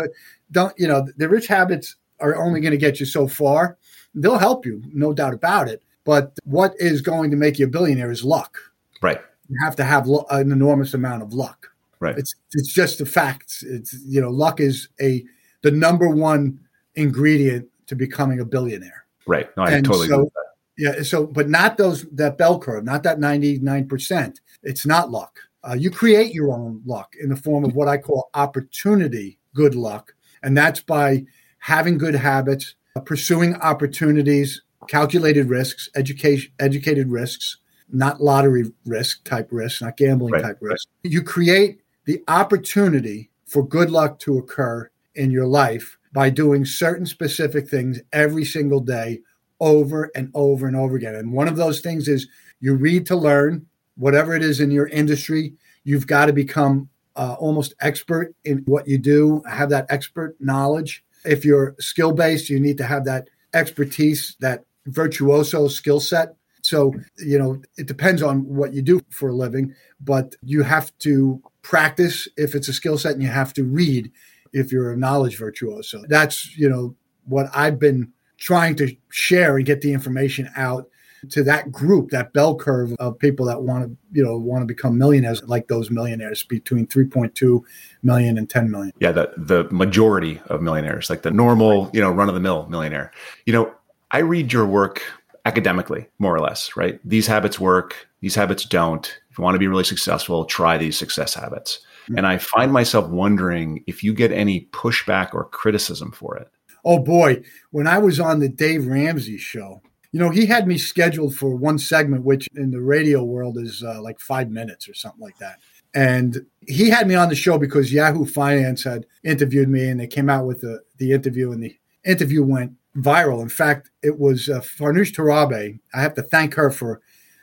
don't 0.50 0.74
you 0.78 0.88
know, 0.88 1.06
the 1.16 1.28
rich 1.28 1.46
habits 1.46 1.96
are 2.20 2.36
only 2.36 2.60
going 2.60 2.72
to 2.72 2.78
get 2.78 2.98
you 2.98 3.06
so 3.06 3.28
far. 3.28 3.76
They'll 4.14 4.38
help 4.38 4.64
you, 4.64 4.82
no 4.92 5.12
doubt 5.12 5.34
about 5.34 5.68
it. 5.68 5.82
But 6.04 6.32
what 6.44 6.72
is 6.78 7.02
going 7.02 7.30
to 7.30 7.36
make 7.36 7.58
you 7.58 7.66
a 7.66 7.68
billionaire 7.68 8.10
is 8.10 8.24
luck. 8.24 8.58
Right 9.02 9.20
you 9.48 9.56
have 9.62 9.76
to 9.76 9.84
have 9.84 10.06
lo- 10.06 10.26
an 10.30 10.52
enormous 10.52 10.94
amount 10.94 11.22
of 11.22 11.32
luck. 11.32 11.68
Right. 12.00 12.16
It's 12.18 12.34
it's 12.52 12.72
just 12.72 12.98
the 12.98 13.06
facts. 13.06 13.62
It's 13.62 13.94
you 14.04 14.20
know, 14.20 14.30
luck 14.30 14.60
is 14.60 14.88
a 15.00 15.24
the 15.62 15.70
number 15.70 16.08
one 16.08 16.58
ingredient 16.94 17.68
to 17.86 17.96
becoming 17.96 18.40
a 18.40 18.44
billionaire. 18.44 19.06
Right. 19.26 19.48
No, 19.56 19.64
I 19.64 19.72
and 19.72 19.84
totally 19.84 20.08
so, 20.08 20.30
Yeah. 20.76 21.02
So, 21.02 21.26
but 21.26 21.48
not 21.48 21.78
those 21.78 22.02
that 22.12 22.38
bell 22.38 22.58
curve, 22.58 22.84
not 22.84 23.02
that 23.04 23.18
ninety 23.18 23.58
nine 23.58 23.88
percent. 23.88 24.40
It's 24.62 24.86
not 24.86 25.10
luck. 25.10 25.38
Uh, 25.68 25.74
you 25.74 25.90
create 25.90 26.32
your 26.32 26.52
own 26.52 26.80
luck 26.84 27.14
in 27.20 27.28
the 27.28 27.36
form 27.36 27.64
of 27.64 27.74
what 27.74 27.88
I 27.88 27.98
call 27.98 28.30
opportunity 28.34 29.38
good 29.56 29.74
luck. 29.74 30.14
And 30.42 30.56
that's 30.56 30.80
by 30.80 31.24
having 31.58 31.98
good 31.98 32.14
habits, 32.14 32.76
uh, 32.94 33.00
pursuing 33.00 33.56
opportunities, 33.56 34.62
calculated 34.86 35.48
risks, 35.48 35.88
education, 35.96 36.52
educated 36.60 37.10
risks, 37.10 37.56
not 37.90 38.20
lottery 38.20 38.72
risk 38.84 39.24
type 39.24 39.48
risk, 39.50 39.82
not 39.82 39.96
gambling 39.96 40.32
right, 40.32 40.42
type 40.42 40.58
risk. 40.60 40.88
Right. 41.04 41.12
You 41.12 41.22
create 41.22 41.80
the 42.04 42.22
opportunity 42.28 43.30
for 43.46 43.66
good 43.66 43.90
luck 43.90 44.18
to 44.20 44.38
occur 44.38 44.90
in 45.14 45.30
your 45.30 45.46
life 45.46 45.98
by 46.12 46.30
doing 46.30 46.64
certain 46.64 47.06
specific 47.06 47.68
things 47.68 48.00
every 48.12 48.44
single 48.44 48.80
day 48.80 49.20
over 49.60 50.10
and 50.14 50.30
over 50.34 50.66
and 50.66 50.76
over 50.76 50.96
again. 50.96 51.14
And 51.14 51.32
one 51.32 51.48
of 51.48 51.56
those 51.56 51.80
things 51.80 52.08
is 52.08 52.28
you 52.60 52.74
read 52.74 53.06
to 53.06 53.16
learn, 53.16 53.66
whatever 53.96 54.34
it 54.34 54.42
is 54.42 54.60
in 54.60 54.70
your 54.70 54.88
industry, 54.88 55.54
you've 55.84 56.06
got 56.06 56.26
to 56.26 56.32
become 56.32 56.88
uh, 57.16 57.36
almost 57.38 57.74
expert 57.80 58.34
in 58.44 58.58
what 58.66 58.86
you 58.86 58.98
do, 58.98 59.42
have 59.48 59.70
that 59.70 59.86
expert 59.88 60.36
knowledge. 60.40 61.02
If 61.24 61.44
you're 61.44 61.74
skill 61.80 62.12
based, 62.12 62.50
you 62.50 62.60
need 62.60 62.78
to 62.78 62.84
have 62.84 63.04
that 63.06 63.28
expertise, 63.54 64.36
that 64.40 64.64
virtuoso 64.86 65.68
skill 65.68 66.00
set. 66.00 66.35
So, 66.66 66.92
you 67.18 67.38
know, 67.38 67.62
it 67.76 67.86
depends 67.86 68.22
on 68.22 68.40
what 68.40 68.74
you 68.74 68.82
do 68.82 69.00
for 69.10 69.28
a 69.28 69.32
living, 69.32 69.72
but 70.00 70.34
you 70.42 70.64
have 70.64 70.90
to 70.98 71.40
practice 71.62 72.26
if 72.36 72.56
it's 72.56 72.66
a 72.68 72.72
skill 72.72 72.98
set 72.98 73.12
and 73.12 73.22
you 73.22 73.28
have 73.28 73.52
to 73.54 73.62
read 73.62 74.10
if 74.52 74.72
you're 74.72 74.92
a 74.92 74.96
knowledge 74.96 75.38
virtuoso. 75.38 76.02
That's, 76.08 76.56
you 76.56 76.68
know, 76.68 76.96
what 77.24 77.46
I've 77.54 77.78
been 77.78 78.12
trying 78.36 78.74
to 78.76 78.96
share 79.10 79.56
and 79.56 79.64
get 79.64 79.80
the 79.80 79.92
information 79.92 80.50
out 80.56 80.88
to 81.30 81.44
that 81.44 81.70
group, 81.70 82.10
that 82.10 82.32
bell 82.32 82.56
curve 82.56 82.94
of 82.98 83.16
people 83.18 83.46
that 83.46 83.62
want 83.62 83.84
to, 83.84 83.96
you 84.10 84.24
know, 84.24 84.36
want 84.36 84.62
to 84.62 84.66
become 84.66 84.98
millionaires, 84.98 85.44
like 85.44 85.68
those 85.68 85.88
millionaires 85.88 86.42
between 86.42 86.86
3.2 86.88 87.60
million 88.02 88.38
and 88.38 88.50
10 88.50 88.70
million. 88.70 88.92
Yeah, 88.98 89.12
the 89.12 89.32
the 89.36 89.68
majority 89.70 90.40
of 90.46 90.62
millionaires, 90.62 91.10
like 91.10 91.22
the 91.22 91.30
normal, 91.30 91.90
you 91.92 92.00
know, 92.00 92.10
run 92.10 92.28
of 92.28 92.34
the 92.34 92.40
mill 92.40 92.66
millionaire. 92.68 93.12
You 93.44 93.52
know, 93.52 93.72
I 94.10 94.18
read 94.18 94.52
your 94.52 94.66
work 94.66 95.02
academically, 95.46 96.08
more 96.18 96.34
or 96.34 96.40
less, 96.40 96.76
right? 96.76 97.00
These 97.04 97.28
habits 97.28 97.58
work, 97.58 98.08
these 98.20 98.34
habits 98.34 98.64
don't. 98.64 99.06
If 99.30 99.38
you 99.38 99.44
want 99.44 99.54
to 99.54 99.60
be 99.60 99.68
really 99.68 99.84
successful, 99.84 100.44
try 100.44 100.76
these 100.76 100.98
success 100.98 101.34
habits. 101.34 101.78
Mm-hmm. 102.04 102.18
And 102.18 102.26
I 102.26 102.38
find 102.38 102.72
myself 102.72 103.08
wondering 103.08 103.84
if 103.86 104.02
you 104.02 104.12
get 104.12 104.32
any 104.32 104.68
pushback 104.72 105.32
or 105.32 105.44
criticism 105.44 106.10
for 106.10 106.36
it. 106.36 106.48
Oh 106.84 106.98
boy, 106.98 107.42
when 107.70 107.86
I 107.86 107.98
was 107.98 108.18
on 108.18 108.40
the 108.40 108.48
Dave 108.48 108.86
Ramsey 108.86 109.38
show, 109.38 109.82
you 110.10 110.18
know, 110.18 110.30
he 110.30 110.46
had 110.46 110.66
me 110.66 110.78
scheduled 110.78 111.36
for 111.36 111.54
one 111.54 111.78
segment, 111.78 112.24
which 112.24 112.48
in 112.56 112.72
the 112.72 112.80
radio 112.80 113.22
world 113.22 113.56
is 113.56 113.84
uh, 113.84 114.02
like 114.02 114.18
five 114.18 114.50
minutes 114.50 114.88
or 114.88 114.94
something 114.94 115.20
like 115.20 115.38
that. 115.38 115.60
And 115.94 116.44
he 116.66 116.90
had 116.90 117.06
me 117.06 117.14
on 117.14 117.28
the 117.28 117.34
show 117.36 117.56
because 117.56 117.92
Yahoo 117.92 118.26
Finance 118.26 118.82
had 118.84 119.06
interviewed 119.22 119.68
me 119.68 119.88
and 119.88 120.00
they 120.00 120.06
came 120.06 120.28
out 120.28 120.44
with 120.44 120.60
the, 120.60 120.82
the 120.98 121.12
interview, 121.12 121.52
and 121.52 121.62
the 121.62 121.76
interview 122.04 122.42
went 122.42 122.72
viral. 122.96 123.42
In 123.42 123.48
fact, 123.48 123.90
it 124.02 124.18
was 124.18 124.48
uh, 124.48 124.60
Farnoosh 124.60 125.14
Torabi. 125.14 125.78
I 125.94 126.00
have 126.00 126.14
to 126.14 126.22
thank 126.22 126.54
her 126.54 126.70
for 126.70 127.00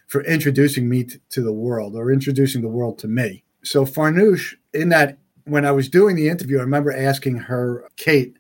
for 0.08 0.24
introducing 0.26 0.90
me 0.90 1.06
t- 1.06 1.18
to 1.30 1.42
the 1.42 1.54
world 1.54 1.96
or 1.96 2.12
introducing 2.12 2.62
the 2.62 2.68
world 2.68 3.00
to 3.00 3.08
me. 3.08 3.44
So 3.64 3.86
Farnoosh, 3.86 4.54
in 4.74 4.90
that 4.90 5.18
when 5.46 5.66
I 5.66 5.72
was 5.72 5.90
doing 5.90 6.16
the 6.16 6.30
interview, 6.30 6.60
I 6.60 6.62
remember 6.62 6.92
asking 6.92 7.38
her, 7.38 7.90
Kate, 7.96 8.38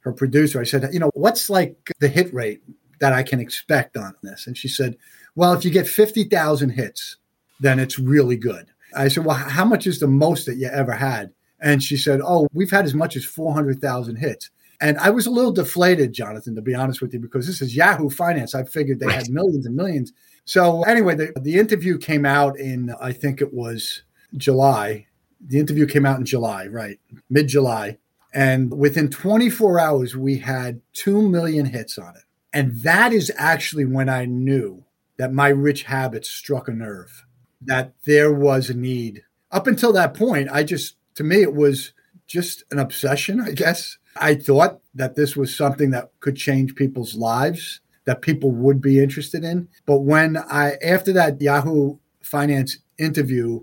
her 0.00 0.12
producer, 0.12 0.60
I 0.60 0.64
said, 0.64 0.88
you 0.92 1.00
know, 1.00 1.10
what's 1.14 1.50
like 1.50 1.76
the 1.98 2.08
hit 2.08 2.32
rate 2.32 2.62
that 3.00 3.12
I 3.12 3.22
can 3.22 3.40
expect 3.40 3.96
on 3.96 4.14
this? 4.22 4.46
And 4.46 4.56
she 4.56 4.68
said, 4.68 4.96
Well, 5.34 5.52
if 5.52 5.64
you 5.64 5.70
get 5.70 5.88
50,000 5.88 6.70
hits, 6.70 7.16
then 7.60 7.78
it's 7.78 7.98
really 7.98 8.36
good. 8.36 8.68
I 8.94 9.08
said, 9.08 9.24
Well, 9.24 9.36
how 9.36 9.64
much 9.64 9.86
is 9.86 9.98
the 9.98 10.06
most 10.06 10.46
that 10.46 10.56
you 10.56 10.68
ever 10.68 10.92
had? 10.92 11.32
And 11.60 11.82
she 11.82 11.96
said, 11.96 12.20
Oh, 12.22 12.46
we've 12.52 12.70
had 12.70 12.84
as 12.84 12.94
much 12.94 13.16
as 13.16 13.24
400,000 13.24 14.16
hits. 14.16 14.50
And 14.80 14.98
I 14.98 15.10
was 15.10 15.26
a 15.26 15.30
little 15.30 15.52
deflated, 15.52 16.12
Jonathan, 16.12 16.54
to 16.54 16.62
be 16.62 16.74
honest 16.74 17.00
with 17.00 17.12
you, 17.12 17.20
because 17.20 17.46
this 17.46 17.62
is 17.62 17.74
Yahoo 17.74 18.10
Finance. 18.10 18.54
I 18.54 18.64
figured 18.64 19.00
they 19.00 19.06
right. 19.06 19.16
had 19.16 19.30
millions 19.30 19.66
and 19.66 19.74
millions. 19.74 20.12
So, 20.44 20.82
anyway, 20.82 21.14
the, 21.14 21.32
the 21.40 21.58
interview 21.58 21.98
came 21.98 22.24
out 22.24 22.58
in, 22.58 22.94
I 23.00 23.12
think 23.12 23.40
it 23.40 23.52
was 23.52 24.02
July. 24.36 25.06
The 25.40 25.58
interview 25.58 25.86
came 25.86 26.06
out 26.06 26.18
in 26.18 26.26
July, 26.26 26.66
right? 26.66 27.00
Mid 27.30 27.48
July. 27.48 27.98
And 28.34 28.76
within 28.76 29.08
24 29.08 29.80
hours, 29.80 30.16
we 30.16 30.38
had 30.38 30.82
2 30.92 31.22
million 31.22 31.66
hits 31.66 31.96
on 31.96 32.16
it. 32.16 32.22
And 32.52 32.80
that 32.82 33.12
is 33.12 33.32
actually 33.36 33.86
when 33.86 34.08
I 34.08 34.26
knew 34.26 34.84
that 35.16 35.32
my 35.32 35.48
rich 35.48 35.84
habits 35.84 36.28
struck 36.28 36.68
a 36.68 36.72
nerve, 36.72 37.24
that 37.62 37.94
there 38.04 38.32
was 38.32 38.68
a 38.68 38.74
need. 38.74 39.22
Up 39.50 39.66
until 39.66 39.92
that 39.94 40.14
point, 40.14 40.48
I 40.52 40.64
just, 40.64 40.96
to 41.14 41.24
me, 41.24 41.42
it 41.42 41.54
was 41.54 41.92
just 42.26 42.64
an 42.70 42.78
obsession, 42.78 43.40
I 43.40 43.52
guess. 43.52 43.98
I 44.20 44.34
thought 44.34 44.80
that 44.94 45.16
this 45.16 45.36
was 45.36 45.54
something 45.54 45.90
that 45.90 46.10
could 46.20 46.36
change 46.36 46.74
people's 46.74 47.14
lives, 47.14 47.80
that 48.04 48.22
people 48.22 48.50
would 48.50 48.80
be 48.80 49.02
interested 49.02 49.44
in. 49.44 49.68
But 49.84 50.00
when 50.00 50.36
I, 50.36 50.76
after 50.82 51.12
that 51.12 51.40
Yahoo 51.40 51.98
Finance 52.22 52.78
interview 52.98 53.60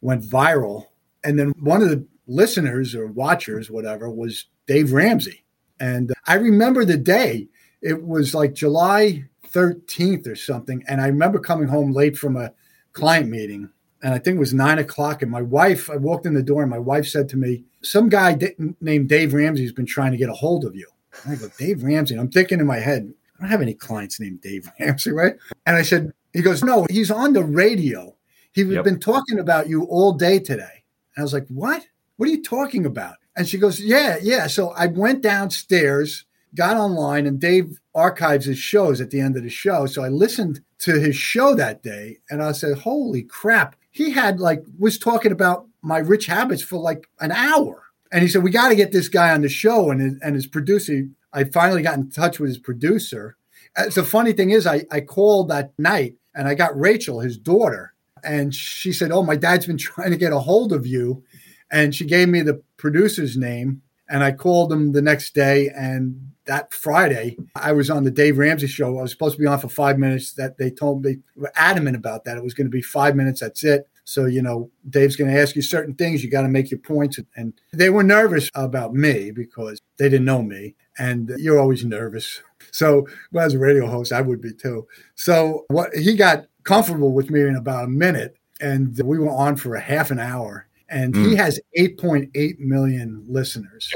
went 0.00 0.24
viral, 0.24 0.86
and 1.24 1.38
then 1.38 1.52
one 1.60 1.82
of 1.82 1.88
the 1.88 2.06
listeners 2.26 2.94
or 2.94 3.06
watchers, 3.06 3.70
whatever, 3.70 4.10
was 4.10 4.46
Dave 4.66 4.92
Ramsey. 4.92 5.44
And 5.78 6.12
I 6.26 6.34
remember 6.34 6.84
the 6.84 6.96
day 6.96 7.48
it 7.80 8.04
was 8.04 8.34
like 8.34 8.54
July 8.54 9.24
13th 9.48 10.26
or 10.26 10.36
something. 10.36 10.82
And 10.88 11.00
I 11.00 11.08
remember 11.08 11.38
coming 11.38 11.68
home 11.68 11.92
late 11.92 12.16
from 12.16 12.36
a 12.36 12.52
client 12.92 13.28
meeting, 13.28 13.70
and 14.02 14.14
I 14.14 14.18
think 14.18 14.36
it 14.36 14.40
was 14.40 14.54
nine 14.54 14.78
o'clock. 14.78 15.22
And 15.22 15.30
my 15.30 15.42
wife, 15.42 15.90
I 15.90 15.96
walked 15.96 16.26
in 16.26 16.34
the 16.34 16.42
door, 16.42 16.62
and 16.62 16.70
my 16.70 16.78
wife 16.78 17.06
said 17.06 17.28
to 17.30 17.36
me, 17.36 17.64
Some 17.82 18.08
guy 18.08 18.38
named 18.80 19.08
Dave 19.08 19.34
Ramsey 19.34 19.62
has 19.62 19.72
been 19.72 19.86
trying 19.86 20.12
to 20.12 20.16
get 20.16 20.28
a 20.28 20.34
hold 20.34 20.64
of 20.64 20.76
you. 20.76 20.88
And 21.24 21.32
I 21.32 21.36
go, 21.36 21.48
Dave 21.58 21.82
Ramsey. 21.82 22.16
I'm 22.16 22.30
thinking 22.30 22.60
in 22.60 22.66
my 22.66 22.78
head, 22.78 23.12
I 23.36 23.42
don't 23.42 23.50
have 23.50 23.62
any 23.62 23.74
clients 23.74 24.20
named 24.20 24.40
Dave 24.40 24.70
Ramsey, 24.80 25.12
right? 25.12 25.34
And 25.66 25.76
I 25.76 25.82
said, 25.82 26.12
He 26.32 26.42
goes, 26.42 26.62
No, 26.62 26.86
he's 26.90 27.10
on 27.10 27.32
the 27.32 27.44
radio. 27.44 28.14
He's 28.52 28.66
yep. 28.66 28.84
been 28.84 29.00
talking 29.00 29.38
about 29.38 29.68
you 29.68 29.84
all 29.84 30.12
day 30.12 30.38
today. 30.38 30.84
And 31.16 31.22
I 31.22 31.22
was 31.22 31.32
like, 31.32 31.46
What? 31.48 31.86
What 32.16 32.28
are 32.28 32.32
you 32.32 32.42
talking 32.42 32.86
about? 32.86 33.16
And 33.36 33.48
she 33.48 33.58
goes, 33.58 33.80
Yeah, 33.80 34.18
yeah. 34.22 34.46
So 34.46 34.70
I 34.70 34.86
went 34.86 35.22
downstairs 35.22 36.24
got 36.54 36.76
online 36.76 37.26
and 37.26 37.40
Dave 37.40 37.78
archives 37.94 38.46
his 38.46 38.58
shows 38.58 39.00
at 39.00 39.10
the 39.10 39.20
end 39.20 39.36
of 39.36 39.42
the 39.42 39.50
show. 39.50 39.86
So 39.86 40.02
I 40.02 40.08
listened 40.08 40.60
to 40.80 40.98
his 40.98 41.16
show 41.16 41.54
that 41.54 41.82
day 41.82 42.18
and 42.30 42.42
I 42.42 42.52
said, 42.52 42.78
holy 42.78 43.22
crap. 43.22 43.76
He 43.90 44.10
had 44.10 44.40
like, 44.40 44.62
was 44.78 44.98
talking 44.98 45.32
about 45.32 45.66
my 45.82 45.98
rich 45.98 46.26
habits 46.26 46.62
for 46.62 46.78
like 46.78 47.08
an 47.20 47.32
hour. 47.32 47.82
And 48.10 48.22
he 48.22 48.28
said, 48.28 48.42
we 48.42 48.50
got 48.50 48.68
to 48.68 48.76
get 48.76 48.92
this 48.92 49.08
guy 49.08 49.32
on 49.32 49.42
the 49.42 49.48
show. 49.48 49.90
And 49.90 50.00
his, 50.00 50.14
and 50.22 50.34
his 50.34 50.46
producer, 50.46 51.08
I 51.32 51.44
finally 51.44 51.82
got 51.82 51.96
in 51.96 52.10
touch 52.10 52.38
with 52.38 52.48
his 52.48 52.58
producer. 52.58 53.36
Uh, 53.76 53.88
the 53.88 54.04
funny 54.04 54.32
thing 54.32 54.50
is, 54.50 54.66
I, 54.66 54.84
I 54.90 55.00
called 55.00 55.48
that 55.48 55.72
night 55.78 56.14
and 56.34 56.46
I 56.46 56.54
got 56.54 56.78
Rachel, 56.78 57.20
his 57.20 57.38
daughter. 57.38 57.94
And 58.22 58.54
she 58.54 58.92
said, 58.92 59.10
Oh, 59.10 59.22
my 59.22 59.36
dad's 59.36 59.66
been 59.66 59.78
trying 59.78 60.10
to 60.10 60.16
get 60.16 60.32
a 60.32 60.38
hold 60.38 60.72
of 60.72 60.86
you. 60.86 61.24
And 61.70 61.94
she 61.94 62.04
gave 62.04 62.28
me 62.28 62.42
the 62.42 62.62
producer's 62.76 63.36
name. 63.36 63.82
And 64.08 64.22
I 64.22 64.32
called 64.32 64.70
him 64.70 64.92
the 64.92 65.00
next 65.00 65.34
day 65.34 65.70
and 65.74 66.32
that 66.46 66.74
Friday, 66.74 67.36
I 67.54 67.72
was 67.72 67.90
on 67.90 68.04
the 68.04 68.10
Dave 68.10 68.38
Ramsey 68.38 68.66
show. 68.66 68.98
I 68.98 69.02
was 69.02 69.12
supposed 69.12 69.36
to 69.36 69.40
be 69.40 69.46
on 69.46 69.58
for 69.58 69.68
five 69.68 69.98
minutes. 69.98 70.32
That 70.34 70.58
they 70.58 70.70
told 70.70 71.04
me 71.04 71.14
they 71.14 71.20
were 71.36 71.52
adamant 71.54 71.96
about 71.96 72.24
that. 72.24 72.36
It 72.36 72.42
was 72.42 72.54
going 72.54 72.66
to 72.66 72.70
be 72.70 72.82
five 72.82 73.14
minutes. 73.14 73.40
That's 73.40 73.62
it. 73.64 73.88
So 74.04 74.26
you 74.26 74.42
know, 74.42 74.70
Dave's 74.88 75.16
going 75.16 75.32
to 75.32 75.40
ask 75.40 75.56
you 75.56 75.62
certain 75.62 75.94
things. 75.94 76.22
You 76.22 76.30
got 76.30 76.42
to 76.42 76.48
make 76.48 76.70
your 76.70 76.80
points. 76.80 77.18
And 77.36 77.52
they 77.72 77.90
were 77.90 78.02
nervous 78.02 78.50
about 78.54 78.94
me 78.94 79.30
because 79.30 79.80
they 79.98 80.08
didn't 80.08 80.26
know 80.26 80.42
me, 80.42 80.74
and 80.98 81.32
you're 81.38 81.60
always 81.60 81.84
nervous. 81.84 82.40
So 82.70 83.06
well, 83.32 83.44
as 83.44 83.52
a 83.52 83.58
radio 83.58 83.86
host, 83.86 84.12
I 84.12 84.22
would 84.22 84.40
be 84.40 84.54
too. 84.54 84.86
So 85.14 85.66
what 85.68 85.94
he 85.94 86.16
got 86.16 86.46
comfortable 86.62 87.12
with 87.12 87.28
me 87.28 87.40
in 87.42 87.56
about 87.56 87.84
a 87.84 87.88
minute, 87.88 88.36
and 88.60 88.98
we 89.04 89.18
were 89.18 89.28
on 89.28 89.56
for 89.56 89.74
a 89.74 89.80
half 89.80 90.10
an 90.10 90.18
hour. 90.18 90.68
And 90.88 91.12
mm. 91.12 91.28
he 91.28 91.34
has 91.36 91.60
8.8 91.76 92.58
million 92.60 93.24
listeners. 93.28 93.92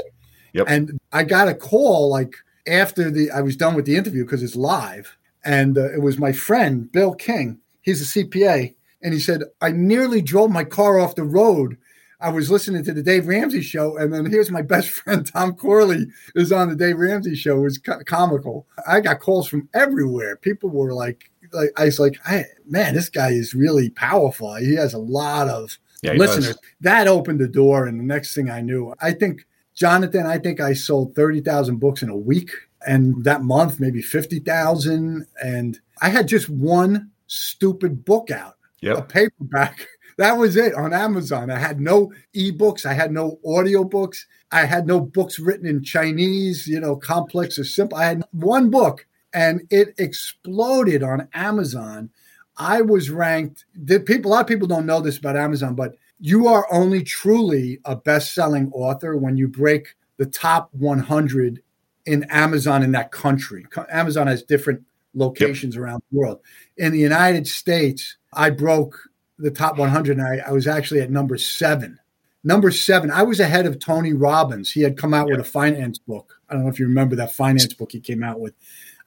Yep. 0.53 0.65
And 0.67 0.99
I 1.11 1.23
got 1.23 1.47
a 1.47 1.53
call 1.55 2.09
like 2.09 2.35
after 2.67 3.09
the 3.09 3.31
I 3.31 3.41
was 3.41 3.55
done 3.55 3.75
with 3.75 3.85
the 3.85 3.95
interview 3.95 4.25
because 4.25 4.43
it's 4.43 4.55
live, 4.55 5.17
and 5.45 5.77
uh, 5.77 5.91
it 5.93 6.01
was 6.01 6.17
my 6.17 6.31
friend 6.31 6.91
Bill 6.91 7.13
King. 7.13 7.59
He's 7.81 8.01
a 8.01 8.23
CPA, 8.23 8.75
and 9.01 9.13
he 9.13 9.19
said 9.19 9.43
I 9.61 9.71
nearly 9.71 10.21
drove 10.21 10.51
my 10.51 10.63
car 10.63 10.99
off 10.99 11.15
the 11.15 11.23
road. 11.23 11.77
I 12.19 12.29
was 12.29 12.49
listening 12.49 12.83
to 12.85 12.93
the 12.93 13.03
Dave 13.03 13.27
Ramsey 13.27 13.61
show, 13.61 13.95
and 13.95 14.11
then 14.11 14.25
here's 14.25 14.49
my 14.49 14.61
best 14.63 14.89
friend 14.89 15.25
Tom 15.25 15.53
Corley 15.55 16.07
is 16.35 16.51
on 16.51 16.69
the 16.69 16.75
Dave 16.75 16.97
Ramsey 16.97 17.35
show. 17.35 17.59
It 17.59 17.63
was 17.63 17.79
comical. 18.05 18.67
I 18.87 19.01
got 19.01 19.19
calls 19.19 19.47
from 19.47 19.69
everywhere. 19.73 20.35
People 20.37 20.69
were 20.69 20.93
like, 20.93 21.29
like 21.53 21.69
I 21.77 21.85
was 21.85 21.99
like, 21.99 22.17
hey, 22.25 22.45
man, 22.65 22.95
this 22.95 23.09
guy 23.09 23.29
is 23.29 23.53
really 23.53 23.89
powerful. 23.91 24.55
He 24.55 24.75
has 24.75 24.93
a 24.93 24.99
lot 24.99 25.47
of 25.47 25.77
yeah, 26.01 26.13
listeners. 26.13 26.47
Does. 26.47 26.59
That 26.81 27.07
opened 27.07 27.39
the 27.39 27.47
door, 27.47 27.85
and 27.85 27.99
the 27.99 28.03
next 28.03 28.33
thing 28.33 28.49
I 28.49 28.61
knew, 28.61 28.93
I 28.99 29.11
think 29.11 29.45
Jonathan, 29.77 30.25
I 30.25 30.39
think 30.39 30.59
I 30.59 30.73
sold 30.73 31.15
30,000 31.15 31.77
books 31.77 32.01
in 32.01 32.09
a 32.09 32.17
week. 32.17 32.49
And 32.85 33.23
that 33.23 33.43
month, 33.43 33.79
maybe 33.79 34.01
50,000. 34.01 35.25
And 35.43 35.79
I 36.01 36.09
had 36.09 36.27
just 36.27 36.49
one 36.49 37.11
stupid 37.27 38.03
book 38.03 38.31
out, 38.31 38.56
yep. 38.81 38.97
a 38.97 39.01
paperback 39.01 39.87
that 40.17 40.37
was 40.37 40.55
it 40.55 40.73
on 40.73 40.93
Amazon. 40.93 41.49
I 41.49 41.59
had 41.59 41.79
no 41.79 42.11
ebooks, 42.35 42.85
I 42.85 42.93
had 42.93 43.11
no 43.11 43.39
audiobooks, 43.45 44.25
I 44.51 44.65
had 44.65 44.87
no 44.87 44.99
books 44.99 45.39
written 45.39 45.67
in 45.67 45.83
Chinese, 45.83 46.67
you 46.67 46.79
know, 46.79 46.95
complex 46.95 47.57
or 47.57 47.63
simple. 47.63 47.97
I 47.97 48.05
had 48.05 48.23
one 48.31 48.69
book 48.69 49.05
and 49.33 49.61
it 49.69 49.93
exploded 49.97 51.03
on 51.03 51.27
Amazon. 51.33 52.09
I 52.57 52.81
was 52.81 53.11
ranked. 53.11 53.65
The 53.75 53.99
people, 53.99 54.31
a 54.31 54.33
lot 54.33 54.41
of 54.41 54.47
people 54.47 54.67
don't 54.67 54.87
know 54.87 54.99
this 54.99 55.17
about 55.17 55.37
Amazon, 55.37 55.75
but 55.75 55.95
you 56.19 56.47
are 56.47 56.65
only 56.71 57.03
truly 57.03 57.79
a 57.85 57.95
best-selling 57.95 58.71
author 58.73 59.15
when 59.15 59.37
you 59.37 59.47
break 59.47 59.95
the 60.17 60.25
top 60.25 60.69
100 60.73 61.61
in 62.07 62.23
Amazon 62.31 62.81
in 62.81 62.91
that 62.93 63.11
country. 63.11 63.65
Amazon 63.91 64.25
has 64.25 64.41
different 64.41 64.81
locations 65.13 65.75
yep. 65.75 65.83
around 65.83 66.01
the 66.11 66.17
world. 66.17 66.39
In 66.77 66.91
the 66.91 66.99
United 66.99 67.45
States, 67.45 68.17
I 68.37 68.51
broke 68.51 68.97
the 69.37 69.51
top 69.51 69.77
100 69.77 70.17
and 70.17 70.25
I, 70.25 70.41
I, 70.47 70.51
was 70.51 70.67
actually 70.67 71.01
at 71.01 71.11
number 71.11 71.37
seven. 71.37 71.99
Number 72.43 72.71
seven, 72.71 73.11
I 73.11 73.23
was 73.23 73.39
ahead 73.39 73.65
of 73.65 73.79
Tony 73.79 74.13
Robbins. 74.13 74.71
He 74.71 74.81
had 74.81 74.97
come 74.97 75.13
out 75.13 75.27
yep. 75.27 75.37
with 75.37 75.45
a 75.45 75.49
finance 75.49 75.97
book. 75.97 76.39
I 76.49 76.53
don't 76.53 76.63
know 76.63 76.69
if 76.69 76.79
you 76.79 76.85
remember 76.85 77.15
that 77.15 77.33
finance 77.33 77.73
book 77.73 77.91
he 77.91 77.99
came 77.99 78.23
out 78.23 78.39
with. 78.39 78.53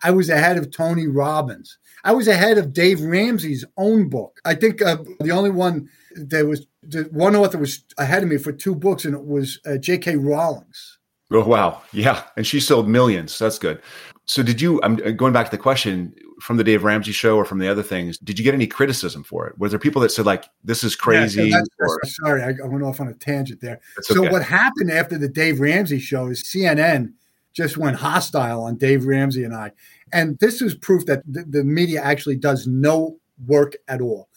I 0.03 0.11
was 0.11 0.29
ahead 0.29 0.57
of 0.57 0.71
Tony 0.71 1.07
Robbins. 1.07 1.79
I 2.05 2.13
was 2.13 2.29
ahead 2.29 2.59
of 2.59 2.73
Dave 2.73 3.01
Ramsey's 3.01 3.65
own 3.77 4.09
book. 4.09 4.41
I 4.45 4.55
think 4.55 4.83
uh, 4.83 4.99
the 5.21 5.31
only 5.31 5.51
one 5.51 5.89
that 6.15 6.47
was 6.47 6.67
the 6.83 7.03
one 7.13 7.37
author 7.37 7.59
was 7.59 7.85
ahead 7.99 8.23
of 8.23 8.29
me 8.29 8.39
for 8.39 8.53
two 8.53 8.75
books, 8.75 9.05
and 9.05 9.15
it 9.15 9.25
was 9.25 9.61
uh, 9.67 9.77
J.K. 9.77 10.17
Rawlings. 10.17 10.99
Oh 11.33 11.45
wow, 11.45 11.83
yeah, 11.93 12.25
and 12.37 12.47
she 12.47 12.61
sold 12.61 12.89
millions. 12.89 13.39
That's 13.39 13.59
good. 13.59 13.81
So 14.25 14.43
did 14.43 14.61
you? 14.61 14.81
I'm 14.83 14.95
uh, 14.95 15.11
going 15.11 15.33
back 15.33 15.47
to 15.47 15.51
the 15.51 15.63
question 15.63 16.15
from 16.41 16.57
the 16.57 16.65
Dave 16.65 16.85
Ramsey 16.85 17.13
show 17.13 17.37
or 17.37 17.45
from 17.45 17.59
the 17.59 17.69
other 17.69 17.83
things. 17.83 18.19
Did 18.19 18.39
you 18.39 18.45
get 18.45 18.55
any 18.55 18.67
criticism 18.67 19.23
for 19.23 19.47
it? 19.47 19.59
Was 19.59 19.73
there 19.73 19.79
people 19.79 20.03
that 20.03 20.11
said 20.11 20.27
like, 20.27 20.47
"This 20.65 20.83
is 20.83 20.97
crazy"? 20.97 21.49
Yeah, 21.49 21.61
or, 21.79 22.01
sorry, 22.05 22.43
I, 22.43 22.67
went 22.67 22.85
off 22.85 23.01
on 23.01 23.09
a 23.09 23.15
tangent 23.15 23.61
there. 23.61 23.81
So 24.03 24.21
okay. 24.21 24.33
what 24.33 24.43
happened 24.43 24.91
after 24.91 25.19
the 25.19 25.29
Dave 25.29 25.61
Ramsey 25.61 25.99
show 25.99 26.29
is 26.29 26.45
CNN 26.45 27.13
just 27.53 27.77
went 27.77 27.97
hostile 27.97 28.63
on 28.63 28.77
Dave 28.77 29.05
Ramsey 29.05 29.43
and 29.43 29.55
I, 29.55 29.73
and 30.13 30.39
this 30.39 30.63
is 30.63 30.75
proof 30.75 31.05
that 31.07 31.23
the, 31.27 31.43
the 31.43 31.65
media 31.65 32.01
actually 32.01 32.37
does 32.37 32.67
no 32.69 33.19
work 33.45 33.75
at 33.89 34.01
all 34.01 34.31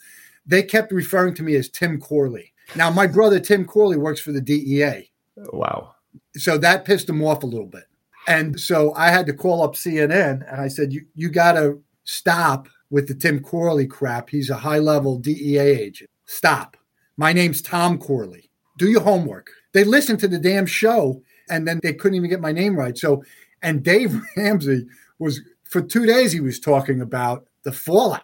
they 0.45 0.63
kept 0.63 0.91
referring 0.91 1.33
to 1.35 1.43
me 1.43 1.55
as 1.55 1.69
Tim 1.69 1.99
Corley. 1.99 2.53
Now, 2.75 2.89
my 2.89 3.07
brother 3.07 3.39
Tim 3.39 3.65
Corley 3.65 3.97
works 3.97 4.19
for 4.19 4.31
the 4.31 4.41
DEA. 4.41 5.09
Wow. 5.51 5.95
So 6.37 6.57
that 6.59 6.85
pissed 6.85 7.09
him 7.09 7.23
off 7.23 7.43
a 7.43 7.47
little 7.47 7.67
bit. 7.67 7.85
And 8.27 8.59
so 8.59 8.93
I 8.95 9.09
had 9.09 9.25
to 9.27 9.33
call 9.33 9.63
up 9.63 9.75
CNN 9.75 10.49
and 10.51 10.61
I 10.61 10.67
said, 10.67 10.93
You 10.93 11.05
you 11.15 11.29
gotta 11.29 11.79
stop 12.05 12.67
with 12.89 13.07
the 13.07 13.15
Tim 13.15 13.41
Corley 13.41 13.87
crap. 13.87 14.29
He's 14.29 14.49
a 14.49 14.57
high 14.57 14.79
level 14.79 15.19
DEA 15.19 15.59
agent. 15.59 16.09
Stop. 16.25 16.77
My 17.17 17.33
name's 17.33 17.61
Tom 17.61 17.97
Corley. 17.97 18.49
Do 18.77 18.89
your 18.89 19.01
homework. 19.01 19.51
They 19.73 19.83
listened 19.83 20.19
to 20.21 20.27
the 20.27 20.39
damn 20.39 20.65
show 20.65 21.21
and 21.49 21.67
then 21.67 21.79
they 21.83 21.93
couldn't 21.93 22.15
even 22.17 22.29
get 22.29 22.41
my 22.41 22.51
name 22.51 22.77
right. 22.77 22.97
So 22.97 23.23
and 23.61 23.83
Dave 23.83 24.21
Ramsey 24.37 24.87
was 25.19 25.41
for 25.63 25.81
two 25.81 26.05
days 26.05 26.31
he 26.31 26.39
was 26.41 26.59
talking 26.59 27.01
about 27.01 27.47
the 27.63 27.71
fallout 27.73 28.23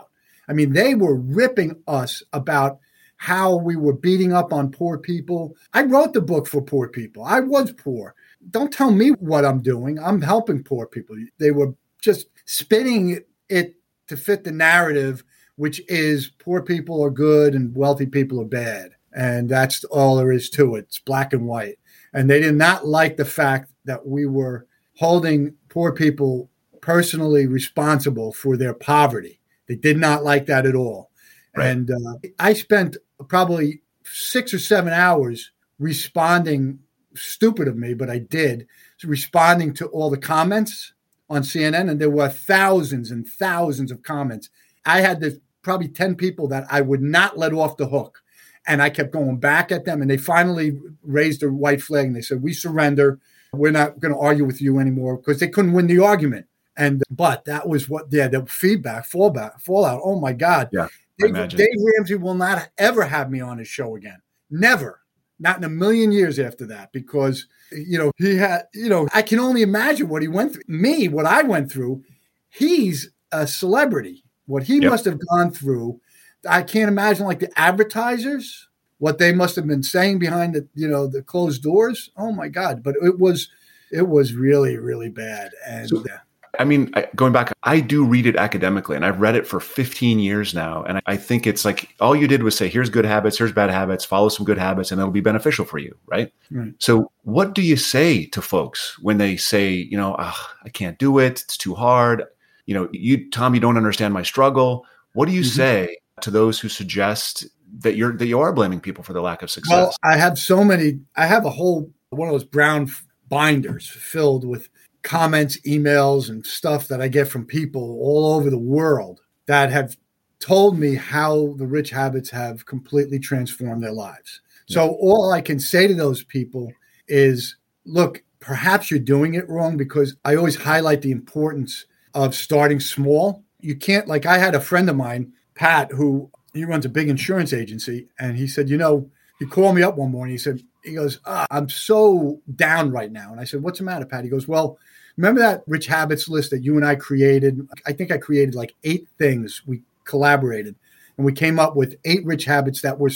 I 0.49 0.53
mean, 0.53 0.73
they 0.73 0.95
were 0.95 1.15
ripping 1.15 1.75
us 1.87 2.23
about 2.33 2.79
how 3.19 3.55
we 3.55 3.75
were 3.75 3.93
beating 3.93 4.33
up 4.33 4.51
on 4.51 4.71
poor 4.71 4.97
people. 4.97 5.55
I 5.73 5.83
wrote 5.83 6.13
the 6.13 6.21
book 6.21 6.47
for 6.47 6.61
poor 6.61 6.87
people. 6.87 7.23
I 7.23 7.41
was 7.41 7.71
poor. 7.73 8.15
Don't 8.49 8.73
tell 8.73 8.91
me 8.91 9.09
what 9.09 9.45
I'm 9.45 9.61
doing. 9.61 9.99
I'm 9.99 10.21
helping 10.21 10.63
poor 10.63 10.87
people. 10.87 11.15
They 11.37 11.51
were 11.51 11.75
just 12.01 12.27
spinning 12.45 13.19
it 13.49 13.75
to 14.07 14.17
fit 14.17 14.43
the 14.43 14.51
narrative, 14.51 15.23
which 15.57 15.81
is 15.87 16.31
poor 16.39 16.61
people 16.61 17.03
are 17.03 17.11
good 17.11 17.53
and 17.53 17.75
wealthy 17.75 18.05
people 18.05 18.41
are 18.41 18.45
bad. 18.45 18.91
And 19.13 19.49
that's 19.49 19.83
all 19.85 20.15
there 20.15 20.31
is 20.31 20.49
to 20.51 20.75
it. 20.75 20.85
It's 20.85 20.99
black 20.99 21.33
and 21.33 21.45
white. 21.45 21.77
And 22.13 22.29
they 22.29 22.39
did 22.39 22.55
not 22.55 22.87
like 22.87 23.17
the 23.17 23.25
fact 23.25 23.71
that 23.85 24.07
we 24.07 24.25
were 24.25 24.65
holding 24.95 25.53
poor 25.67 25.91
people 25.91 26.49
personally 26.81 27.47
responsible 27.47 28.31
for 28.31 28.55
their 28.55 28.73
poverty 28.73 29.39
they 29.69 29.75
did 29.75 29.97
not 29.97 30.23
like 30.23 30.47
that 30.47 30.65
at 30.65 30.75
all. 30.75 31.11
Right. 31.55 31.67
And 31.67 31.91
uh, 31.91 32.15
I 32.39 32.53
spent 32.53 32.97
probably 33.27 33.81
six 34.03 34.53
or 34.53 34.59
seven 34.59 34.93
hours 34.93 35.51
responding, 35.77 36.79
stupid 37.15 37.67
of 37.67 37.77
me, 37.77 37.93
but 37.93 38.09
I 38.09 38.19
did, 38.19 38.67
responding 39.03 39.73
to 39.75 39.87
all 39.87 40.09
the 40.09 40.17
comments 40.17 40.93
on 41.29 41.41
CNN. 41.41 41.89
And 41.89 41.99
there 41.99 42.09
were 42.09 42.29
thousands 42.29 43.11
and 43.11 43.27
thousands 43.27 43.91
of 43.91 44.03
comments. 44.03 44.49
I 44.85 45.01
had 45.01 45.21
this, 45.21 45.35
probably 45.61 45.87
10 45.87 46.15
people 46.15 46.47
that 46.49 46.65
I 46.69 46.81
would 46.81 47.01
not 47.01 47.37
let 47.37 47.53
off 47.53 47.77
the 47.77 47.87
hook. 47.87 48.21
And 48.67 48.81
I 48.81 48.89
kept 48.89 49.13
going 49.13 49.37
back 49.39 49.71
at 49.71 49.85
them. 49.85 50.01
And 50.01 50.11
they 50.11 50.17
finally 50.17 50.77
raised 51.01 51.41
a 51.43 51.49
white 51.49 51.81
flag 51.81 52.07
and 52.07 52.15
they 52.15 52.21
said, 52.21 52.43
We 52.43 52.53
surrender. 52.53 53.19
We're 53.51 53.71
not 53.71 53.99
going 53.99 54.13
to 54.13 54.19
argue 54.19 54.45
with 54.45 54.61
you 54.61 54.77
anymore 54.77 55.17
because 55.17 55.39
they 55.39 55.47
couldn't 55.47 55.73
win 55.73 55.87
the 55.87 55.99
argument. 55.99 56.45
And 56.77 57.03
but 57.09 57.45
that 57.45 57.67
was 57.67 57.89
what 57.89 58.05
yeah, 58.11 58.27
the 58.27 58.45
feedback, 58.45 59.09
fallback, 59.09 59.59
fallout. 59.59 60.01
Oh 60.03 60.19
my 60.19 60.33
God. 60.33 60.69
Yeah. 60.71 60.87
Dave, 61.19 61.49
Dave 61.49 61.67
Ramsey 61.97 62.15
will 62.15 62.35
not 62.35 62.69
ever 62.77 63.03
have 63.03 63.29
me 63.29 63.41
on 63.41 63.57
his 63.57 63.67
show 63.67 63.95
again. 63.95 64.21
Never. 64.49 65.01
Not 65.39 65.57
in 65.57 65.63
a 65.63 65.69
million 65.69 66.11
years 66.11 66.39
after 66.39 66.65
that, 66.67 66.91
because 66.91 67.47
you 67.71 67.97
know, 67.97 68.11
he 68.17 68.35
had, 68.35 68.63
you 68.73 68.89
know, 68.89 69.07
I 69.13 69.21
can 69.21 69.39
only 69.39 69.61
imagine 69.61 70.09
what 70.09 70.21
he 70.21 70.27
went 70.27 70.53
through. 70.53 70.63
Me, 70.67 71.07
what 71.07 71.25
I 71.25 71.43
went 71.43 71.71
through, 71.71 72.03
he's 72.49 73.11
a 73.31 73.47
celebrity. 73.47 74.23
What 74.45 74.63
he 74.63 74.79
yep. 74.79 74.91
must 74.91 75.05
have 75.05 75.19
gone 75.29 75.51
through, 75.51 76.01
I 76.47 76.63
can't 76.63 76.89
imagine 76.89 77.25
like 77.25 77.39
the 77.39 77.57
advertisers, 77.59 78.67
what 78.97 79.19
they 79.19 79.31
must 79.31 79.55
have 79.55 79.67
been 79.67 79.83
saying 79.83 80.19
behind 80.19 80.55
the, 80.55 80.67
you 80.73 80.87
know, 80.87 81.07
the 81.07 81.21
closed 81.21 81.61
doors. 81.61 82.09
Oh 82.17 82.31
my 82.31 82.47
God. 82.47 82.81
But 82.81 82.95
it 83.01 83.19
was 83.19 83.49
it 83.91 84.07
was 84.07 84.33
really, 84.33 84.77
really 84.77 85.09
bad. 85.09 85.51
And 85.65 85.89
so, 85.89 85.99
uh, 85.99 86.17
I 86.59 86.65
mean, 86.65 86.91
going 87.15 87.31
back, 87.31 87.53
I 87.63 87.79
do 87.79 88.05
read 88.05 88.27
it 88.27 88.35
academically 88.35 88.97
and 88.97 89.05
I've 89.05 89.21
read 89.21 89.35
it 89.35 89.47
for 89.47 89.61
15 89.61 90.19
years 90.19 90.53
now. 90.53 90.83
And 90.83 90.99
I 91.05 91.15
think 91.15 91.47
it's 91.47 91.63
like 91.63 91.95
all 92.01 92.13
you 92.13 92.27
did 92.27 92.43
was 92.43 92.55
say, 92.55 92.67
here's 92.67 92.89
good 92.89 93.05
habits, 93.05 93.37
here's 93.37 93.53
bad 93.53 93.69
habits, 93.69 94.03
follow 94.03 94.27
some 94.27 94.45
good 94.45 94.57
habits, 94.57 94.91
and 94.91 94.99
it'll 94.99 95.09
be 95.09 95.21
beneficial 95.21 95.63
for 95.63 95.77
you. 95.77 95.97
Right. 96.05 96.33
right. 96.51 96.73
So, 96.77 97.11
what 97.23 97.55
do 97.55 97.61
you 97.61 97.77
say 97.77 98.25
to 98.25 98.41
folks 98.41 98.99
when 98.99 99.19
they 99.19 99.37
say, 99.37 99.71
you 99.71 99.97
know, 99.97 100.17
oh, 100.19 100.47
I 100.63 100.69
can't 100.69 100.99
do 100.99 101.17
it, 101.17 101.43
it's 101.43 101.55
too 101.55 101.75
hard? 101.75 102.25
You 102.65 102.73
know, 102.73 102.89
you, 102.91 103.29
Tom, 103.29 103.55
you 103.55 103.61
don't 103.61 103.77
understand 103.77 104.13
my 104.13 104.23
struggle. 104.23 104.85
What 105.13 105.27
do 105.27 105.31
you 105.31 105.41
mm-hmm. 105.41 105.55
say 105.55 105.97
to 106.21 106.29
those 106.29 106.59
who 106.59 106.67
suggest 106.67 107.47
that 107.79 107.95
you're 107.95 108.17
that 108.17 108.27
you 108.27 108.39
are 108.41 108.51
blaming 108.51 108.81
people 108.81 109.03
for 109.03 109.13
the 109.13 109.21
lack 109.21 109.41
of 109.41 109.49
success? 109.49 109.71
Well, 109.71 109.93
I 110.03 110.17
have 110.17 110.37
so 110.37 110.65
many. 110.65 110.99
I 111.15 111.25
have 111.25 111.45
a 111.45 111.49
whole 111.51 111.89
one 112.09 112.27
of 112.27 112.33
those 112.33 112.43
brown 112.43 112.91
binders 113.29 113.87
filled 113.87 114.45
with 114.45 114.69
comments, 115.01 115.59
emails, 115.61 116.29
and 116.29 116.45
stuff 116.45 116.87
that 116.87 117.01
I 117.01 117.07
get 117.07 117.27
from 117.27 117.45
people 117.45 117.99
all 118.01 118.33
over 118.33 118.49
the 118.49 118.57
world 118.57 119.21
that 119.45 119.71
have 119.71 119.97
told 120.39 120.77
me 120.77 120.95
how 120.95 121.53
the 121.57 121.67
rich 121.67 121.89
habits 121.89 122.29
have 122.29 122.65
completely 122.65 123.19
transformed 123.19 123.83
their 123.83 123.91
lives. 123.91 124.41
So 124.67 124.89
all 125.01 125.31
I 125.31 125.41
can 125.41 125.59
say 125.59 125.87
to 125.87 125.95
those 125.95 126.23
people 126.23 126.71
is 127.07 127.55
look, 127.85 128.23
perhaps 128.39 128.91
you're 128.91 128.99
doing 128.99 129.33
it 129.33 129.49
wrong 129.49 129.77
because 129.77 130.15
I 130.23 130.35
always 130.35 130.55
highlight 130.55 131.01
the 131.01 131.11
importance 131.11 131.85
of 132.13 132.35
starting 132.35 132.79
small. 132.79 133.43
You 133.59 133.75
can't, 133.75 134.07
like, 134.07 134.25
I 134.25 134.37
had 134.37 134.53
a 134.53 134.61
friend 134.61 134.89
of 134.89 134.95
mine, 134.95 135.33
Pat, 135.55 135.91
who 135.91 136.29
he 136.53 136.65
runs 136.65 136.85
a 136.85 136.89
big 136.89 137.09
insurance 137.09 137.51
agency, 137.51 138.07
and 138.19 138.37
he 138.37 138.47
said, 138.47 138.69
you 138.69 138.77
know, 138.77 139.09
he 139.39 139.45
called 139.45 139.75
me 139.75 139.81
up 139.81 139.97
one 139.97 140.11
morning. 140.11 140.33
He 140.33 140.37
said, 140.37 140.61
he 140.83 140.93
goes, 140.93 141.19
ah, 141.25 141.47
I'm 141.51 141.69
so 141.69 142.41
down 142.55 142.91
right 142.91 143.11
now. 143.11 143.31
And 143.31 143.39
I 143.39 143.43
said, 143.43 143.61
What's 143.61 143.79
the 143.79 143.85
matter, 143.85 144.05
Pat? 144.05 144.23
He 144.23 144.29
goes, 144.29 144.47
Well, 144.47 144.77
remember 145.19 145.41
that 145.41 145.63
rich 145.67 145.85
habits 145.87 146.29
list 146.29 146.49
that 146.51 146.63
you 146.63 146.77
and 146.77 146.85
I 146.85 146.95
created? 146.95 147.67
I 147.85 147.91
think 147.91 148.09
I 148.09 148.17
created 148.17 148.55
like 148.55 148.73
eight 148.85 149.07
things. 149.17 149.61
We 149.67 149.81
collaborated 150.05 150.75
and 151.17 151.25
we 151.25 151.33
came 151.33 151.59
up 151.59 151.75
with 151.75 151.97
eight 152.05 152.25
rich 152.25 152.45
habits 152.45 152.81
that 152.81 152.99
were 152.99 153.11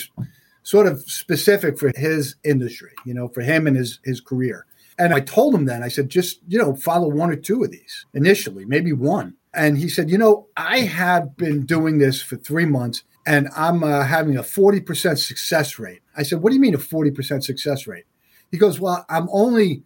sort 0.64 0.86
of 0.86 1.02
specific 1.04 1.80
for 1.80 1.92
his 1.96 2.36
industry, 2.44 2.92
you 3.06 3.14
know, 3.14 3.30
for 3.30 3.42
him 3.42 3.68
and 3.68 3.78
his 3.78 4.00
his 4.04 4.20
career. 4.20 4.66
And 5.00 5.14
I 5.14 5.22
told 5.22 5.56
him 5.56 5.66
then, 5.66 5.82
I 5.82 5.88
said, 5.88 6.10
just, 6.10 6.40
you 6.48 6.60
know, 6.60 6.76
follow 6.76 7.08
one 7.08 7.32
or 7.32 7.36
two 7.36 7.64
of 7.64 7.72
these 7.72 8.06
initially, 8.14 8.64
maybe 8.66 8.94
one. 8.94 9.36
And 9.54 9.78
he 9.78 9.90
said, 9.90 10.10
you 10.12 10.18
know, 10.18 10.48
I 10.56 10.82
have 10.82 11.36
been 11.36 11.66
doing 11.66 11.98
this 11.98 12.22
for 12.22 12.36
three 12.36 12.66
months 12.66 13.04
and 13.26 13.50
I'm 13.56 13.84
uh, 13.84 14.04
having 14.04 14.38
a 14.38 14.44
40% 14.44 15.18
success 15.18 15.80
rate. 15.80 16.02
I 16.16 16.24
said, 16.24 16.42
What 16.42 16.50
do 16.50 16.56
you 16.56 16.62
mean 16.62 16.76
a 16.76 16.80
40% 16.80 17.44
success 17.44 17.88
rate? 17.88 18.06
He 18.52 18.58
goes, 18.58 18.80
Well, 18.80 19.06
I'm 19.10 19.30
only 19.32 19.84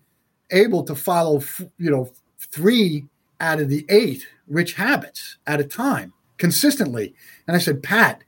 able 0.52 0.84
to 0.84 0.96
follow, 0.96 1.42
you 1.78 1.92
know, 1.92 2.12
three 2.38 3.06
out 3.40 3.60
of 3.60 3.70
the 3.70 3.86
eight 3.90 4.28
rich 4.48 4.74
habits 4.74 5.38
at 5.46 5.60
a 5.60 5.64
time 5.64 6.14
consistently. 6.38 7.14
And 7.48 7.56
I 7.56 7.60
said, 7.60 7.84
Pat, 7.84 8.24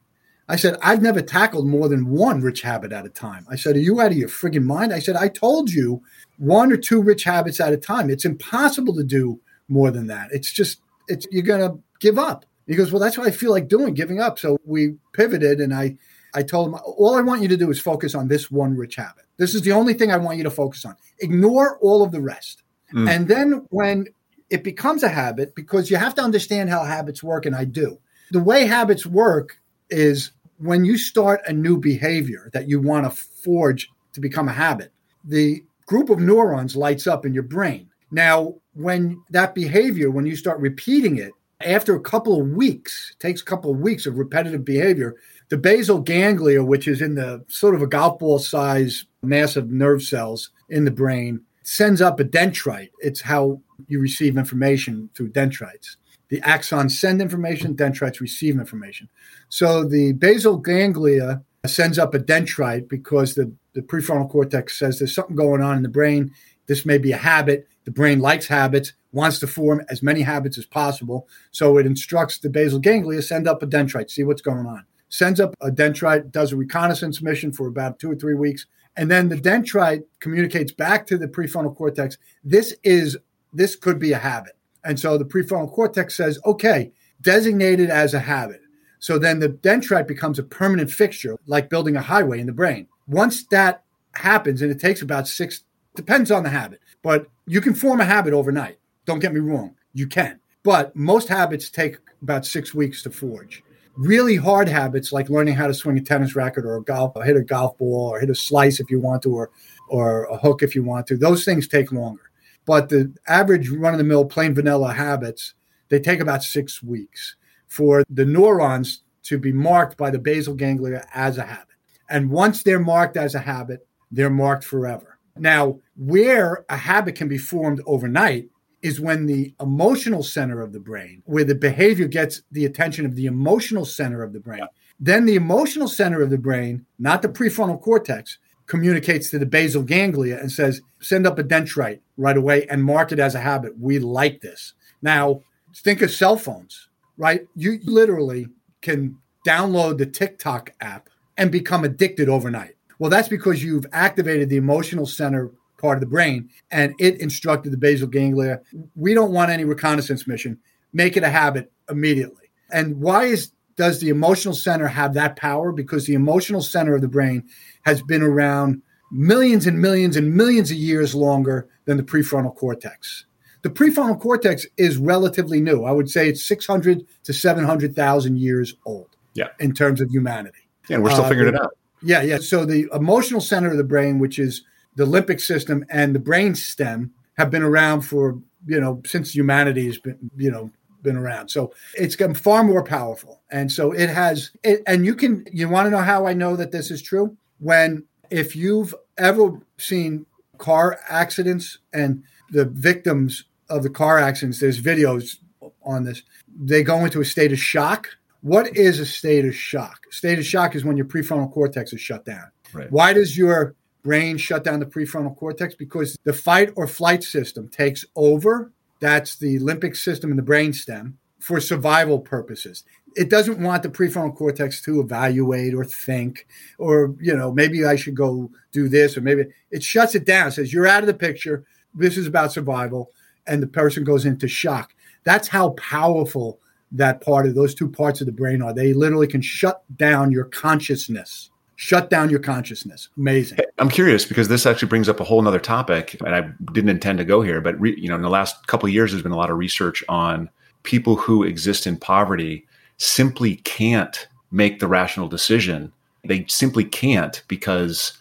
I 0.48 0.56
said, 0.56 0.78
I've 0.82 1.02
never 1.02 1.22
tackled 1.22 1.68
more 1.68 1.88
than 1.88 2.10
one 2.10 2.42
rich 2.42 2.64
habit 2.64 2.92
at 2.92 3.06
a 3.06 3.10
time. 3.10 3.46
I 3.50 3.56
said, 3.56 3.76
Are 3.76 3.80
you 3.80 4.02
out 4.02 4.12
of 4.12 4.18
your 4.18 4.30
friggin' 4.30 4.64
mind? 4.64 4.92
I 4.92 5.00
said, 5.00 5.16
I 5.16 5.28
told 5.28 5.72
you 5.72 6.02
one 6.38 6.72
or 6.72 6.78
two 6.78 7.02
rich 7.02 7.24
habits 7.24 7.60
at 7.60 7.74
a 7.74 7.78
time. 7.78 8.10
It's 8.10 8.26
impossible 8.26 8.96
to 8.96 9.04
do 9.04 9.40
more 9.68 9.92
than 9.92 10.08
that. 10.08 10.30
It's 10.32 10.52
just, 10.52 10.82
it's, 11.08 11.28
you're 11.30 11.44
going 11.44 11.70
to 11.70 11.80
give 12.00 12.18
up. 12.18 12.46
He 12.66 12.76
goes, 12.76 12.92
Well, 12.92 13.00
that's 13.00 13.18
what 13.18 13.28
I 13.28 13.32
feel 13.32 13.52
like 13.52 13.68
doing, 13.68 13.94
giving 13.94 14.20
up. 14.20 14.40
So 14.40 14.58
we 14.66 14.96
pivoted 15.14 15.60
and 15.60 15.74
I 15.74 15.98
I 16.34 16.44
told 16.44 16.68
them, 16.68 16.80
all 16.98 17.16
I 17.16 17.22
want 17.22 17.42
you 17.42 17.48
to 17.48 17.58
do 17.58 17.70
is 17.70 17.80
focus 17.80 18.16
on 18.16 18.28
this 18.28 18.52
one 18.52 18.76
rich 18.76 18.96
habit. 18.96 19.26
This 19.38 19.56
is 19.56 19.62
the 19.62 19.72
only 19.72 19.94
thing 19.94 20.12
I 20.12 20.18
want 20.18 20.38
you 20.38 20.44
to 20.44 20.52
focus 20.52 20.86
on. 20.86 20.96
Ignore 21.20 21.80
all 21.80 22.04
of 22.04 22.12
the 22.12 22.22
rest. 22.22 22.64
Mm. 22.94 23.10
And 23.10 23.28
then 23.28 23.66
when 23.70 24.08
it 24.50 24.64
becomes 24.64 25.04
a 25.04 25.10
habit, 25.10 25.56
because 25.56 25.90
you 25.90 25.98
have 25.98 26.16
to 26.16 26.22
understand 26.22 26.70
how 26.70 26.84
habits 26.84 27.24
work, 27.24 27.46
and 27.46 27.56
I 27.56 27.66
do. 27.66 28.00
The 28.32 28.40
way 28.40 28.66
habits 28.66 29.06
work 29.06 29.58
is 29.90 30.32
when 30.58 30.86
you 30.86 30.98
start 30.98 31.42
a 31.48 31.54
new 31.54 31.78
behavior 31.78 32.50
that 32.54 32.68
you 32.68 32.80
want 32.80 33.06
to 33.06 33.12
forge 33.12 33.90
to 34.14 34.20
become 34.20 34.48
a 34.48 34.54
habit, 34.54 34.92
the 35.24 35.64
group 35.86 36.10
of 36.10 36.20
neurons 36.20 36.76
lights 36.76 37.08
up 37.08 37.26
in 37.26 37.34
your 37.34 37.44
brain. 37.44 37.90
Now, 38.12 38.56
when 38.74 39.24
that 39.30 39.54
behavior, 39.54 40.10
when 40.10 40.26
you 40.26 40.36
start 40.36 40.60
repeating 40.60 41.18
it, 41.18 41.32
after 41.62 41.96
a 41.96 42.02
couple 42.02 42.40
of 42.40 42.48
weeks, 42.50 43.16
takes 43.20 43.42
a 43.42 43.46
couple 43.46 43.72
of 43.72 43.80
weeks 43.80 44.06
of 44.06 44.18
repetitive 44.18 44.64
behavior, 44.64 45.16
the 45.50 45.58
basal 45.58 46.00
ganglia, 46.00 46.64
which 46.64 46.88
is 46.88 47.02
in 47.02 47.16
the 47.16 47.44
sort 47.48 47.76
of 47.76 47.82
a 47.82 47.88
golf 47.88 48.20
ball 48.20 48.40
size 48.40 49.06
mass 49.22 49.56
of 49.56 49.72
nerve 49.72 50.02
cells 50.04 50.52
in 50.70 50.86
the 50.86 50.92
brain, 50.92 51.42
sends 51.64 52.02
up 52.02 52.20
a 52.20 52.24
dendrite. 52.24 52.92
It's 53.00 53.22
how 53.22 53.62
you 53.88 54.00
receive 54.00 54.38
information 54.38 55.10
through 55.16 55.30
dendrites. 55.30 55.98
The 56.30 56.42
axons 56.42 56.92
send 56.92 57.22
information, 57.22 57.76
dendrites 57.76 58.22
receive 58.22 58.60
information. 58.60 59.10
So 59.50 59.84
the 59.84 60.14
basal 60.14 60.58
ganglia 60.58 61.44
sends 61.66 61.98
up 61.98 62.14
a 62.14 62.20
dendrite 62.20 62.88
because 62.88 63.34
the, 63.34 63.52
the 63.74 63.82
prefrontal 63.82 64.30
cortex 64.30 64.78
says 64.78 65.00
there's 65.00 65.16
something 65.16 65.36
going 65.36 65.64
on 65.64 65.78
in 65.78 65.84
the 65.84 65.90
brain. 65.90 66.32
This 66.68 66.86
may 66.86 67.00
be 67.00 67.12
a 67.12 67.18
habit. 67.18 67.68
The 67.86 67.92
brain 67.92 68.20
likes 68.20 68.46
habits, 68.46 68.94
wants 69.12 69.40
to 69.40 69.48
form 69.48 69.82
as 69.90 70.04
many 70.04 70.22
habits 70.22 70.60
as 70.60 70.68
possible. 70.68 71.28
So 71.50 71.80
it 71.80 71.88
instructs 71.88 72.38
the 72.38 72.52
basal 72.52 72.78
ganglia 72.78 73.18
to 73.18 73.24
send 73.24 73.48
up 73.48 73.64
a 73.64 73.68
dendrite, 73.68 74.12
see 74.12 74.24
what's 74.24 74.44
going 74.44 74.68
on 74.68 74.86
sends 75.10 75.40
up 75.40 75.56
a 75.62 75.70
dendrite, 75.70 76.32
does 76.32 76.52
a 76.52 76.56
reconnaissance 76.56 77.22
mission 77.22 77.52
for 77.52 77.68
about 77.68 78.00
two 78.00 78.12
or 78.12 78.16
three 78.16 78.36
weeks, 78.36 78.66
and 78.96 79.10
then 79.10 79.30
the 79.30 79.36
dendrite 79.36 80.04
communicates 80.20 80.72
back 80.72 81.06
to 81.08 81.18
the 81.18 81.28
prefrontal 81.28 81.76
cortex. 81.76 82.18
This 82.44 82.76
is 82.84 83.18
this 83.52 83.76
could 83.76 84.00
be 84.00 84.12
a 84.14 84.18
habit, 84.18 84.56
and 84.84 85.00
so 85.00 85.18
the 85.18 85.26
prefrontal 85.26 85.72
cortex 85.72 86.16
says, 86.16 86.40
"Okay, 86.46 86.92
designated 87.22 87.90
as 87.90 88.14
a 88.14 88.20
habit." 88.20 88.62
So 89.00 89.18
then 89.18 89.40
the 89.40 89.50
dendrite 89.50 90.08
becomes 90.08 90.40
a 90.40 90.44
permanent 90.44 90.92
fixture, 90.92 91.38
like 91.48 91.70
building 91.70 91.96
a 91.96 92.02
highway 92.02 92.40
in 92.40 92.48
the 92.48 92.54
brain. 92.54 92.88
Once 93.08 93.44
that 93.48 93.84
happens, 94.14 94.62
and 94.62 94.72
it 94.72 94.80
takes 94.80 95.02
about 95.02 95.28
six, 95.28 95.64
depends 95.96 96.30
on 96.30 96.44
the 96.44 96.50
habit, 96.50 96.80
but 97.02 97.28
you 97.48 97.62
can 97.62 97.74
form 97.74 98.02
a 98.02 98.06
habit 98.06 98.34
overnight. 98.34 98.78
Don't 99.06 99.20
get 99.20 99.34
me 99.34 99.40
wrong, 99.40 99.76
you 99.94 100.06
can. 100.06 100.40
But 100.64 100.96
most 100.96 101.30
habits 101.30 101.70
take 101.70 101.98
about 102.22 102.46
six 102.46 102.76
weeks 102.76 103.02
to 103.04 103.10
forge 103.10 103.64
really 104.00 104.38
hard 104.38 104.70
habits 104.70 105.12
like 105.12 105.30
learning 105.30 105.56
how 105.56 105.68
to 105.68 105.74
swing 105.74 105.98
a 105.98 106.02
tennis 106.02 106.36
racket 106.36 106.66
or 106.66 106.78
a 106.78 106.84
golf, 106.84 107.12
or 107.16 107.24
hit 107.24 107.36
a 107.36 107.44
golf 107.44 107.78
ball, 107.78 108.10
or 108.10 108.20
hit 108.20 108.30
a 108.30 108.36
slice 108.36 108.80
if 108.80 108.90
you 108.90 109.00
want 109.00 109.22
to, 109.24 109.34
or 109.34 109.52
or 109.90 110.24
a 110.26 110.38
hook 110.38 110.64
if 110.64 110.74
you 110.74 110.84
want 110.84 111.06
to. 111.08 111.18
Those 111.18 111.44
things 111.44 111.68
take 111.68 111.92
longer. 111.92 112.32
But 112.66 112.90
the 112.90 113.14
average 113.28 113.70
run 113.70 113.94
of 113.94 113.98
the 113.98 114.04
mill 114.04 114.26
plain 114.26 114.54
vanilla 114.54 114.94
habits, 114.94 115.54
they 115.90 116.00
take 116.00 116.20
about 116.20 116.44
six 116.44 116.82
weeks 116.82 117.36
for 117.68 118.04
the 118.10 118.26
neurons 118.26 119.04
to 119.24 119.38
be 119.38 119.52
marked 119.52 119.98
by 119.98 120.12
the 120.12 120.20
basal 120.20 120.54
ganglia 120.54 121.08
as 121.14 121.38
a 121.38 121.44
habit. 121.44 121.76
And 122.10 122.32
once 122.32 122.64
they're 122.64 122.80
marked 122.80 123.18
as 123.18 123.36
a 123.36 123.40
habit, 123.40 123.88
they're 124.12 124.30
marked 124.30 124.64
forever. 124.64 125.20
Now, 125.38 125.80
where 125.96 126.66
a 126.70 126.78
habit 126.78 127.16
can 127.16 127.28
be 127.28 127.38
formed 127.38 127.82
overnight 127.86 128.50
is 128.82 129.00
when 129.00 129.26
the 129.26 129.54
emotional 129.60 130.24
center 130.24 130.62
of 130.62 130.74
the 130.74 130.80
brain, 130.80 131.22
where 131.26 131.44
the 131.44 131.56
behavior 131.56 132.08
gets 132.08 132.42
the 132.52 132.66
attention 132.66 133.06
of 133.06 133.16
the 133.16 133.26
emotional 133.26 133.86
center 133.86 134.24
of 134.24 134.34
the 134.34 134.40
brain, 134.40 134.66
then 135.00 135.26
the 135.26 135.36
emotional 135.36 135.88
center 135.88 136.22
of 136.22 136.30
the 136.30 136.38
brain, 136.38 136.86
not 136.98 137.22
the 137.22 137.30
prefrontal 137.30 137.82
cortex, 137.82 138.38
communicates 138.68 139.30
to 139.30 139.40
the 139.40 139.46
basal 139.46 139.82
ganglia 139.82 140.40
and 140.40 140.52
says, 140.52 140.82
send 141.00 141.26
up 141.26 141.40
a 141.40 141.44
dendrite 141.44 142.00
right 142.18 142.38
away 142.38 142.68
and 142.68 142.84
mark 142.84 143.12
it 143.12 143.20
as 143.20 143.34
a 143.34 143.40
habit. 143.40 143.78
We 143.80 144.00
like 144.00 144.42
this. 144.42 144.74
Now, 145.02 145.42
think 145.76 146.02
of 146.02 146.12
cell 146.12 146.38
phones, 146.38 146.88
right? 147.18 147.48
You 147.56 147.80
literally 147.84 148.48
can 148.82 149.18
download 149.46 149.98
the 149.98 150.06
TikTok 150.06 150.74
app 150.80 151.10
and 151.38 151.52
become 151.52 151.84
addicted 151.84 152.30
overnight. 152.30 152.76
Well, 153.00 153.10
that's 153.10 153.30
because 153.30 153.64
you've 153.64 153.86
activated 153.92 154.50
the 154.50 154.58
emotional 154.58 155.06
center 155.06 155.52
part 155.80 155.98
of 155.98 156.02
the 156.02 156.08
brain, 156.08 156.50
and 156.72 156.94
it 157.00 157.20
instructed 157.20 157.72
the 157.72 157.78
basal 157.78 158.08
ganglia, 158.08 158.62
we 158.96 159.14
don't 159.14 159.32
want 159.32 159.52
any 159.52 159.66
reconnaissance 159.66 160.28
mission. 160.28 160.60
Make 160.94 161.18
it 161.18 161.24
a 161.24 161.30
habit 161.30 161.72
immediately. 161.90 162.52
And 162.72 163.00
why 163.00 163.26
is 163.26 163.52
does 163.76 164.02
the 164.02 164.10
emotional 164.10 164.54
center 164.54 164.88
have 164.88 165.14
that 165.14 165.38
power? 165.38 165.72
Because 165.72 166.06
the 166.06 166.14
emotional 166.14 166.62
center 166.62 166.96
of 166.96 167.02
the 167.02 167.08
brain 167.08 167.48
has 167.84 168.02
been 168.02 168.22
around 168.22 168.82
millions 169.10 169.66
and 169.66 169.82
millions 169.82 170.18
and 170.18 170.36
millions 170.36 170.70
of 170.70 170.78
years 170.78 171.16
longer 171.16 171.68
than 171.86 171.98
the 171.98 172.04
prefrontal 172.04 172.54
cortex. 172.56 173.26
The 173.62 173.70
prefrontal 173.70 174.20
cortex 174.20 174.66
is 174.78 174.98
relatively 174.98 175.62
new. 175.62 175.84
I 175.84 175.92
would 175.92 176.10
say 176.10 176.28
it's 176.30 176.46
600 176.46 177.06
to 177.24 177.34
700,000 177.34 178.38
years 178.38 178.76
old. 178.86 179.08
Yeah. 179.34 179.48
In 179.60 179.74
terms 179.74 180.02
of 180.02 180.10
humanity. 180.10 180.68
Yeah, 180.90 180.96
and 180.96 181.04
we're 181.04 181.12
still 181.12 181.26
uh, 181.26 181.30
figuring 181.30 181.54
it 181.54 181.62
out. 181.62 181.72
Yeah, 182.02 182.22
yeah. 182.22 182.38
So 182.40 182.66
the 182.66 182.88
emotional 182.94 183.42
center 183.42 183.70
of 183.70 183.78
the 183.78 183.84
brain, 183.84 184.20
which 184.20 184.40
is 184.40 184.64
the 184.96 185.06
limbic 185.06 185.42
system 185.42 185.86
and 185.90 186.14
the 186.14 186.20
brain 186.20 186.56
stem 186.56 187.12
have 187.38 187.50
been 187.50 187.64
around 187.64 188.02
for 188.02 188.40
you 188.66 188.80
know 188.80 189.02
since 189.06 189.34
humanity 189.34 189.86
has 189.86 189.98
been 189.98 190.32
you 190.36 190.52
know 190.52 190.72
been 191.02 191.18
around. 191.18 191.50
So 191.50 191.74
it's 191.96 192.16
gotten 192.16 192.36
far 192.36 192.64
more 192.64 192.84
powerful. 192.84 193.42
And 193.50 193.72
so 193.72 193.92
it 193.92 194.10
has 194.10 194.52
it, 194.64 194.82
and 194.86 195.06
you 195.06 195.16
can 195.16 195.46
you 195.52 195.70
want 195.70 195.86
to 195.86 195.92
know 195.92 196.00
how 196.00 196.28
i 196.28 196.34
know 196.34 196.56
that 196.56 196.72
this 196.72 196.92
is 196.92 197.02
true? 197.02 197.38
When 197.60 198.04
if 198.30 198.56
you've 198.56 198.94
ever 199.18 199.60
seen 199.78 200.26
car 200.58 201.00
accidents 201.08 201.80
and 201.94 202.24
the 202.52 202.66
victims 202.66 203.46
of 203.70 203.84
the 203.84 203.90
car 203.90 204.20
accidents 204.20 204.60
there's 204.60 204.82
videos 204.82 205.38
on 205.84 206.04
this 206.04 206.24
they 206.60 206.84
go 206.84 207.06
into 207.06 207.22
a 207.22 207.26
state 207.26 207.52
of 207.52 207.60
shock. 207.60 208.10
What 208.42 208.76
is 208.76 209.00
a 209.00 209.06
state 209.06 209.46
of 209.46 209.56
shock? 209.56 210.00
State 210.12 210.40
of 210.40 210.46
shock 210.46 210.76
is 210.76 210.84
when 210.84 210.98
your 210.98 211.06
prefrontal 211.06 211.52
cortex 211.52 211.94
is 211.94 212.02
shut 212.02 212.26
down. 212.26 212.52
Right. 212.72 212.92
why 212.92 213.14
does 213.14 213.36
your 213.36 213.76
brain 214.04 214.38
shut 214.38 214.64
down 214.64 214.80
the 214.80 214.86
prefrontal 214.86 215.36
cortex 215.36 215.76
because 215.76 216.18
the 216.24 216.34
fight 216.34 216.72
or 216.76 216.88
flight 216.88 217.24
system 217.24 217.68
takes 217.68 218.06
over. 218.16 218.72
That's 219.00 219.36
the 219.36 219.60
limbic 219.60 219.96
system 219.96 220.32
in 220.32 220.38
the 220.38 220.44
brain 220.44 220.74
stem 220.74 221.18
for 221.40 221.60
survival 221.60 222.20
purposes. 222.20 222.84
It 223.16 223.30
doesn't 223.30 223.60
want 223.60 223.84
the 223.84 223.90
prefrontal 223.90 224.36
cortex 224.36 224.82
to 224.84 225.00
evaluate 225.00 225.74
or 225.74 225.84
think, 225.84 226.48
or, 226.78 227.16
you 227.20 227.36
know, 227.36 227.52
maybe 227.52 227.86
I 227.86 227.96
should 227.96 228.16
go 228.16 228.52
do 228.72 228.88
this, 228.88 229.18
or 229.18 229.22
maybe 229.22 229.46
it 229.72 229.84
shuts 229.84 230.16
it 230.16 230.26
down, 230.26 230.52
says, 230.52 230.72
You're 230.72 230.88
out 230.88 231.04
of 231.04 231.08
the 231.08 231.14
picture. 231.14 231.66
This 231.94 232.18
is 232.18 232.28
about 232.28 232.52
survival. 232.52 233.12
And 233.48 233.64
the 233.64 233.68
person 233.68 234.04
goes 234.04 234.26
into 234.26 234.48
shock. 234.48 234.94
That's 235.24 235.48
how 235.48 235.72
powerful 235.72 236.60
that 236.92 237.22
part 237.22 237.48
of 237.48 237.56
those 237.56 237.74
two 237.74 237.90
parts 237.90 238.22
of 238.22 238.28
the 238.28 238.32
brain 238.32 238.62
are. 238.62 238.74
They 238.74 238.94
literally 238.94 239.28
can 239.28 239.42
shut 239.42 239.84
down 239.96 240.32
your 240.32 240.46
consciousness 240.46 241.50
shut 241.80 242.10
down 242.10 242.30
your 242.30 242.42
consciousness. 242.42 243.08
Amazing. 243.16 243.58
I'm 243.78 243.90
curious 243.90 244.26
because 244.26 244.50
this 244.50 244.66
actually 244.66 244.90
brings 244.90 245.08
up 245.08 245.22
a 245.22 245.24
whole 245.24 245.48
other 245.48 245.62
topic, 245.62 246.18
and 246.26 246.36
I 246.36 246.42
didn't 246.74 246.90
intend 246.90 247.20
to 247.20 247.26
go 247.26 247.42
here, 247.42 247.62
but 247.62 247.80
re, 247.80 247.96
you 247.98 248.10
know, 248.10 248.16
in 248.16 248.22
the 248.22 248.30
last 248.30 248.68
couple 248.68 248.90
years, 248.90 249.12
there's 249.12 249.24
been 249.24 249.32
a 249.32 249.38
lot 249.38 249.50
of 249.50 249.58
research 249.58 250.04
on 250.10 250.50
people 250.84 251.16
who 251.16 251.44
exist 251.44 251.88
in 251.88 251.96
poverty 251.96 252.68
simply 252.98 253.56
can't 253.58 254.28
make 254.52 254.80
the 254.80 254.88
rational 254.88 255.30
decision. 255.30 255.94
They 256.26 256.46
simply 256.50 256.84
can't 256.84 257.42
because 257.48 258.12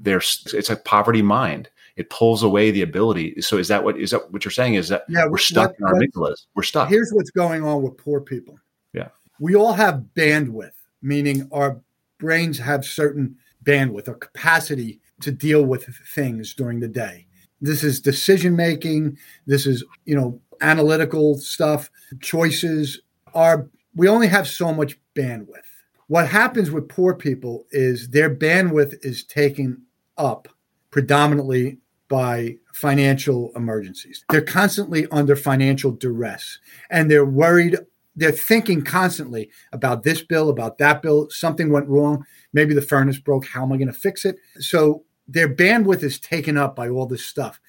there's 0.00 0.50
it's 0.54 0.70
a 0.70 0.76
poverty 0.76 1.20
mind. 1.20 1.68
It 1.96 2.08
pulls 2.08 2.42
away 2.42 2.70
the 2.70 2.80
ability. 2.80 3.42
So 3.42 3.58
is 3.58 3.68
that 3.68 3.84
what 3.84 3.98
is 3.98 4.12
that 4.12 4.32
what 4.32 4.42
you're 4.42 4.52
saying? 4.52 4.76
Is 4.76 4.88
that 4.88 5.04
yeah, 5.10 5.26
we're 5.26 5.36
stuck 5.36 5.78
what, 5.78 5.78
in 5.78 5.84
our 5.84 5.94
amygdalas? 6.00 6.46
We're 6.54 6.62
stuck. 6.62 6.88
Here's 6.88 7.10
what's 7.12 7.30
going 7.30 7.62
on 7.62 7.82
with 7.82 7.98
poor 7.98 8.22
people. 8.22 8.58
Yeah, 8.94 9.08
we 9.38 9.54
all 9.54 9.74
have 9.74 10.02
bandwidth, 10.16 10.72
meaning 11.02 11.46
our 11.52 11.78
brains 12.22 12.56
have 12.56 12.84
certain 12.84 13.34
bandwidth 13.64 14.06
or 14.06 14.14
capacity 14.14 15.00
to 15.22 15.32
deal 15.32 15.64
with 15.64 15.84
things 16.14 16.54
during 16.54 16.78
the 16.78 16.86
day. 16.86 17.26
This 17.60 17.82
is 17.82 18.00
decision 18.00 18.54
making. 18.54 19.18
This 19.44 19.66
is, 19.66 19.82
you 20.04 20.14
know, 20.14 20.40
analytical 20.60 21.36
stuff, 21.38 21.90
choices 22.20 23.00
are, 23.34 23.68
we 23.96 24.06
only 24.06 24.28
have 24.28 24.46
so 24.46 24.72
much 24.72 25.00
bandwidth. 25.16 25.66
What 26.06 26.28
happens 26.28 26.70
with 26.70 26.88
poor 26.88 27.12
people 27.12 27.66
is 27.72 28.10
their 28.10 28.32
bandwidth 28.32 29.04
is 29.04 29.24
taken 29.24 29.82
up 30.16 30.46
predominantly 30.92 31.78
by 32.08 32.56
financial 32.72 33.50
emergencies. 33.56 34.24
They're 34.30 34.42
constantly 34.42 35.08
under 35.10 35.34
financial 35.34 35.90
duress 35.90 36.60
and 36.88 37.10
they're 37.10 37.24
worried 37.24 37.78
they're 38.14 38.32
thinking 38.32 38.82
constantly 38.82 39.50
about 39.72 40.02
this 40.02 40.22
bill, 40.22 40.50
about 40.50 40.78
that 40.78 41.02
bill. 41.02 41.28
Something 41.30 41.70
went 41.70 41.88
wrong. 41.88 42.24
Maybe 42.52 42.74
the 42.74 42.82
furnace 42.82 43.18
broke. 43.18 43.46
How 43.46 43.62
am 43.62 43.72
I 43.72 43.76
going 43.76 43.86
to 43.86 43.92
fix 43.92 44.24
it? 44.24 44.36
So 44.58 45.04
their 45.26 45.48
bandwidth 45.48 46.02
is 46.02 46.20
taken 46.20 46.56
up 46.58 46.76
by 46.76 46.88
all 46.88 47.06
this 47.06 47.24
stuff. 47.24 47.60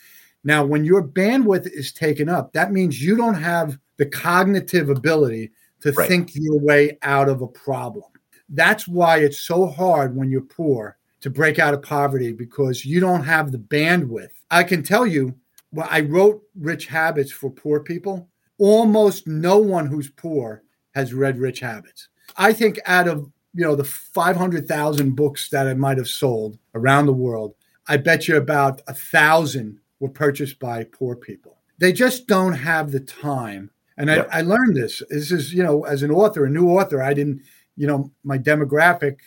Now, 0.44 0.66
when 0.66 0.84
your 0.84 1.02
bandwidth 1.02 1.72
is 1.72 1.94
taken 1.94 2.28
up, 2.28 2.52
that 2.54 2.72
means 2.72 3.02
you 3.02 3.16
don't 3.16 3.36
have 3.36 3.78
the 3.98 4.06
cognitive 4.06 4.90
ability 4.90 5.52
to 5.82 5.92
right. 5.94 6.08
think 6.08 6.32
your 6.34 6.60
way 6.60 6.98
out 7.02 7.30
of 7.30 7.42
a 7.42 7.48
problem. 7.48 8.06
that's 8.50 8.88
why 8.88 9.18
it's 9.18 9.40
so 9.40 9.68
hard 9.68 10.16
when 10.16 10.30
you're 10.30 10.42
poor 10.42 10.98
to 11.22 11.30
break 11.30 11.60
out 11.60 11.74
of 11.74 11.82
poverty 11.82 12.34
because 12.34 12.86
you 12.86 13.00
don't 13.00 13.24
have 13.24 13.52
the 13.52 13.58
bandwidth. 13.58 14.32
I 14.52 14.64
can 14.64 14.84
tell 14.84 15.08
you, 15.08 15.36
well, 15.72 15.88
I 15.90 16.02
wrote 16.02 16.44
Rich 16.60 16.88
Habits 16.88 17.32
for 17.32 17.50
poor 17.50 17.80
people. 17.80 18.30
Almost 18.60 19.28
no 19.28 19.58
one 19.58 19.88
who's 19.88 20.10
poor 20.10 20.64
has 20.96 21.14
read 21.14 21.40
Rich 21.40 21.60
Habits. 21.60 22.10
I 22.38 22.54
think 22.54 22.80
out 22.86 23.08
of 23.08 23.32
you 23.54 23.64
know 23.64 23.76
the 23.76 23.84
500,000 23.84 25.16
books 25.16 25.50
that 25.50 25.68
I 25.68 25.74
might 25.74 25.98
have 25.98 26.08
sold 26.08 26.58
around 26.74 27.06
the 27.06 27.14
world, 27.14 27.56
I 27.88 27.98
bet 27.98 28.28
you 28.28 28.38
about 28.38 28.82
a 28.88 28.94
thousand 28.94 29.80
were 30.00 30.10
purchased 30.10 30.60
by 30.60 30.84
poor 30.86 31.16
people. 31.16 31.58
They 31.78 31.94
just 31.94 32.28
don't 32.28 32.54
have 32.54 32.92
the 32.92 33.00
time. 33.00 33.72
And 33.98 34.10
I, 34.10 34.26
I 34.32 34.42
learned 34.42 34.76
this. 34.76 35.04
This 35.10 35.32
is, 35.32 35.54
you 35.54 35.64
know, 35.64 35.84
as 35.84 36.02
an 36.02 36.12
author, 36.12 36.46
a 36.46 36.50
new 36.50 36.70
author, 36.70 37.02
I 37.02 37.14
didn't, 37.14 37.42
you 37.76 37.88
know, 37.88 38.12
my 38.24 38.38
demographic, 38.38 39.18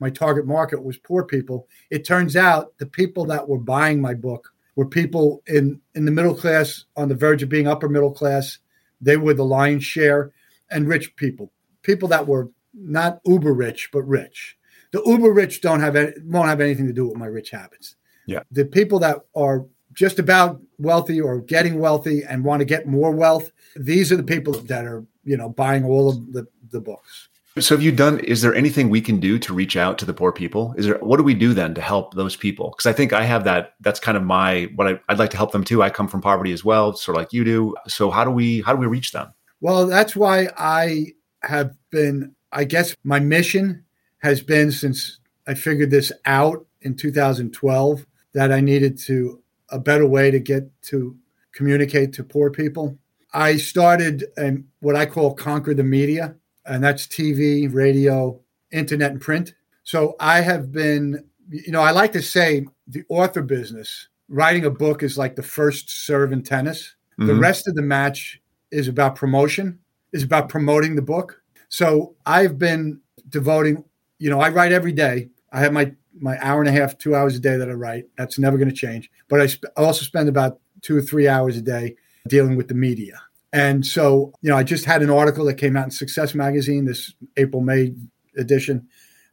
my 0.00 0.10
target 0.10 0.46
market 0.46 0.82
was 0.82 0.96
poor 0.96 1.24
people. 1.24 1.68
It 1.90 2.04
turns 2.04 2.36
out 2.36 2.76
the 2.78 2.86
people 2.86 3.24
that 3.26 3.48
were 3.48 3.58
buying 3.58 4.00
my 4.00 4.14
book 4.14 4.52
were 4.74 4.86
people 4.86 5.42
in, 5.46 5.80
in 5.94 6.04
the 6.04 6.10
middle 6.10 6.34
class, 6.34 6.84
on 6.96 7.08
the 7.08 7.14
verge 7.14 7.42
of 7.42 7.48
being 7.48 7.68
upper 7.68 7.88
middle 7.88 8.12
class. 8.12 8.58
They 9.00 9.16
were 9.16 9.34
the 9.34 9.44
lion's 9.44 9.84
share, 9.84 10.32
and 10.70 10.88
rich 10.88 11.16
people, 11.16 11.52
people 11.82 12.08
that 12.08 12.26
were 12.26 12.50
not 12.74 13.20
uber 13.24 13.52
rich, 13.52 13.90
but 13.92 14.02
rich. 14.02 14.56
The 14.92 15.02
uber 15.04 15.32
rich 15.32 15.60
don't 15.60 15.80
have 15.80 15.96
any, 15.96 16.12
won't 16.24 16.48
have 16.48 16.60
anything 16.60 16.86
to 16.86 16.92
do 16.92 17.06
with 17.06 17.16
my 17.16 17.26
rich 17.26 17.50
habits. 17.50 17.96
Yeah. 18.26 18.40
The 18.50 18.64
people 18.64 18.98
that 19.00 19.20
are 19.34 19.66
just 19.92 20.18
about 20.18 20.60
wealthy 20.78 21.20
or 21.20 21.40
getting 21.40 21.78
wealthy 21.78 22.22
and 22.22 22.44
want 22.44 22.60
to 22.60 22.64
get 22.64 22.86
more 22.86 23.10
wealth, 23.10 23.50
these 23.76 24.12
are 24.12 24.16
the 24.16 24.22
people 24.22 24.52
that 24.52 24.84
are, 24.84 25.04
you 25.24 25.36
know, 25.36 25.48
buying 25.48 25.84
all 25.84 26.10
of 26.10 26.32
the, 26.32 26.46
the 26.70 26.80
books. 26.80 27.28
So 27.58 27.74
have 27.74 27.82
you 27.82 27.90
done 27.90 28.20
is 28.20 28.42
there 28.42 28.54
anything 28.54 28.90
we 28.90 29.00
can 29.00 29.18
do 29.18 29.38
to 29.38 29.54
reach 29.54 29.76
out 29.76 29.98
to 29.98 30.04
the 30.04 30.12
poor 30.12 30.30
people? 30.30 30.74
Is 30.76 30.86
there 30.86 30.98
what 30.98 31.16
do 31.16 31.22
we 31.22 31.34
do 31.34 31.54
then 31.54 31.74
to 31.74 31.80
help 31.80 32.14
those 32.14 32.36
people? 32.36 32.70
Because 32.70 32.86
I 32.86 32.92
think 32.92 33.12
I 33.14 33.22
have 33.22 33.44
that 33.44 33.74
that's 33.80 33.98
kind 33.98 34.16
of 34.16 34.22
my 34.22 34.70
what 34.74 34.86
I, 34.86 35.00
I'd 35.08 35.18
like 35.18 35.30
to 35.30 35.38
help 35.38 35.52
them 35.52 35.64
too. 35.64 35.82
I 35.82 35.88
come 35.88 36.06
from 36.06 36.20
poverty 36.20 36.52
as 36.52 36.64
well, 36.64 36.94
sort 36.94 37.16
of 37.16 37.22
like 37.22 37.32
you 37.32 37.44
do. 37.44 37.74
So 37.88 38.10
how 38.10 38.24
do 38.24 38.30
we 38.30 38.60
how 38.60 38.74
do 38.74 38.78
we 38.78 38.86
reach 38.86 39.12
them? 39.12 39.32
Well, 39.60 39.86
that's 39.86 40.14
why 40.14 40.48
I 40.58 41.12
have 41.42 41.74
been 41.90 42.34
I 42.52 42.64
guess 42.64 42.94
my 43.04 43.20
mission 43.20 43.84
has 44.18 44.42
been 44.42 44.70
since 44.70 45.18
I 45.46 45.54
figured 45.54 45.90
this 45.90 46.12
out 46.26 46.66
in 46.82 46.94
2012 46.94 48.06
that 48.34 48.52
I 48.52 48.60
needed 48.60 48.98
to 49.06 49.42
a 49.70 49.78
better 49.78 50.06
way 50.06 50.30
to 50.30 50.38
get 50.38 50.70
to 50.82 51.16
communicate 51.52 52.12
to 52.14 52.24
poor 52.24 52.50
people. 52.50 52.98
I 53.32 53.56
started 53.56 54.24
um, 54.36 54.66
what 54.80 54.94
I 54.94 55.06
call 55.06 55.34
conquer 55.34 55.74
the 55.74 55.84
media, 55.84 56.36
and 56.68 56.82
that's 56.82 57.06
TV, 57.06 57.72
radio, 57.72 58.40
internet, 58.72 59.12
and 59.12 59.20
print. 59.20 59.54
So 59.84 60.16
I 60.20 60.40
have 60.40 60.72
been, 60.72 61.24
you 61.48 61.72
know, 61.72 61.80
I 61.80 61.90
like 61.90 62.12
to 62.12 62.22
say 62.22 62.66
the 62.86 63.04
author 63.08 63.42
business, 63.42 64.08
writing 64.28 64.64
a 64.64 64.70
book 64.70 65.02
is 65.02 65.16
like 65.16 65.36
the 65.36 65.42
first 65.42 66.04
serve 66.04 66.32
in 66.32 66.42
tennis. 66.42 66.94
Mm-hmm. 67.18 67.28
The 67.28 67.34
rest 67.34 67.68
of 67.68 67.74
the 67.74 67.82
match 67.82 68.40
is 68.70 68.88
about 68.88 69.16
promotion, 69.16 69.78
is 70.12 70.22
about 70.22 70.48
promoting 70.48 70.96
the 70.96 71.02
book. 71.02 71.40
So 71.68 72.14
I've 72.26 72.58
been 72.58 73.00
devoting, 73.28 73.84
you 74.18 74.30
know, 74.30 74.40
I 74.40 74.48
write 74.48 74.72
every 74.72 74.92
day. 74.92 75.28
I 75.52 75.60
have 75.60 75.72
my 75.72 75.92
my 76.18 76.38
hour 76.40 76.60
and 76.60 76.68
a 76.68 76.72
half, 76.72 76.96
two 76.96 77.14
hours 77.14 77.36
a 77.36 77.40
day 77.40 77.56
that 77.56 77.68
I 77.68 77.74
write. 77.74 78.06
That's 78.16 78.38
never 78.38 78.56
going 78.56 78.70
to 78.70 78.74
change. 78.74 79.10
But 79.28 79.40
I, 79.40 79.46
sp- 79.52 79.68
I 79.76 79.82
also 79.82 80.02
spend 80.02 80.28
about 80.28 80.58
two 80.80 80.96
or 80.96 81.02
three 81.02 81.28
hours 81.28 81.56
a 81.56 81.62
day 81.62 81.96
dealing 82.26 82.56
with 82.56 82.68
the 82.68 82.74
media. 82.74 83.20
And 83.56 83.86
so, 83.86 84.34
you 84.42 84.50
know, 84.50 84.56
I 84.58 84.62
just 84.62 84.84
had 84.84 85.00
an 85.00 85.08
article 85.08 85.46
that 85.46 85.54
came 85.54 85.78
out 85.78 85.86
in 85.86 85.90
Success 85.90 86.34
Magazine, 86.34 86.84
this 86.84 87.14
April, 87.38 87.62
May 87.62 87.94
edition. 88.36 88.86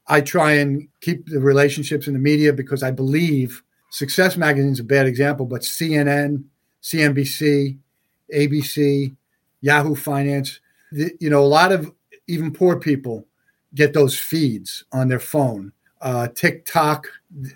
I 0.07 0.21
try 0.21 0.53
and 0.53 0.87
keep 1.01 1.27
the 1.27 1.41
relationships 1.41 2.07
in 2.07 2.13
the 2.13 2.19
media 2.19 2.53
because 2.53 2.83
I 2.83 2.91
believe 2.91 3.63
Success 3.91 4.37
Magazine 4.37 4.71
is 4.71 4.79
a 4.79 4.85
bad 4.85 5.07
example, 5.07 5.45
but 5.45 5.63
CNN, 5.63 6.45
CNBC, 6.81 7.77
ABC, 8.33 9.13
Yahoo 9.59 9.93
Finance, 9.93 10.61
the, 10.93 11.11
you 11.19 11.29
know, 11.29 11.43
a 11.43 11.45
lot 11.59 11.73
of 11.73 11.91
even 12.27 12.53
poor 12.53 12.79
people 12.79 13.25
get 13.75 13.91
those 13.91 14.17
feeds 14.17 14.85
on 14.93 15.09
their 15.09 15.19
phone 15.19 15.73
uh, 16.01 16.29
TikTok. 16.29 17.07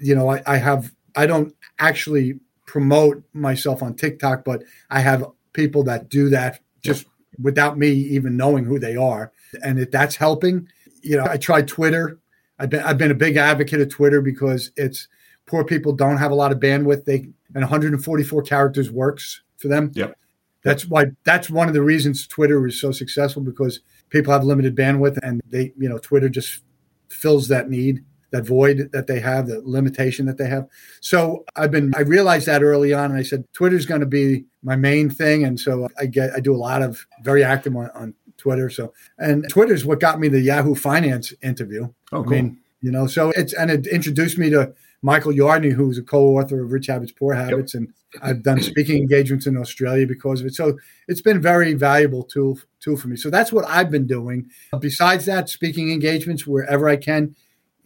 You 0.01 0.15
know, 0.15 0.29
I, 0.29 0.43
I 0.45 0.57
have 0.57 0.91
I 1.15 1.27
don't 1.27 1.55
actually 1.79 2.41
promote 2.65 3.23
myself 3.31 3.81
on 3.81 3.95
TikTok, 3.95 4.43
but 4.43 4.63
I 4.89 4.99
have 4.99 5.25
people 5.57 5.83
that 5.83 6.07
do 6.07 6.29
that 6.29 6.61
just 6.81 7.05
without 7.41 7.77
me 7.77 7.89
even 7.89 8.37
knowing 8.37 8.63
who 8.63 8.79
they 8.79 8.95
are, 8.95 9.33
and 9.63 9.79
if 9.79 9.91
that's 9.91 10.15
helping, 10.15 10.69
you 11.01 11.17
know, 11.17 11.25
I 11.25 11.37
tried 11.37 11.67
Twitter. 11.67 12.19
I've 12.59 12.69
been 12.69 12.83
I've 12.83 12.97
been 12.97 13.11
a 13.11 13.15
big 13.15 13.35
advocate 13.35 13.81
of 13.81 13.89
Twitter 13.89 14.21
because 14.21 14.71
it's 14.77 15.07
poor 15.47 15.63
people 15.63 15.93
don't 15.93 16.17
have 16.17 16.31
a 16.31 16.35
lot 16.35 16.51
of 16.51 16.59
bandwidth. 16.59 17.05
They 17.05 17.27
and 17.55 17.63
144 17.63 18.41
characters 18.43 18.91
works 18.91 19.41
for 19.57 19.67
them. 19.67 19.91
Yep. 19.95 20.17
That's 20.63 20.85
why 20.85 21.07
that's 21.23 21.49
one 21.49 21.67
of 21.67 21.73
the 21.73 21.81
reasons 21.81 22.27
Twitter 22.27 22.65
is 22.67 22.79
so 22.79 22.91
successful 22.91 23.41
because 23.41 23.79
people 24.09 24.31
have 24.33 24.43
limited 24.43 24.75
bandwidth 24.75 25.17
and 25.23 25.41
they 25.49 25.73
you 25.77 25.89
know 25.89 25.97
Twitter 25.97 26.29
just 26.29 26.61
fills 27.09 27.47
that 27.47 27.69
need 27.69 28.03
that 28.31 28.45
void 28.45 28.89
that 28.91 29.07
they 29.07 29.19
have, 29.19 29.47
the 29.47 29.61
limitation 29.63 30.25
that 30.25 30.37
they 30.37 30.47
have. 30.47 30.67
So 31.01 31.45
I've 31.55 31.71
been, 31.71 31.93
I 31.95 32.01
realized 32.01 32.47
that 32.47 32.63
early 32.63 32.93
on, 32.93 33.11
and 33.11 33.19
I 33.19 33.23
said 33.23 33.45
Twitter's 33.53 33.85
going 33.85 34.01
to 34.01 34.07
be 34.07 34.45
my 34.63 34.75
main 34.75 35.09
thing, 35.09 35.43
and 35.43 35.59
so 35.59 35.87
I 35.99 36.07
get, 36.07 36.31
I 36.35 36.39
do 36.39 36.53
a 36.53 36.57
lot 36.57 36.81
of 36.81 37.05
very 37.23 37.43
active 37.43 37.75
on, 37.75 37.89
on 37.91 38.13
Twitter. 38.37 38.69
So, 38.69 38.93
and 39.17 39.47
Twitter's 39.49 39.85
what 39.85 39.99
got 39.99 40.19
me 40.19 40.27
the 40.27 40.41
Yahoo 40.41 40.75
Finance 40.75 41.33
interview. 41.41 41.87
Oh, 42.11 42.23
cool. 42.23 42.33
I 42.33 42.35
mean, 42.35 42.59
you 42.81 42.91
know, 42.91 43.07
so 43.07 43.31
it's 43.31 43.53
and 43.53 43.71
it 43.71 43.87
introduced 43.87 44.37
me 44.37 44.49
to 44.51 44.73
Michael 45.01 45.31
Yardney, 45.31 45.71
who's 45.71 45.97
a 45.97 46.03
co-author 46.03 46.63
of 46.63 46.71
Rich 46.71 46.87
Habits, 46.87 47.11
Poor 47.11 47.33
Habits, 47.33 47.73
yep. 47.73 47.81
and 47.81 47.93
I've 48.21 48.43
done 48.43 48.61
speaking 48.61 48.97
engagements 48.97 49.47
in 49.47 49.57
Australia 49.57 50.07
because 50.07 50.41
of 50.41 50.47
it. 50.47 50.55
So 50.55 50.77
it's 51.07 51.21
been 51.21 51.41
very 51.41 51.73
valuable 51.73 52.23
tool 52.23 52.59
tool 52.79 52.97
for 52.97 53.07
me. 53.07 53.15
So 53.15 53.29
that's 53.29 53.51
what 53.51 53.65
I've 53.67 53.91
been 53.91 54.07
doing. 54.07 54.49
Besides 54.79 55.25
that, 55.25 55.49
speaking 55.49 55.91
engagements 55.91 56.45
wherever 56.45 56.87
I 56.87 56.97
can 56.97 57.35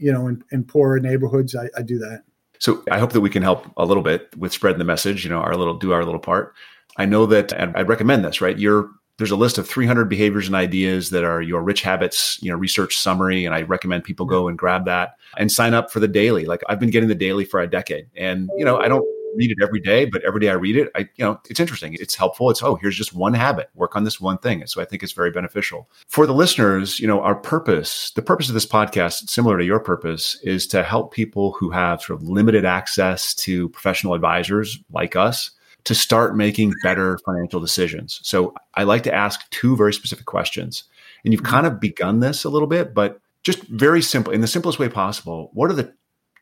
you 0.02 0.12
know, 0.12 0.28
in, 0.28 0.44
in 0.52 0.64
poorer 0.64 1.00
neighborhoods, 1.00 1.56
I, 1.56 1.70
I 1.78 1.82
do 1.82 1.98
that. 2.00 2.24
So 2.60 2.84
I 2.92 3.00
hope 3.00 3.14
that 3.14 3.22
we 3.22 3.30
can 3.30 3.44
help 3.44 3.66
a 3.78 3.86
little 3.86 4.04
bit 4.04 4.36
with 4.38 4.54
spreading 4.54 4.80
the 4.80 4.86
message, 4.86 5.24
you 5.24 5.30
know, 5.30 5.40
our 5.40 5.56
little, 5.56 5.76
do 5.76 5.94
our 5.94 6.04
little 6.04 6.20
part. 6.20 6.54
I 6.98 7.06
know 7.06 7.26
that, 7.28 7.54
and 7.54 7.76
I'd 7.76 7.88
recommend 7.88 8.26
this, 8.26 8.42
right? 8.42 8.58
You're, 8.58 8.90
there's 9.18 9.32
a 9.32 9.36
list 9.36 9.58
of 9.58 9.68
300 9.68 10.06
behaviors 10.06 10.48
and 10.48 10.56
ideas 10.56 11.10
that 11.12 11.24
are 11.24 11.42
your 11.42 11.62
rich 11.62 11.82
habits, 11.82 12.40
you 12.42 12.52
know, 12.52 12.58
research 12.58 12.98
summary. 12.98 13.46
And 13.46 13.54
I 13.54 13.62
recommend 13.62 14.04
people 14.04 14.26
go 14.26 14.48
and 14.48 14.58
grab 14.58 14.86
that 14.86 15.16
and 15.38 15.52
sign 15.52 15.74
up 15.74 15.92
for 15.92 16.00
the 16.00 16.08
daily. 16.08 16.46
Like 16.46 16.62
I've 16.70 16.80
been 16.80 16.90
getting 16.90 17.10
the 17.10 17.16
daily 17.16 17.46
for 17.46 17.60
a 17.60 17.70
decade 17.70 18.08
and, 18.16 18.50
you 18.58 18.66
know, 18.66 18.78
I 18.78 18.88
don't 18.88 19.06
read 19.36 19.52
it 19.52 19.58
every 19.62 19.80
day, 19.80 20.06
but 20.06 20.24
every 20.24 20.40
day 20.40 20.50
I 20.50 20.54
read 20.54 20.76
it, 20.76 20.90
I, 20.96 21.10
you 21.16 21.26
know, 21.26 21.40
it's 21.50 21.60
interesting. 21.60 21.96
It's 22.00 22.16
helpful. 22.16 22.50
It's, 22.50 22.62
oh, 22.62 22.76
here's 22.76 22.98
just 22.98 23.14
one 23.14 23.34
habit. 23.34 23.70
Work 23.76 23.96
on 23.96 24.04
this 24.04 24.20
one 24.20 24.38
thing. 24.38 24.66
so 24.68 24.82
I 24.82 24.86
think 24.86 25.04
it's 25.04 25.12
very 25.12 25.32
beneficial. 25.32 25.90
For 26.08 26.26
the 26.26 26.34
listeners, 26.34 27.00
you 27.00 27.08
know, 27.08 27.22
our 27.22 27.36
purpose, 27.36 28.12
the 28.12 28.22
purpose 28.22 28.48
of 28.48 28.54
this 28.54 28.66
podcast, 28.66 29.30
similar 29.30 29.58
to 29.58 29.66
your 29.66 29.80
purpose, 29.80 30.36
is 30.44 30.68
to 30.68 30.84
help 30.84 31.14
people 31.14 31.54
who 31.54 31.70
have 31.72 32.02
sort 32.02 32.22
of 32.22 32.28
limited 32.28 32.66
access 32.66 33.34
to 33.36 33.70
professional 33.70 34.14
advisors 34.14 34.80
like 34.92 35.16
us 35.16 35.52
to 35.84 35.96
start 35.96 36.36
making 36.36 36.74
better 36.84 37.18
financial 37.26 37.60
decisions. 37.60 38.20
So 38.24 38.54
I 38.76 38.84
like 38.84 39.04
to 39.04 39.14
ask 39.14 39.50
two 39.50 39.76
very 39.76 39.94
specific 39.94 40.26
questions. 40.26 40.84
And 41.24 41.34
you've 41.34 41.42
mm-hmm. 41.42 41.52
kind 41.52 41.68
of 41.68 41.80
begun 41.80 42.20
this 42.20 42.44
a 42.44 42.50
little 42.50 42.68
bit, 42.68 42.94
but 42.94 43.20
just 43.44 43.64
very 43.64 44.02
simple, 44.02 44.32
in 44.32 44.42
the 44.42 44.48
simplest 44.48 44.78
way 44.78 44.90
possible. 44.90 45.50
What 45.54 45.72
are 45.72 45.74
the 45.74 45.94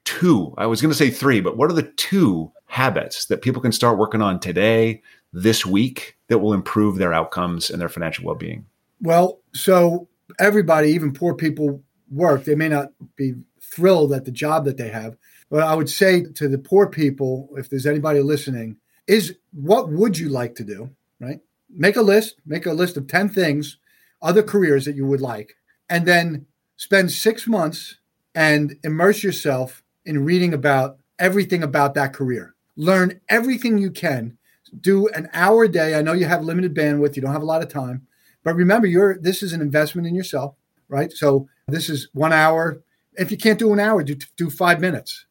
two? 0.09 0.55
I 0.57 0.65
was 0.65 0.81
going 0.81 0.91
to 0.91 0.97
say 0.97 1.11
three, 1.11 1.39
but 1.39 1.55
what 1.55 1.69
are 1.69 1.75
the 1.75 1.83
two 1.83 2.51
habits 2.65 3.25
that 3.25 3.43
people 3.43 3.61
can 3.61 3.71
start 3.71 3.99
working 3.99 4.23
on 4.23 4.39
today, 4.39 5.03
this 5.31 5.67
week, 5.67 6.17
that 6.29 6.39
will 6.39 6.53
improve 6.53 6.97
their 6.97 7.13
outcomes 7.13 7.69
and 7.69 7.79
their 7.79 7.89
financial 7.89 8.25
well 8.25 8.33
being? 8.33 8.65
Well, 9.01 9.39
so 9.53 10.07
everybody, 10.39 10.89
even 10.89 11.13
poor 11.13 11.35
people, 11.35 11.83
work. 12.09 12.43
They 12.43 12.55
may 12.55 12.69
not 12.69 12.91
be 13.15 13.35
thrilled 13.61 14.11
at 14.11 14.25
the 14.25 14.31
job 14.31 14.65
that 14.65 14.77
they 14.77 14.89
have. 14.89 15.15
But 15.51 15.61
I 15.61 15.75
would 15.75 15.89
say 15.89 16.23
to 16.23 16.47
the 16.47 16.57
poor 16.57 16.87
people, 16.87 17.49
if 17.55 17.69
there's 17.69 17.85
anybody 17.85 18.21
listening, 18.21 18.77
is 19.05 19.35
what 19.53 19.89
would 19.89 20.17
you 20.17 20.29
like 20.29 20.55
to 20.55 20.63
do? 20.63 20.89
Right? 21.19 21.39
Make 21.69 21.97
a 21.97 22.01
list, 22.01 22.37
make 22.47 22.65
a 22.65 22.73
list 22.73 22.97
of 22.97 23.05
10 23.05 23.29
things, 23.29 23.77
other 24.23 24.41
careers 24.41 24.85
that 24.85 24.95
you 24.95 25.05
would 25.05 25.21
like, 25.21 25.55
and 25.87 26.07
then 26.07 26.47
spend 26.77 27.11
six 27.11 27.45
months 27.45 27.97
and 28.33 28.75
immerse 28.83 29.21
yourself 29.23 29.83
in 30.05 30.23
reading 30.23 30.53
about 30.53 30.97
everything 31.19 31.63
about 31.63 31.93
that 31.93 32.13
career 32.13 32.55
learn 32.79 33.19
everything 33.27 33.77
you 33.77 33.91
can. 33.91 34.37
Do 34.79 35.09
an 35.09 35.29
hour 35.33 35.65
a 35.65 35.67
day. 35.67 35.95
I 35.95 36.01
know 36.01 36.13
you 36.13 36.25
have 36.25 36.43
limited 36.43 36.73
bandwidth, 36.73 37.15
you 37.15 37.21
don't 37.21 37.33
have 37.33 37.41
a 37.41 37.45
lot 37.45 37.61
of 37.61 37.69
time, 37.69 38.07
but 38.43 38.55
remember, 38.55 38.87
you're 38.87 39.17
this 39.17 39.43
is 39.43 39.51
an 39.51 39.61
investment 39.61 40.07
in 40.07 40.15
yourself, 40.15 40.55
right? 40.87 41.11
So 41.11 41.47
this 41.67 41.89
is 41.89 42.07
one 42.13 42.33
hour. 42.33 42.81
If 43.15 43.31
you 43.31 43.37
can't 43.37 43.59
do 43.59 43.73
an 43.73 43.79
hour, 43.79 44.01
do 44.03 44.15
do 44.37 44.49
five 44.49 44.79
minutes. 44.79 45.25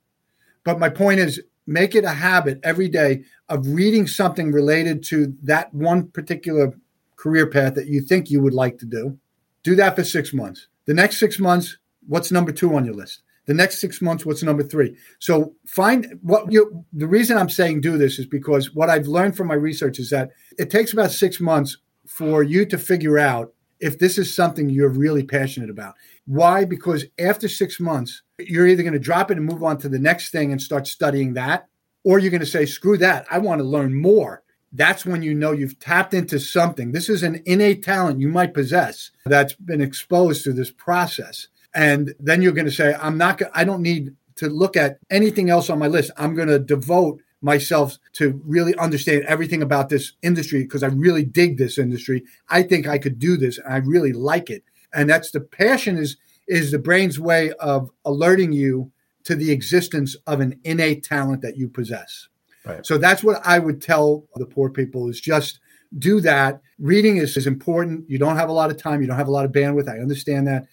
But 0.64 0.78
my 0.78 0.88
point 0.88 1.20
is, 1.20 1.40
make 1.66 1.94
it 1.94 2.04
a 2.04 2.10
habit 2.10 2.60
every 2.62 2.88
day 2.88 3.24
of 3.48 3.66
reading 3.66 4.06
something 4.06 4.52
related 4.52 5.02
to 5.04 5.34
that 5.44 5.72
one 5.72 6.08
particular 6.08 6.74
career 7.16 7.46
path 7.46 7.74
that 7.76 7.86
you 7.86 8.00
think 8.00 8.30
you 8.30 8.42
would 8.42 8.54
like 8.54 8.78
to 8.78 8.86
do. 8.86 9.16
Do 9.62 9.74
that 9.76 9.96
for 9.96 10.04
six 10.04 10.34
months. 10.34 10.66
The 10.84 10.94
next 10.94 11.18
six 11.18 11.38
months, 11.38 11.78
What's 12.08 12.32
number 12.32 12.52
two 12.52 12.74
on 12.74 12.86
your 12.86 12.94
list? 12.94 13.20
The 13.48 13.54
next 13.54 13.80
six 13.80 14.02
months, 14.02 14.26
what's 14.26 14.42
number 14.42 14.62
three? 14.62 14.94
So 15.20 15.54
find 15.66 16.18
what 16.20 16.52
you. 16.52 16.84
The 16.92 17.06
reason 17.06 17.38
I'm 17.38 17.48
saying 17.48 17.80
do 17.80 17.96
this 17.96 18.18
is 18.18 18.26
because 18.26 18.74
what 18.74 18.90
I've 18.90 19.08
learned 19.08 19.38
from 19.38 19.46
my 19.46 19.54
research 19.54 19.98
is 19.98 20.10
that 20.10 20.32
it 20.58 20.68
takes 20.68 20.92
about 20.92 21.12
six 21.12 21.40
months 21.40 21.78
for 22.06 22.42
you 22.42 22.66
to 22.66 22.76
figure 22.76 23.18
out 23.18 23.54
if 23.80 23.98
this 23.98 24.18
is 24.18 24.34
something 24.34 24.68
you're 24.68 24.90
really 24.90 25.22
passionate 25.22 25.70
about. 25.70 25.94
Why? 26.26 26.66
Because 26.66 27.06
after 27.18 27.48
six 27.48 27.80
months, 27.80 28.20
you're 28.38 28.66
either 28.66 28.82
going 28.82 28.92
to 28.92 28.98
drop 28.98 29.30
it 29.30 29.38
and 29.38 29.46
move 29.46 29.64
on 29.64 29.78
to 29.78 29.88
the 29.88 29.98
next 29.98 30.30
thing 30.30 30.52
and 30.52 30.60
start 30.60 30.86
studying 30.86 31.32
that, 31.32 31.68
or 32.04 32.18
you're 32.18 32.30
going 32.30 32.40
to 32.40 32.46
say, 32.46 32.66
screw 32.66 32.98
that, 32.98 33.24
I 33.30 33.38
want 33.38 33.60
to 33.60 33.64
learn 33.64 33.94
more. 33.94 34.42
That's 34.72 35.06
when 35.06 35.22
you 35.22 35.32
know 35.32 35.52
you've 35.52 35.78
tapped 35.78 36.12
into 36.12 36.38
something. 36.38 36.92
This 36.92 37.08
is 37.08 37.22
an 37.22 37.42
innate 37.46 37.82
talent 37.82 38.20
you 38.20 38.28
might 38.28 38.52
possess 38.52 39.10
that's 39.24 39.54
been 39.54 39.80
exposed 39.80 40.44
through 40.44 40.52
this 40.54 40.70
process. 40.70 41.48
And 41.74 42.14
then 42.18 42.42
you're 42.42 42.52
going 42.52 42.66
to 42.66 42.72
say, 42.72 42.94
I'm 43.00 43.18
not, 43.18 43.40
I 43.54 43.64
don't 43.64 43.82
need 43.82 44.14
to 44.36 44.48
look 44.48 44.76
at 44.76 44.98
anything 45.10 45.50
else 45.50 45.68
on 45.68 45.78
my 45.78 45.88
list. 45.88 46.10
I'm 46.16 46.34
going 46.34 46.48
to 46.48 46.58
devote 46.58 47.20
myself 47.40 47.98
to 48.14 48.40
really 48.44 48.74
understand 48.76 49.24
everything 49.24 49.62
about 49.62 49.88
this 49.88 50.12
industry 50.22 50.62
because 50.62 50.82
I 50.82 50.88
really 50.88 51.24
dig 51.24 51.58
this 51.58 51.78
industry. 51.78 52.24
I 52.48 52.62
think 52.62 52.86
I 52.86 52.98
could 52.98 53.18
do 53.18 53.36
this 53.36 53.58
and 53.58 53.72
I 53.72 53.78
really 53.78 54.12
like 54.12 54.50
it. 54.50 54.64
And 54.92 55.08
that's 55.08 55.30
the 55.30 55.40
passion 55.40 55.98
is 55.98 56.16
is 56.46 56.70
the 56.70 56.78
brain's 56.78 57.20
way 57.20 57.52
of 57.60 57.90
alerting 58.06 58.52
you 58.52 58.90
to 59.24 59.34
the 59.34 59.50
existence 59.50 60.16
of 60.26 60.40
an 60.40 60.58
innate 60.64 61.04
talent 61.04 61.42
that 61.42 61.58
you 61.58 61.68
possess. 61.68 62.28
Right. 62.64 62.84
So 62.86 62.96
that's 62.96 63.22
what 63.22 63.46
I 63.46 63.58
would 63.58 63.82
tell 63.82 64.24
the 64.34 64.46
poor 64.46 64.70
people 64.70 65.10
is 65.10 65.20
just 65.20 65.60
do 65.98 66.20
that. 66.22 66.62
Reading 66.78 67.18
is, 67.18 67.36
is 67.36 67.46
important. 67.46 68.08
You 68.08 68.18
don't 68.18 68.36
have 68.36 68.48
a 68.48 68.52
lot 68.52 68.70
of 68.70 68.78
time, 68.78 69.02
you 69.02 69.06
don't 69.06 69.16
have 69.16 69.28
a 69.28 69.32
lot 69.32 69.44
of 69.44 69.52
bandwidth. 69.52 69.88
I 69.88 69.98
understand 69.98 70.46
that. 70.46 70.66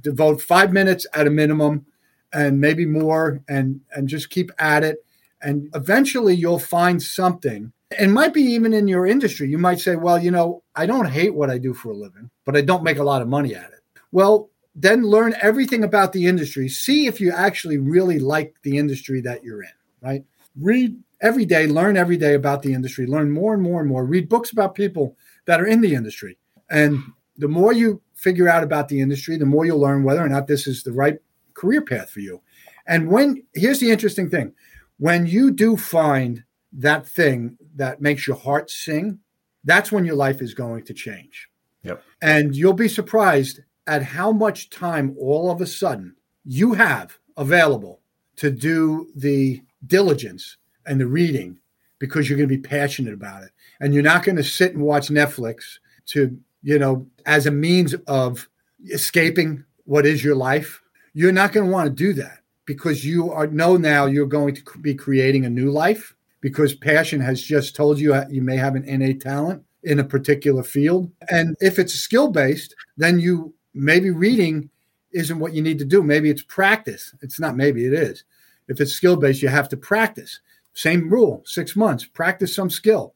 Devote 0.00 0.40
five 0.40 0.72
minutes 0.72 1.06
at 1.14 1.26
a 1.26 1.30
minimum 1.30 1.86
and 2.32 2.60
maybe 2.60 2.86
more 2.86 3.42
and 3.48 3.80
and 3.94 4.08
just 4.08 4.30
keep 4.30 4.50
at 4.58 4.84
it. 4.84 5.04
And 5.42 5.68
eventually 5.74 6.34
you'll 6.34 6.58
find 6.58 7.02
something. 7.02 7.72
And 7.98 8.14
might 8.14 8.32
be 8.32 8.42
even 8.42 8.72
in 8.72 8.86
your 8.86 9.06
industry. 9.06 9.48
You 9.48 9.58
might 9.58 9.80
say 9.80 9.96
well 9.96 10.18
you 10.18 10.30
know 10.30 10.62
i 10.76 10.86
don't 10.86 11.10
hate 11.10 11.34
what 11.34 11.50
i 11.50 11.58
do 11.58 11.74
for 11.74 11.90
a 11.90 11.96
living 11.96 12.30
but 12.44 12.56
i 12.56 12.60
don't 12.60 12.84
make 12.84 12.98
a 12.98 13.04
lot 13.04 13.22
of 13.22 13.28
money 13.28 13.54
at 13.54 13.72
it. 13.72 13.80
Well 14.12 14.48
then 14.76 15.02
learn 15.02 15.34
everything 15.42 15.82
about 15.82 16.12
the 16.12 16.26
industry. 16.26 16.68
See 16.68 17.06
if 17.06 17.20
you 17.20 17.32
actually 17.32 17.78
really 17.78 18.20
like 18.20 18.54
the 18.62 18.78
industry 18.78 19.20
that 19.22 19.42
you're 19.42 19.62
in 19.62 19.72
right? 20.00 20.24
Read 20.58 20.98
every 21.20 21.44
day 21.44 21.66
learn 21.66 21.96
every 21.96 22.16
day 22.16 22.34
about 22.34 22.62
the 22.62 22.72
industry. 22.72 23.06
Learn 23.06 23.30
more 23.30 23.54
and 23.54 23.62
more 23.62 23.80
and 23.80 23.88
more. 23.88 24.04
Read 24.04 24.28
books 24.28 24.52
about 24.52 24.74
people 24.74 25.16
that 25.46 25.60
are 25.60 25.66
in 25.66 25.80
the 25.80 25.94
industry. 25.94 26.38
And 26.70 26.98
the 27.36 27.48
more 27.48 27.72
you 27.72 28.00
figure 28.20 28.48
out 28.48 28.62
about 28.62 28.88
the 28.88 29.00
industry 29.00 29.36
the 29.36 29.46
more 29.46 29.64
you'll 29.64 29.80
learn 29.80 30.04
whether 30.04 30.24
or 30.24 30.28
not 30.28 30.46
this 30.46 30.66
is 30.66 30.82
the 30.82 30.92
right 30.92 31.18
career 31.54 31.82
path 31.82 32.10
for 32.10 32.20
you 32.20 32.40
and 32.86 33.08
when 33.08 33.42
here's 33.54 33.80
the 33.80 33.90
interesting 33.90 34.28
thing 34.28 34.52
when 34.98 35.26
you 35.26 35.50
do 35.50 35.78
find 35.78 36.44
that 36.72 37.06
thing 37.06 37.56
that 37.74 38.02
makes 38.02 38.26
your 38.26 38.36
heart 38.36 38.70
sing, 38.70 39.18
that's 39.64 39.90
when 39.90 40.04
your 40.04 40.14
life 40.14 40.40
is 40.40 40.54
going 40.54 40.84
to 40.84 40.94
change. 40.94 41.48
Yep. 41.82 42.02
And 42.20 42.54
you'll 42.54 42.74
be 42.74 42.88
surprised 42.88 43.60
at 43.86 44.02
how 44.02 44.30
much 44.30 44.68
time 44.68 45.16
all 45.18 45.50
of 45.50 45.60
a 45.60 45.66
sudden 45.66 46.16
you 46.44 46.74
have 46.74 47.18
available 47.36 48.00
to 48.36 48.50
do 48.50 49.10
the 49.16 49.62
diligence 49.86 50.58
and 50.86 51.00
the 51.00 51.06
reading 51.06 51.58
because 51.98 52.28
you're 52.28 52.36
going 52.36 52.48
to 52.48 52.56
be 52.56 52.62
passionate 52.62 53.14
about 53.14 53.42
it. 53.42 53.50
And 53.80 53.94
you're 53.94 54.02
not 54.02 54.22
going 54.22 54.36
to 54.36 54.44
sit 54.44 54.74
and 54.74 54.82
watch 54.82 55.08
Netflix 55.08 55.78
to, 56.06 56.38
you 56.62 56.78
know, 56.78 57.06
as 57.26 57.46
a 57.46 57.50
means 57.50 57.94
of 58.06 58.48
escaping 58.88 59.64
what 59.84 60.06
is 60.06 60.24
your 60.24 60.36
life. 60.36 60.80
You're 61.12 61.32
not 61.32 61.52
going 61.52 61.66
to 61.66 61.72
want 61.72 61.88
to 61.88 61.94
do 61.94 62.12
that 62.14 62.38
because 62.64 63.04
you 63.04 63.30
are 63.32 63.46
know 63.48 63.76
now 63.76 64.06
you're 64.06 64.26
going 64.26 64.54
to 64.54 64.78
be 64.80 64.94
creating 64.94 65.44
a 65.44 65.50
new 65.50 65.70
life 65.70 66.14
because 66.40 66.74
passion 66.74 67.20
has 67.20 67.42
just 67.42 67.74
told 67.74 67.98
you 67.98 68.14
uh, 68.14 68.26
you 68.30 68.42
may 68.42 68.56
have 68.56 68.76
an 68.76 68.84
innate 68.84 69.20
talent 69.20 69.62
in 69.82 69.98
a 69.98 70.04
particular 70.04 70.62
field. 70.62 71.10
And 71.28 71.56
if 71.60 71.78
it's 71.78 71.94
skill 71.94 72.28
based 72.28 72.74
then 72.96 73.18
you 73.18 73.52
maybe 73.74 74.10
reading 74.10 74.70
isn't 75.12 75.40
what 75.40 75.52
you 75.52 75.62
need 75.62 75.78
to 75.80 75.84
do. 75.84 76.02
Maybe 76.02 76.30
it's 76.30 76.42
practice. 76.42 77.12
It's 77.22 77.40
not 77.40 77.56
maybe 77.56 77.86
it 77.86 77.92
is. 77.92 78.24
If 78.68 78.80
it's 78.80 78.92
skill 78.92 79.16
based 79.16 79.42
you 79.42 79.48
have 79.48 79.68
to 79.70 79.76
practice. 79.76 80.40
Same 80.72 81.10
rule 81.10 81.42
6 81.44 81.74
months 81.74 82.04
practice 82.04 82.54
some 82.54 82.70
skill. 82.70 83.14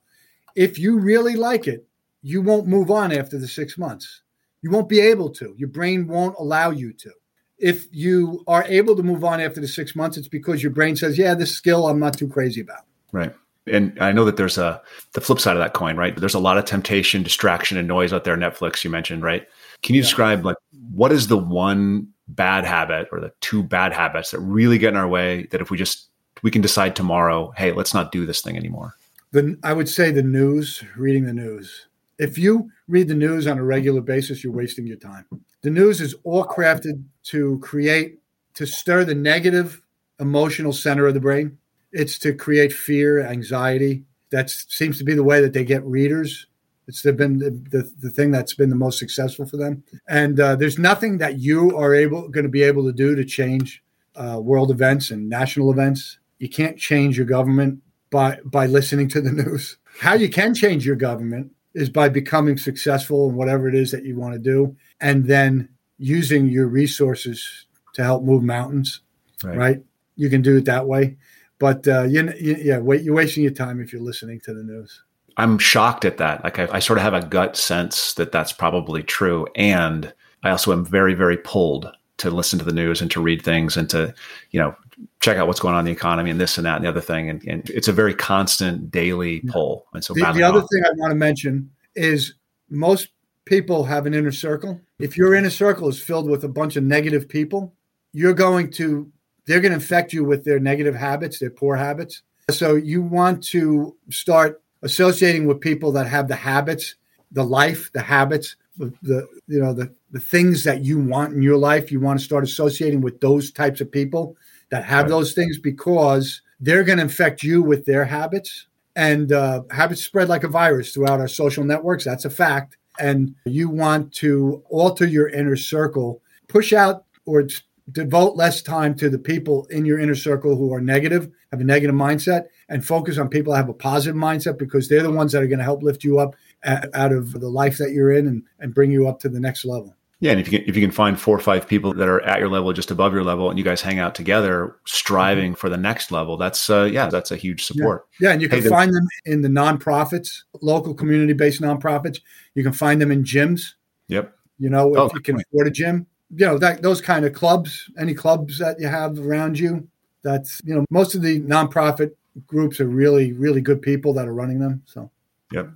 If 0.57 0.79
you 0.79 0.99
really 0.99 1.37
like 1.37 1.69
it 1.69 1.87
you 2.25 2.43
won't 2.43 2.66
move 2.66 2.91
on 2.91 3.12
after 3.12 3.39
the 3.39 3.47
6 3.47 3.79
months 3.79 4.22
you 4.62 4.70
won't 4.70 4.89
be 4.89 5.01
able 5.01 5.31
to 5.31 5.55
your 5.57 5.68
brain 5.68 6.09
won't 6.09 6.35
allow 6.39 6.70
you 6.70 6.93
to 6.93 7.12
if 7.59 7.87
you 7.93 8.43
are 8.47 8.64
able 8.64 8.97
to 8.97 9.03
move 9.03 9.25
on 9.25 9.41
after 9.41 9.61
the 9.61 9.68
six 9.68 9.95
months, 9.95 10.16
it's 10.16 10.29
because 10.29 10.62
your 10.62 10.72
brain 10.72 10.97
says, 10.97 11.16
yeah, 11.16 11.35
this 11.35 11.55
skill 11.55 11.87
I'm 11.87 11.99
not 11.99 12.18
too 12.18 12.29
crazy 12.29 12.61
about. 12.61 12.85
Right. 13.12 13.35
And 13.66 13.97
I 14.01 14.12
know 14.12 14.25
that 14.27 14.37
there's 14.37 14.59
a 14.59 14.83
the 15.12 15.20
flip 15.20 15.41
side 15.41 15.57
of 15.57 15.62
that 15.62 15.72
coin, 15.72 15.97
right? 15.97 16.14
There's 16.14 16.35
a 16.35 16.41
lot 16.41 16.59
of 16.59 16.66
temptation, 16.66 17.22
distraction, 17.22 17.79
and 17.79 17.89
noise 17.89 18.12
out 18.12 18.25
there. 18.25 18.37
Netflix, 18.37 18.85
you 18.85 18.91
mentioned, 18.91 19.22
right? 19.22 19.47
Can 19.83 19.95
you 19.95 20.01
yeah. 20.01 20.05
describe 20.05 20.45
like 20.45 20.57
what 20.93 21.12
is 21.12 21.29
the 21.29 21.39
one 21.39 22.09
bad 22.29 22.64
habit 22.64 23.09
or 23.12 23.20
the 23.20 23.33
two 23.41 23.62
bad 23.62 23.93
habits 23.93 24.33
that 24.33 24.41
really 24.41 24.77
get 24.77 24.91
in 24.91 24.97
our 24.97 25.09
way 25.09 25.47
that 25.51 25.62
if 25.62 25.70
we 25.70 25.79
just 25.79 26.09
we 26.43 26.51
can 26.51 26.61
decide 26.61 26.95
tomorrow, 26.95 27.53
hey, 27.57 27.72
let's 27.72 27.95
not 27.95 28.12
do 28.12 28.27
this 28.27 28.43
thing 28.43 28.57
anymore? 28.57 28.95
The 29.31 29.59
I 29.62 29.72
would 29.72 29.89
say 29.89 30.11
the 30.11 30.22
news, 30.22 30.85
reading 30.97 31.25
the 31.25 31.33
news. 31.33 31.87
If 32.19 32.39
you 32.39 32.71
read 32.89 33.09
the 33.09 33.15
news 33.15 33.47
on 33.47 33.59
a 33.59 33.65
regular 33.65 34.01
basis, 34.01 34.45
you're 34.45 34.53
wasting 34.53 34.87
your 34.87 34.97
time. 34.97 35.27
The 35.62 35.71
news 35.71 36.01
is 36.01 36.15
all 36.25 36.45
crafted 36.45 37.03
to 37.25 37.59
create, 37.61 38.19
to 38.55 38.67
stir 38.67 39.05
the 39.05 39.15
negative 39.15 39.83
emotional 40.21 40.73
center 40.73 41.07
of 41.07 41.15
the 41.15 41.21
brain. 41.21 41.59
It's 41.93 42.19
to 42.21 42.35
create 42.35 42.73
fear, 42.73 43.27
anxiety. 43.27 44.05
That 44.31 44.51
seems 44.51 44.99
to 44.99 45.05
be 45.05 45.15
the 45.15 45.25
way 45.25 45.41
that 45.41 45.53
they 45.53 45.65
get 45.65 45.85
readers. 45.85 46.47
It's 46.87 47.03
been 47.03 47.39
the, 47.39 47.51
the, 47.71 47.91
the 48.01 48.11
thing 48.11 48.31
that's 48.31 48.55
been 48.55 48.69
the 48.69 48.77
most 48.77 48.99
successful 48.99 49.47
for 49.47 49.57
them. 49.57 49.83
And 50.09 50.39
uh, 50.39 50.57
there's 50.57 50.79
nothing 50.79 51.19
that 51.19 51.39
you 51.39 51.77
are 51.77 51.95
able 51.95 52.29
going 52.29 52.45
to 52.45 52.51
be 52.51 52.62
able 52.62 52.85
to 52.85 52.93
do 52.93 53.15
to 53.15 53.25
change 53.25 53.83
uh, 54.17 54.39
world 54.41 54.71
events 54.71 55.11
and 55.11 55.29
national 55.29 55.71
events. 55.71 56.19
You 56.39 56.49
can't 56.49 56.79
change 56.79 57.17
your 57.17 57.27
government 57.27 57.81
by 58.11 58.39
by 58.45 58.67
listening 58.67 59.09
to 59.09 59.21
the 59.21 59.33
news. 59.43 59.79
How 60.01 60.15
you 60.15 60.29
can 60.29 60.55
change 60.55 60.85
your 60.85 60.97
government 60.97 61.53
is 61.75 61.91
by 61.91 62.09
becoming 62.09 62.57
successful 62.57 63.29
in 63.29 63.35
whatever 63.35 63.68
it 63.68 63.75
is 63.75 63.91
that 63.91 64.05
you 64.05 64.16
want 64.16 64.33
to 64.33 64.39
do 64.39 64.77
and 65.01 65.27
then 65.27 65.68
using 65.99 66.47
your 66.47 66.66
resources 66.66 67.66
to 67.95 68.03
help 68.03 68.22
move 68.22 68.43
mountains 68.43 69.01
right, 69.43 69.57
right? 69.57 69.83
you 70.16 70.29
can 70.29 70.43
do 70.43 70.57
it 70.57 70.64
that 70.64 70.87
way 70.87 71.16
but 71.59 71.87
uh, 71.87 72.03
you, 72.03 72.33
you, 72.39 72.57
yeah 72.57 72.79
wait, 72.79 73.03
you're 73.03 73.14
wasting 73.14 73.43
your 73.43 73.53
time 73.53 73.81
if 73.81 73.93
you're 73.93 74.03
listening 74.03 74.41
to 74.41 74.53
the 74.53 74.62
news. 74.62 75.03
I'm 75.37 75.59
shocked 75.59 76.05
at 76.05 76.18
that. 76.18 76.45
Like 76.45 76.59
I, 76.59 76.68
I 76.72 76.79
sort 76.79 76.99
of 76.99 77.03
have 77.03 77.14
a 77.14 77.27
gut 77.27 77.57
sense 77.57 78.14
that 78.14 78.33
that's 78.33 78.53
probably 78.53 79.03
true 79.03 79.47
and 79.57 80.12
i 80.45 80.51
also 80.51 80.72
am 80.72 80.85
very 80.85 81.14
very 81.14 81.37
pulled 81.39 81.91
to 82.19 82.31
listen 82.31 82.59
to 82.59 82.65
the 82.65 82.73
news 82.73 83.01
and 83.01 83.11
to 83.11 83.21
read 83.21 83.43
things 83.43 83.77
and 83.77 83.91
to 83.91 84.15
you 84.51 84.61
know 84.61 84.75
check 85.21 85.37
out 85.37 85.47
what's 85.47 85.61
going 85.61 85.75
on 85.75 85.81
in 85.81 85.87
the 85.87 85.93
economy 85.93 86.31
and 86.31 86.41
this 86.41 86.57
and 86.59 86.67
that 86.67 86.77
and 86.77 86.85
the 86.85 86.89
other 86.89 87.01
thing. 87.01 87.31
And, 87.31 87.43
and 87.45 87.69
it's 87.71 87.89
a 87.89 87.93
very 87.93 88.15
constant 88.15 88.91
daily 88.91 89.41
pull. 89.41 89.87
And 89.93 90.05
so 90.05 90.15
the, 90.15 90.21
the 90.33 90.43
other 90.43 90.61
off. 90.61 90.69
thing 90.73 90.85
I 90.85 90.91
want 90.97 91.11
to 91.11 91.17
mention 91.17 91.71
is 91.95 92.35
most 92.71 93.09
people 93.45 93.85
have 93.85 94.07
an 94.07 94.15
inner 94.15 94.33
circle. 94.33 94.81
If 94.99 95.17
your 95.17 95.35
inner 95.35 95.51
circle 95.51 95.89
is 95.89 96.01
filled 96.01 96.29
with 96.29 96.45
a 96.45 96.49
bunch 96.49 96.77
of 96.77 96.85
negative 96.85 97.29
people, 97.29 97.75
you're 98.12 98.35
going 98.35 98.71
to 98.73 99.11
they're 99.47 99.61
going 99.61 99.73
to 99.73 99.77
infect 99.77 100.12
you 100.12 100.25
with 100.25 100.45
their 100.45 100.59
negative 100.59 100.95
habits, 100.95 101.39
their 101.39 101.51
poor 101.51 101.77
habits. 101.77 102.23
So 102.51 102.77
you 102.77 103.03
want 103.03 103.43
to 103.49 103.97
start 104.11 104.62
associating 104.83 105.47
with 105.47 105.61
people 105.61 105.93
that 105.93 106.07
have 106.07 106.29
the 106.29 106.37
habits, 106.37 106.95
the 107.33 107.45
life, 107.45 107.91
the 107.93 108.01
habits, 108.01 108.57
the, 108.77 108.93
the 109.03 109.29
you 109.47 109.61
know 109.61 109.72
the 109.72 109.95
the 110.11 110.20
things 110.20 110.64
that 110.64 110.85
you 110.85 110.99
want 110.99 111.35
in 111.35 111.43
your 111.43 111.57
life. 111.57 111.93
You 111.93 112.01
want 112.01 112.18
to 112.18 112.25
start 112.25 112.45
associating 112.45 113.01
with 113.01 113.20
those 113.20 113.51
types 113.51 113.81
of 113.81 113.91
people 113.91 114.37
that 114.70 114.85
have 114.85 115.05
right. 115.05 115.11
those 115.11 115.33
things 115.33 115.59
because 115.59 116.43
they're 116.61 116.85
going 116.85 116.99
to 116.99 117.05
infect 117.05 117.43
you 117.43 117.62
with 117.62 117.85
their 117.85 118.05
habits 118.05 118.66
and 118.97 119.33
uh, 119.33 119.62
habits 119.70 120.03
spread 120.03 120.29
like 120.29 120.45
a 120.45 120.49
virus 120.49 120.93
throughout 120.93 121.20
our 121.20 121.29
social 121.29 121.64
networks. 121.64 122.05
That's 122.05 122.25
a 122.25 122.31
fact. 122.31 122.77
And 122.99 123.35
you 123.45 123.68
want 123.68 124.12
to 124.14 124.62
alter 124.70 125.05
your 125.05 125.29
inner 125.29 125.57
circle, 125.57 126.22
push 126.49 126.72
out 126.72 127.05
or 127.27 127.47
devote 127.93 128.37
less 128.37 128.62
time 128.62 128.95
to 128.95 129.11
the 129.11 129.18
people 129.18 129.66
in 129.66 129.85
your 129.85 129.99
inner 129.99 130.14
circle 130.14 130.57
who 130.57 130.72
are 130.72 130.81
negative, 130.81 131.31
have 131.51 131.61
a 131.61 131.64
negative 131.64 131.95
mindset, 131.95 132.47
and 132.68 132.87
focus 132.87 133.18
on 133.18 133.29
people 133.29 133.53
that 133.53 133.59
have 133.59 133.68
a 133.68 133.75
positive 133.75 134.16
mindset 134.16 134.59
because 134.59 134.89
they're 134.89 135.03
the 135.03 135.11
ones 135.11 135.33
that 135.33 135.43
are 135.43 135.49
going 135.49 135.59
to 135.59 135.64
help 135.64 135.83
lift 135.83 136.05
you 136.05 136.18
up 136.18 136.35
out 136.65 137.12
of 137.12 137.33
the 137.33 137.49
life 137.49 137.79
that 137.79 137.93
you're 137.93 138.12
in 138.12 138.27
and, 138.27 138.43
and 138.61 138.75
bring 138.75 138.91
you 138.91 139.09
up 139.09 139.21
to 139.21 139.29
the 139.29 139.41
next 139.41 139.65
level. 139.65 139.95
Yeah, 140.21 140.31
and 140.31 140.41
if 140.41 140.51
you 140.51 140.59
can, 140.59 140.69
if 140.69 140.75
you 140.75 140.81
can 140.81 140.91
find 140.91 141.21
four 141.21 141.37
or 141.37 141.41
five 141.41 141.69
people 141.69 141.93
that 141.93 142.09
are 142.09 142.23
at 142.23 142.39
your 142.39 142.49
level, 142.49 142.73
just 142.73 142.91
above 142.91 143.12
your 143.12 143.25
level, 143.25 143.51
and 143.51 143.59
you 143.59 143.65
guys 143.65 143.83
hang 143.83 143.99
out 143.99 144.15
together, 144.15 144.77
striving 144.87 145.53
mm-hmm. 145.53 145.59
for 145.59 145.69
the 145.69 145.77
next 145.77 146.11
level, 146.11 146.39
that's 146.39 146.71
uh, 146.71 146.85
yeah, 146.85 147.09
that's 147.09 147.31
a 147.31 147.37
huge 147.37 147.65
support. 147.65 148.07
Yeah, 148.21 148.29
yeah 148.29 148.33
and 148.33 148.43
you 148.43 148.49
can 148.49 148.62
hey, 148.62 148.69
find 148.69 148.95
them 148.95 149.07
in 149.27 149.43
the 149.43 149.49
nonprofits, 149.49 150.45
local 150.62 150.95
community 150.95 151.35
based 151.35 151.61
nonprofits. 151.61 152.21
You 152.55 152.62
can 152.62 152.73
find 152.73 153.03
them 153.03 153.11
in 153.11 153.23
gyms. 153.23 153.75
Yep. 154.09 154.35
You 154.59 154.71
know, 154.71 154.95
if 154.95 154.99
oh, 154.99 155.11
you 155.12 155.21
can 155.21 155.41
afford 155.41 155.67
a 155.67 155.71
gym, 155.71 156.07
you 156.35 156.47
know 156.47 156.57
that 156.57 156.81
those 156.81 157.01
kind 157.03 157.27
of 157.27 157.35
clubs, 157.35 157.91
any 157.99 158.15
clubs 158.15 158.59
that 158.61 158.81
you 158.81 158.87
have 158.87 159.19
around 159.19 159.59
you. 159.59 159.87
That's 160.23 160.59
you 160.65 160.75
know 160.75 160.87
most 160.91 161.15
of 161.15 161.21
the 161.21 161.41
nonprofit 161.41 162.12
groups 162.47 162.81
are 162.81 162.89
really 162.89 163.33
really 163.33 163.61
good 163.61 163.83
people 163.83 164.15
that 164.15 164.27
are 164.27 164.35
running 164.35 164.59
them. 164.59 164.83
So. 164.87 165.11
Yep. 165.53 165.71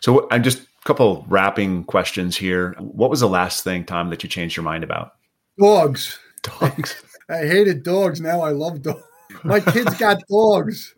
So 0.00 0.28
I'm 0.30 0.42
just 0.42 0.62
a 0.62 0.84
couple 0.84 1.24
wrapping 1.28 1.84
questions 1.84 2.36
here. 2.36 2.74
What 2.78 3.10
was 3.10 3.20
the 3.20 3.28
last 3.28 3.64
thing, 3.64 3.84
Tom, 3.84 4.10
that 4.10 4.22
you 4.22 4.28
changed 4.28 4.56
your 4.56 4.64
mind 4.64 4.84
about? 4.84 5.14
Dogs. 5.58 6.18
Dogs. 6.42 7.02
I 7.28 7.46
hated 7.46 7.82
dogs. 7.82 8.20
Now 8.20 8.40
I 8.40 8.50
love 8.50 8.82
dogs. 8.82 9.02
My 9.44 9.60
kids 9.60 9.94
got 9.96 10.22
dogs. 10.30 10.94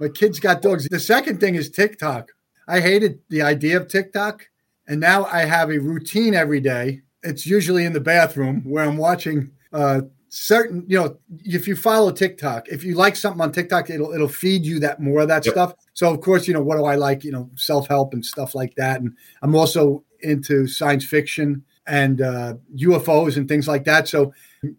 My 0.00 0.08
kids 0.08 0.40
got 0.40 0.62
dogs. 0.62 0.88
The 0.88 1.00
second 1.00 1.40
thing 1.40 1.54
is 1.54 1.70
TikTok. 1.70 2.30
I 2.68 2.80
hated 2.80 3.20
the 3.28 3.42
idea 3.42 3.76
of 3.76 3.88
TikTok. 3.88 4.48
And 4.88 5.00
now 5.00 5.24
I 5.26 5.40
have 5.44 5.70
a 5.70 5.78
routine 5.78 6.34
every 6.34 6.60
day. 6.60 7.02
It's 7.22 7.46
usually 7.46 7.84
in 7.84 7.92
the 7.92 8.00
bathroom 8.00 8.62
where 8.64 8.84
I'm 8.84 8.96
watching 8.96 9.50
uh, 9.72 10.02
certain, 10.38 10.84
you 10.86 10.98
know, 10.98 11.16
if 11.44 11.66
you 11.66 11.74
follow 11.74 12.12
TikTok, 12.12 12.68
if 12.68 12.84
you 12.84 12.94
like 12.94 13.16
something 13.16 13.40
on 13.40 13.52
TikTok, 13.52 13.88
it'll 13.88 14.12
it'll 14.12 14.28
feed 14.28 14.66
you 14.66 14.78
that 14.80 15.00
more 15.00 15.20
of 15.20 15.28
that 15.28 15.46
yep. 15.46 15.54
stuff. 15.54 15.74
So 15.94 16.12
of 16.12 16.20
course, 16.20 16.46
you 16.46 16.52
know, 16.52 16.62
what 16.62 16.76
do 16.76 16.84
I 16.84 16.96
like? 16.96 17.24
You 17.24 17.32
know, 17.32 17.50
self 17.56 17.88
help 17.88 18.12
and 18.12 18.24
stuff 18.24 18.54
like 18.54 18.74
that. 18.76 19.00
And 19.00 19.16
I'm 19.42 19.54
also 19.56 20.04
into 20.20 20.66
science 20.66 21.04
fiction 21.04 21.64
and 21.86 22.20
uh, 22.20 22.54
UFOs 22.76 23.36
and 23.36 23.48
things 23.48 23.66
like 23.66 23.84
that. 23.84 24.08
So 24.08 24.32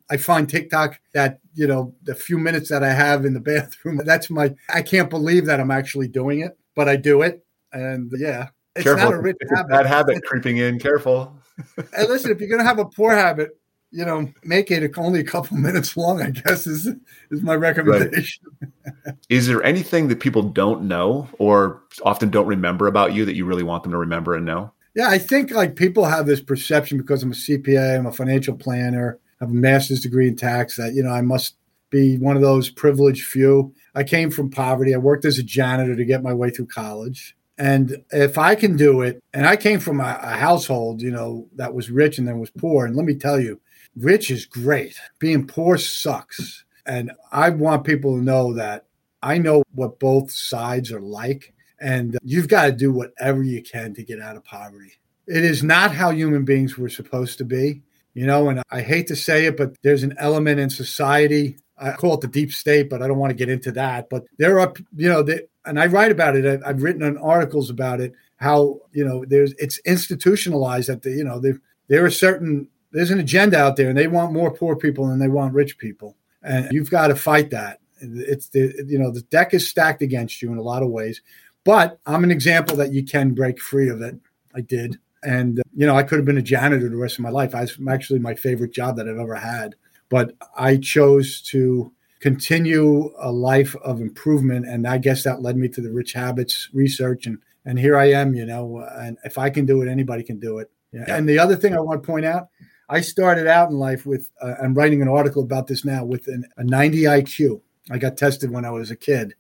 I 0.10 0.18
find 0.18 0.48
TikTok 0.48 1.00
that, 1.14 1.40
you 1.54 1.66
know, 1.66 1.96
the 2.04 2.14
few 2.14 2.38
minutes 2.38 2.70
that 2.70 2.84
I 2.84 2.94
have 2.94 3.26
in 3.26 3.34
the 3.34 3.40
bathroom, 3.54 4.00
that's 4.06 4.30
my, 4.30 4.54
I 4.70 4.82
can't 4.82 5.10
believe 5.10 5.46
that 5.46 5.60
I'm 5.60 5.72
actually 5.72 6.08
doing 6.08 6.42
it, 6.42 6.58
but 6.76 6.88
I 6.88 6.98
do 6.98 7.24
it. 7.24 7.44
And 7.74 8.12
yeah, 8.18 8.50
it's 8.76 8.84
careful. 8.84 9.06
not 9.06 9.14
a 9.14 9.22
rich 9.22 9.38
it's 9.40 9.52
habit. 9.56 9.70
Bad 9.72 9.86
habit 9.86 10.24
creeping 10.24 10.58
in. 10.58 10.80
Careful. 10.80 11.36
and 11.78 12.10
listen, 12.10 12.32
if 12.32 12.40
you're 12.40 12.50
going 12.50 12.62
to 12.62 12.68
have 12.68 12.80
a 12.80 12.86
poor 12.86 13.12
habit, 13.12 13.58
you 13.98 14.06
know, 14.06 14.32
make 14.44 14.70
it 14.70 14.96
only 14.96 15.20
a 15.20 15.24
couple 15.24 15.58
minutes 15.68 15.98
long, 15.98 16.22
I 16.22 16.30
guess 16.30 16.68
is 16.68 16.86
is 17.32 17.42
my 17.42 17.56
recommendation. 17.56 18.46
Right. 18.62 19.16
is 19.30 19.48
there 19.48 19.64
anything 19.64 20.08
that 20.10 20.20
people 20.20 20.44
don't 20.44 20.84
know 20.84 21.28
or 21.40 21.82
often 22.04 22.30
don't 22.30 22.46
remember 22.46 22.86
about 22.86 23.14
you 23.14 23.26
that 23.26 23.36
you 23.36 23.46
really 23.46 23.64
want 23.64 23.82
them 23.82 23.92
to 23.94 23.98
remember 23.98 24.36
and 24.36 24.46
know? 24.46 24.72
Yeah, 24.96 25.10
I 25.10 25.18
think 25.18 25.50
like 25.50 25.76
people 25.76 26.06
have 26.06 26.28
this 26.28 26.42
perception 26.42 27.00
because 27.00 27.24
I'm 27.24 27.32
a 27.32 27.36
CPA, 27.36 27.98
I'm 27.98 28.06
a 28.06 28.12
financial 28.12 28.56
planner, 28.56 29.20
I 29.42 29.46
have 29.46 29.52
a 29.52 29.56
master's 29.56 30.02
degree 30.02 30.28
in 30.28 30.36
tax 30.36 30.76
that, 30.76 30.94
you 30.94 31.02
know, 31.02 31.12
I 31.12 31.22
must 31.22 31.56
be 31.90 32.18
one 32.20 32.36
of 32.36 32.44
those 32.44 32.70
privileged 32.70 33.26
few. 33.26 33.74
I 33.96 34.04
came 34.04 34.30
from 34.30 34.52
poverty. 34.52 34.94
I 34.94 34.98
worked 34.98 35.26
as 35.26 35.40
a 35.40 35.44
janitor 35.44 35.96
to 35.96 36.06
get 36.06 36.22
my 36.22 36.34
way 36.34 36.52
through 36.52 36.68
college. 36.68 37.36
And 37.58 38.04
if 38.12 38.38
I 38.38 38.54
can 38.54 38.78
do 38.78 39.02
it, 39.02 39.24
and 39.34 39.48
I 39.48 39.56
came 39.56 39.80
from 39.80 40.00
a, 40.00 40.20
a, 40.22 40.38
household, 40.38 41.02
you 41.02 41.10
know, 41.10 41.48
that 41.56 41.74
was 41.74 41.90
rich 41.90 42.20
and 42.20 42.28
then 42.28 42.40
was 42.40 42.52
poor. 42.52 42.86
And 42.86 42.96
let 42.96 43.06
me 43.06 43.16
tell 43.16 43.40
you, 43.40 43.60
rich 44.00 44.32
is 44.32 44.46
great. 44.46 45.00
Being 45.20 45.48
poor 45.48 45.78
sucks. 45.78 46.64
And 46.86 47.12
I 47.32 47.50
want 47.50 47.84
people 47.84 48.18
to 48.18 48.24
know 48.24 48.54
that 48.54 48.86
I 49.22 49.38
know 49.38 49.64
what 49.74 50.00
both 50.00 50.32
sides 50.32 50.92
are 50.92 51.02
like. 51.02 51.54
And 51.80 52.18
you've 52.24 52.48
got 52.48 52.66
to 52.66 52.72
do 52.72 52.92
whatever 52.92 53.44
you 53.44 53.62
can 53.62 53.94
to 53.96 54.04
get 54.04 54.22
out 54.22 54.36
of 54.36 54.44
poverty. 54.44 54.94
It 55.28 55.44
is 55.44 55.64
not 55.64 55.94
how 55.94 56.12
human 56.12 56.46
beings 56.46 56.78
were 56.78 56.90
supposed 56.90 57.38
to 57.40 57.46
be, 57.46 57.82
you 58.14 58.26
know, 58.26 58.50
and 58.50 58.64
I 58.72 58.82
hate 58.82 59.08
to 59.08 59.16
say 59.16 59.46
it, 59.46 59.58
but 59.58 59.76
there's 59.84 60.04
an 60.04 60.16
element 60.18 60.60
in 60.60 60.70
society. 60.70 61.58
I 61.78 61.92
call 61.92 62.16
it 62.16 62.22
the 62.22 62.28
deep 62.28 62.52
state, 62.52 62.90
but 62.90 63.02
I 63.02 63.08
don't 63.08 63.20
want 63.20 63.32
to 63.32 63.36
get 63.36 63.50
into 63.50 63.72
that. 63.74 64.10
But 64.10 64.24
there 64.38 64.60
are, 64.60 64.74
you 64.96 65.10
know, 65.10 65.22
the, 65.22 65.48
and 65.66 65.80
I 65.80 65.88
write 65.88 66.12
about 66.12 66.36
it. 66.36 66.62
I've 66.66 66.82
written 66.82 67.04
on 67.04 67.18
articles 67.18 67.70
about 67.70 68.00
it. 68.00 68.14
How 68.38 68.80
you 68.92 69.04
know 69.04 69.26
there's 69.26 69.54
it's 69.58 69.80
institutionalized 69.80 70.90
that 70.90 71.02
the 71.02 71.12
you 71.12 71.24
know 71.24 71.40
there 71.40 71.60
there 71.90 72.06
are 72.06 72.12
certain 72.12 72.70
there's 72.98 73.12
an 73.12 73.20
agenda 73.20 73.58
out 73.58 73.76
there, 73.76 73.90
and 73.90 73.98
they 73.98 74.08
want 74.08 74.34
more 74.34 74.52
poor 74.52 74.76
people 74.76 75.08
than 75.08 75.20
they 75.20 75.28
want 75.28 75.54
rich 75.54 75.78
people, 75.78 76.18
and 76.42 76.68
you've 76.72 76.90
got 76.90 77.08
to 77.08 77.16
fight 77.16 77.52
that. 77.52 77.80
It's 78.00 78.50
the 78.50 78.74
you 78.88 78.98
know 78.98 79.12
the 79.12 79.22
deck 79.22 79.54
is 79.54 79.68
stacked 79.68 80.02
against 80.02 80.42
you 80.42 80.52
in 80.52 80.58
a 80.58 80.64
lot 80.64 80.84
of 80.84 80.90
ways. 80.90 81.22
But 81.68 82.00
I'm 82.06 82.24
an 82.24 82.32
example 82.32 82.78
that 82.78 82.94
you 82.94 83.04
can 83.04 83.34
break 83.34 83.60
free 83.60 83.90
of 83.90 84.02
it. 84.02 84.16
I 84.56 84.62
did. 84.62 85.00
And, 85.22 85.60
uh, 85.60 85.64
you 85.76 85.86
know, 85.86 85.98
I 85.98 86.04
could 86.04 86.18
have 86.18 86.26
been 86.26 86.38
a 86.38 86.42
janitor 86.42 86.88
the 86.88 86.96
rest 86.96 87.16
of 87.16 87.24
my 87.24 87.30
life. 87.30 87.54
I 87.54 87.60
was 87.60 87.78
actually 87.90 88.20
my 88.20 88.36
favorite 88.36 88.72
job 88.72 88.96
that 88.96 89.10
I've 89.10 89.20
ever 89.20 89.36
had. 89.36 89.76
But 90.08 90.32
I 90.56 90.78
chose 90.78 91.42
to 91.52 91.92
continue 92.22 93.14
a 93.20 93.34
life 93.34 93.76
of 93.84 94.00
improvement. 94.00 94.66
And 94.66 94.88
I 94.88 94.98
guess 94.98 95.24
that 95.26 95.42
led 95.42 95.58
me 95.58 95.68
to 95.68 95.82
the 95.82 95.92
rich 95.92 96.14
habits 96.14 96.70
research. 96.72 97.26
And, 97.26 97.40
and 97.66 97.78
here 97.78 97.98
I 97.98 98.12
am, 98.12 98.34
you 98.34 98.46
know, 98.46 98.88
and 98.98 99.18
if 99.26 99.38
I 99.38 99.50
can 99.50 99.66
do 99.66 99.82
it, 99.82 99.90
anybody 99.90 100.24
can 100.24 100.40
do 100.40 100.60
it. 100.60 100.72
Yeah. 100.94 101.04
And 101.10 101.28
the 101.28 101.38
other 101.38 101.58
thing 101.58 101.76
I 101.76 101.82
want 101.82 102.02
to 102.02 102.08
point 102.08 102.24
out, 102.26 102.48
I 102.90 103.02
started 103.02 103.48
out 103.48 103.70
in 103.70 103.78
life 103.78 104.06
with, 104.06 104.30
uh, 104.42 104.56
I'm 104.62 104.74
writing 104.74 105.02
an 105.02 105.10
article 105.10 105.44
about 105.44 105.68
this 105.68 105.84
now 105.84 106.06
with 106.06 106.28
an, 106.28 106.46
a 106.58 106.64
90 106.64 107.04
IQ. 107.04 107.62
I 107.92 107.98
got 107.98 108.18
tested 108.18 108.52
when 108.52 108.66
I 108.66 108.70
was 108.70 108.92
a 108.92 108.96
kid 108.96 109.34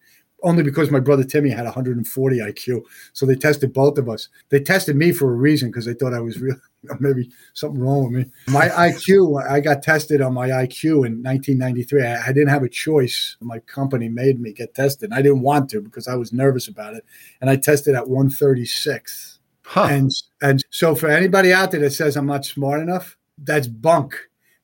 only 0.43 0.63
because 0.63 0.91
my 0.91 0.99
brother 0.99 1.23
Timmy 1.23 1.49
had 1.49 1.65
140 1.65 2.37
IQ. 2.37 2.83
So 3.13 3.25
they 3.25 3.35
tested 3.35 3.73
both 3.73 3.97
of 3.97 4.07
us. 4.09 4.29
They 4.49 4.59
tested 4.59 4.95
me 4.95 5.11
for 5.11 5.31
a 5.31 5.35
reason 5.35 5.69
because 5.69 5.85
they 5.85 5.93
thought 5.93 6.13
I 6.13 6.19
was 6.19 6.39
real, 6.41 6.55
maybe 6.99 7.29
something 7.53 7.81
wrong 7.81 8.03
with 8.03 8.25
me. 8.25 8.31
My 8.47 8.69
IQ, 8.69 9.43
I 9.49 9.59
got 9.59 9.83
tested 9.83 10.21
on 10.21 10.33
my 10.33 10.49
IQ 10.49 11.05
in 11.05 11.23
1993. 11.23 12.03
I, 12.03 12.21
I, 12.21 12.27
didn't 12.27 12.49
have 12.49 12.63
a 12.63 12.69
choice. 12.69 13.35
My 13.41 13.59
company 13.59 14.09
made 14.09 14.39
me 14.39 14.53
get 14.53 14.75
tested. 14.75 15.11
I 15.11 15.21
didn't 15.21 15.41
want 15.41 15.69
to 15.71 15.81
because 15.81 16.07
I 16.07 16.15
was 16.15 16.31
nervous 16.31 16.67
about 16.67 16.93
it. 16.93 17.03
And 17.41 17.49
I 17.49 17.55
tested 17.55 17.95
at 17.95 18.07
136. 18.07 19.39
Huh. 19.63 19.87
And, 19.89 20.11
and 20.41 20.63
so 20.69 20.95
for 20.95 21.09
anybody 21.09 21.51
out 21.51 21.71
there 21.71 21.81
that 21.81 21.91
says 21.91 22.15
I'm 22.15 22.27
not 22.27 22.45
smart 22.45 22.81
enough, 22.81 23.17
that's 23.37 23.67
bunk. 23.67 24.15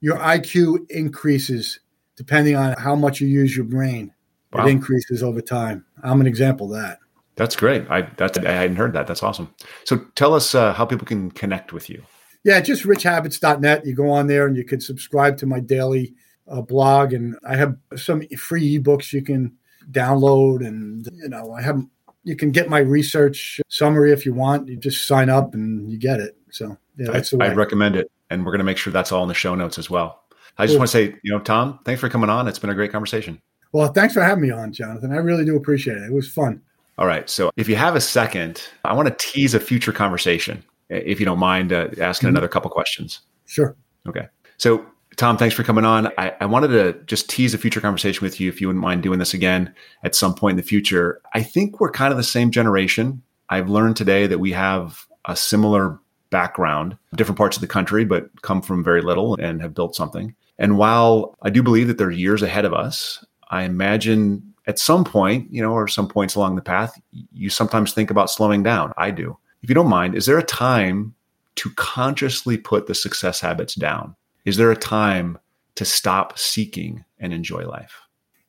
Your 0.01 0.17
IQ 0.17 0.89
increases 0.89 1.80
depending 2.15 2.55
on 2.55 2.74
how 2.78 2.95
much 2.95 3.21
you 3.21 3.28
use 3.28 3.55
your 3.55 3.65
brain. 3.65 4.13
Wow. 4.51 4.67
It 4.67 4.71
increases 4.71 5.24
over 5.24 5.41
time. 5.41 5.86
I'm 6.03 6.21
an 6.21 6.28
example 6.28 6.74
of 6.74 6.82
that. 6.82 6.99
That's 7.36 7.55
great. 7.55 7.89
I 7.89 8.01
that's 8.17 8.38
I 8.38 8.51
hadn't 8.51 8.76
heard 8.76 8.93
that. 8.93 9.07
That's 9.07 9.24
awesome. 9.24 9.53
So 9.86 10.05
tell 10.15 10.36
us 10.36 10.53
uh, 10.53 10.74
how 10.74 10.86
people 10.86 11.07
can 11.07 11.32
connect 11.32 11.74
with 11.74 11.89
you. 11.89 12.03
Yeah, 12.43 12.59
just 12.59 12.84
richhabits.net. 12.84 13.86
You 13.86 13.95
go 13.95 14.09
on 14.11 14.28
there 14.28 14.45
and 14.45 14.55
you 14.55 14.63
can 14.63 14.80
subscribe 14.80 15.38
to 15.38 15.45
my 15.45 15.59
daily 15.59 16.13
uh, 16.47 16.61
blog, 16.61 17.13
and 17.13 17.36
I 17.47 17.55
have 17.55 17.76
some 17.95 18.21
free 18.38 18.78
ebooks 18.78 19.13
you 19.13 19.24
can 19.24 19.55
download, 19.91 20.65
and 20.65 21.07
you 21.13 21.30
know 21.30 21.53
I 21.53 21.61
have 21.63 21.84
you 22.24 22.36
can 22.36 22.51
get 22.51 22.69
my 22.69 22.80
research 22.80 23.59
summary 23.67 24.11
if 24.11 24.26
you 24.26 24.34
want. 24.34 24.67
You 24.67 24.78
just 24.78 25.07
sign 25.07 25.30
up 25.30 25.53
and 25.55 25.89
you 25.89 25.97
get 25.97 26.19
it. 26.19 26.38
So 26.51 26.78
yeah, 26.97 27.11
that's 27.11 27.34
I, 27.34 27.45
I 27.47 27.53
recommend 27.53 27.95
it, 27.95 28.11
and 28.34 28.45
we're 28.45 28.51
going 28.51 28.59
to 28.59 28.65
make 28.65 28.77
sure 28.77 28.91
that's 28.91 29.11
all 29.11 29.23
in 29.23 29.29
the 29.29 29.34
show 29.34 29.55
notes 29.55 29.77
as 29.77 29.89
well. 29.89 30.23
I 30.57 30.65
just 30.65 30.73
cool. 30.73 30.79
want 30.79 30.91
to 30.91 30.97
say, 30.97 31.15
you 31.23 31.31
know, 31.31 31.39
Tom, 31.39 31.79
thanks 31.86 32.01
for 32.01 32.09
coming 32.09 32.29
on. 32.29 32.47
It's 32.47 32.59
been 32.59 32.69
a 32.69 32.75
great 32.75 32.91
conversation. 32.91 33.41
Well, 33.71 33.91
thanks 33.91 34.13
for 34.13 34.21
having 34.21 34.43
me 34.43 34.51
on, 34.51 34.73
Jonathan. 34.73 35.11
I 35.11 35.17
really 35.17 35.45
do 35.45 35.55
appreciate 35.55 35.97
it. 35.97 36.03
It 36.03 36.13
was 36.13 36.29
fun. 36.29 36.61
All 36.97 37.07
right. 37.07 37.27
So, 37.29 37.51
if 37.57 37.67
you 37.67 37.75
have 37.75 37.95
a 37.95 38.01
second, 38.01 38.61
I 38.86 38.93
want 38.93 39.07
to 39.07 39.15
tease 39.17 39.53
a 39.55 39.59
future 39.59 39.91
conversation, 39.91 40.63
if 40.89 41.19
you 41.19 41.25
don't 41.25 41.39
mind 41.39 41.73
uh, 41.73 41.89
asking 41.99 42.27
mm-hmm. 42.27 42.36
another 42.36 42.47
couple 42.47 42.69
questions. 42.69 43.21
Sure. 43.45 43.75
Okay. 44.07 44.27
So, 44.57 44.86
Tom, 45.17 45.38
thanks 45.38 45.55
for 45.55 45.63
coming 45.63 45.86
on. 45.86 46.07
I, 46.17 46.34
I, 46.39 46.45
wanted 46.45 46.69
to 46.69 46.93
just 47.05 47.29
tease 47.29 47.53
a 47.53 47.57
future 47.57 47.81
conversation 47.81 48.23
with 48.23 48.39
you 48.39 48.49
if 48.49 48.59
you 48.59 48.67
wouldn't 48.67 48.84
mind 48.84 49.03
doing 49.03 49.19
this 49.19 49.34
again 49.34 49.73
at 50.03 50.15
some 50.15 50.34
point 50.34 50.53
in 50.53 50.57
the 50.57 50.63
future. 50.63 51.21
I 51.34 51.43
think 51.43 51.79
we're 51.79 51.91
kind 51.91 52.11
of 52.11 52.17
the 52.17 52.23
same 52.23 52.51
generation. 52.51 53.21
I've 53.49 53.69
learned 53.69 53.95
today 53.95 54.25
that 54.27 54.39
we 54.39 54.51
have 54.53 55.05
a 55.25 55.36
similar 55.36 55.99
background, 56.34 56.97
different 57.15 57.38
parts 57.38 57.55
of 57.55 57.61
the 57.61 57.67
country, 57.67 58.03
but 58.03 58.41
come 58.41 58.61
from 58.61 58.84
very 58.84 59.01
little 59.01 59.36
and 59.36 59.61
have 59.61 59.75
built 59.75 59.95
something. 59.95 60.36
And 60.57 60.77
while 60.77 61.36
I 61.43 61.49
do 61.51 61.61
believe 61.61 61.88
that 61.88 61.99
there 61.99 62.07
are 62.07 62.11
years 62.11 62.41
ahead 62.41 62.65
of 62.65 62.73
us, 62.73 63.23
I 63.49 63.63
imagine 63.63 64.53
at 64.65 64.79
some 64.79 65.03
point, 65.03 65.51
you 65.53 65.61
know, 65.61 65.73
or 65.73 65.88
some 65.88 66.07
points 66.07 66.34
along 66.36 66.55
the 66.55 66.61
path, 66.61 66.99
you 67.31 67.49
sometimes 67.49 67.93
think 67.93 68.09
about 68.09 68.31
slowing 68.31 68.63
down. 68.63 68.93
I 68.97 69.11
do. 69.11 69.38
If 69.61 69.69
you 69.69 69.75
don't 69.75 69.89
mind, 69.89 70.15
is 70.15 70.25
there 70.25 70.39
a 70.39 70.43
time 70.43 71.13
to 71.55 71.69
consciously 71.75 72.57
put 72.57 72.88
the 72.88 72.95
success 72.95 73.39
habits 73.39 73.75
down? 73.75 74.15
Is 74.45 74.57
there 74.57 74.71
a 74.71 74.75
time 74.75 75.38
to 75.75 75.86
stop 75.86 76.39
seeking 76.39 77.05
and 77.19 77.31
enjoy 77.31 77.67
life? 77.67 78.01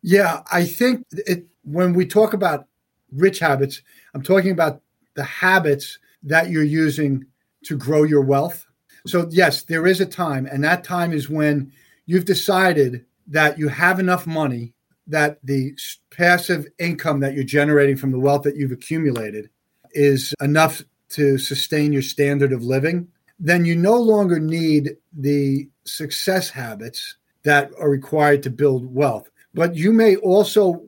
Yeah, 0.03 0.43
I 0.51 0.65
think 0.65 1.05
it, 1.11 1.45
when 1.65 1.93
we 1.93 2.07
talk 2.07 2.33
about 2.33 2.67
rich 3.13 3.41
habits, 3.41 3.83
I'm 4.15 4.23
talking 4.23 4.51
about 4.51 4.81
the 5.15 5.25
habits 5.25 5.99
that 6.23 6.51
you're 6.51 6.63
using 6.63 7.27
to 7.65 7.77
grow 7.77 8.03
your 8.03 8.23
wealth. 8.23 8.67
So, 9.07 9.29
yes, 9.31 9.63
there 9.63 9.87
is 9.87 10.01
a 10.01 10.07
time, 10.07 10.47
and 10.47 10.65
that 10.65 10.85
time 10.85 11.13
is 11.13 11.29
when 11.29 11.73
you've 12.07 12.25
decided 12.25 13.05
that 13.27 13.59
you 13.59 13.69
have 13.69 14.01
enough 14.01 14.27
money 14.27 14.75
that 15.07 15.39
the 15.45 15.77
passive 16.11 16.67
income 16.79 17.21
that 17.21 17.35
you're 17.35 17.45
generating 17.45 17.97
from 17.97 18.11
the 18.11 18.19
wealth 18.19 18.43
that 18.43 18.57
you've 18.57 18.73
accumulated 18.73 19.51
is 19.93 20.35
enough 20.41 20.83
to 21.11 21.39
sustain 21.39 21.93
your 21.93 22.03
standard 22.03 22.53
of 22.53 22.63
living, 22.63 23.09
then 23.39 23.65
you 23.65 23.77
no 23.77 23.95
longer 23.95 24.41
need 24.41 24.97
the 25.13 25.69
success 25.85 26.51
habits 26.51 27.17
that 27.43 27.71
are 27.79 27.91
required 27.91 28.43
to 28.43 28.51
build 28.51 28.93
wealth. 28.93 29.29
But 29.53 29.77
you 29.77 29.93
may 29.93 30.17
also, 30.17 30.83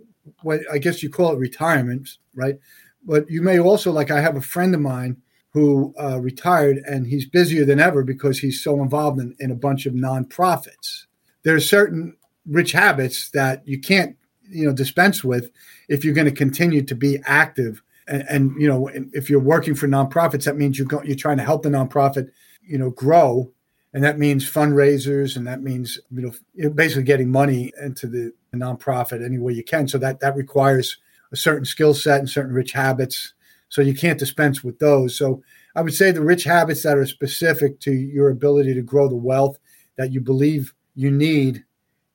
I 0.71 0.79
guess 0.79 1.03
you 1.03 1.11
call 1.11 1.35
it 1.35 1.39
retirement, 1.39 2.09
right? 2.35 2.59
But 3.05 3.31
you 3.31 3.43
may 3.43 3.59
also, 3.59 3.93
like 3.93 4.11
I 4.11 4.21
have 4.21 4.37
a 4.37 4.41
friend 4.41 4.75
of 4.75 4.81
mine 4.81 5.19
who 5.57 5.95
uh, 5.99 6.21
retired 6.21 6.83
and 6.87 7.07
he's 7.07 7.27
busier 7.27 7.65
than 7.65 7.81
ever 7.81 8.05
because 8.05 8.39
he's 8.39 8.63
so 8.63 8.83
involved 8.83 9.19
in, 9.19 9.35
in 9.39 9.51
a 9.51 9.55
bunch 9.55 9.87
of 9.87 9.95
nonprofits. 9.95 11.07
There 11.45 11.57
are 11.57 11.61
certain 11.61 12.15
rich 12.45 12.73
habits 12.73 13.31
that 13.31 13.67
you 13.67 13.81
can't, 13.81 14.15
you 14.51 14.67
know, 14.67 14.75
dispense 14.75 15.25
with 15.25 15.51
if 15.89 16.05
you're 16.05 16.13
going 16.13 16.27
to 16.27 16.31
continue 16.31 16.83
to 16.83 16.95
be 16.95 17.21
active. 17.25 17.81
And, 18.07 18.27
and, 18.29 18.61
you 18.61 18.69
know, 18.69 18.91
if 19.15 19.31
you're 19.31 19.41
working 19.41 19.75
for 19.75 19.89
nonprofits, 19.89 20.45
that 20.45 20.59
means 20.59 20.79
you're 20.79 20.89
go, 20.89 21.03
you're 21.03 21.17
trying 21.17 21.39
to 21.39 21.43
help 21.43 21.63
the 21.63 21.71
nonprofit, 21.71 22.29
you 22.61 22.77
know, 22.77 22.91
grow, 22.91 23.51
and 23.95 24.05
that 24.05 24.19
means 24.19 24.45
fundraisers, 24.45 25.39
and 25.39 25.47
that 25.47 25.63
means 25.63 25.99
you 26.13 26.31
know 26.57 26.69
basically 26.69 27.05
getting 27.05 27.31
money 27.31 27.73
into 27.83 28.07
the, 28.07 28.31
the 28.51 28.59
nonprofit 28.59 29.25
any 29.25 29.39
way 29.39 29.55
you 29.55 29.65
can. 29.65 29.89
So 29.89 29.97
that 29.97 30.21
that 30.21 30.37
requires 30.37 30.99
a 31.33 31.37
certain 31.37 31.65
skill 31.65 31.95
set 31.95 32.21
and 32.21 32.29
certain 32.29 32.53
rich 32.53 32.73
habits. 32.73 33.33
So 33.69 33.83
you 33.83 33.95
can't 33.95 34.19
dispense 34.19 34.63
with 34.63 34.79
those. 34.79 35.17
So 35.17 35.43
I 35.75 35.83
would 35.83 35.95
say 35.95 36.11
the 36.11 36.23
rich 36.23 36.45
habits 36.45 36.83
that 36.83 36.97
are 36.97 37.07
specific 37.07 37.81
to 37.81 37.93
your 37.93 38.31
ability 38.31 38.75
to 38.75 38.83
grow 38.83 39.09
the 39.09 39.17
wealth 39.17 39.59
that 39.97 40.13
you 40.13 40.21
believe 40.21 40.73
you 40.95 41.11
need 41.11 41.65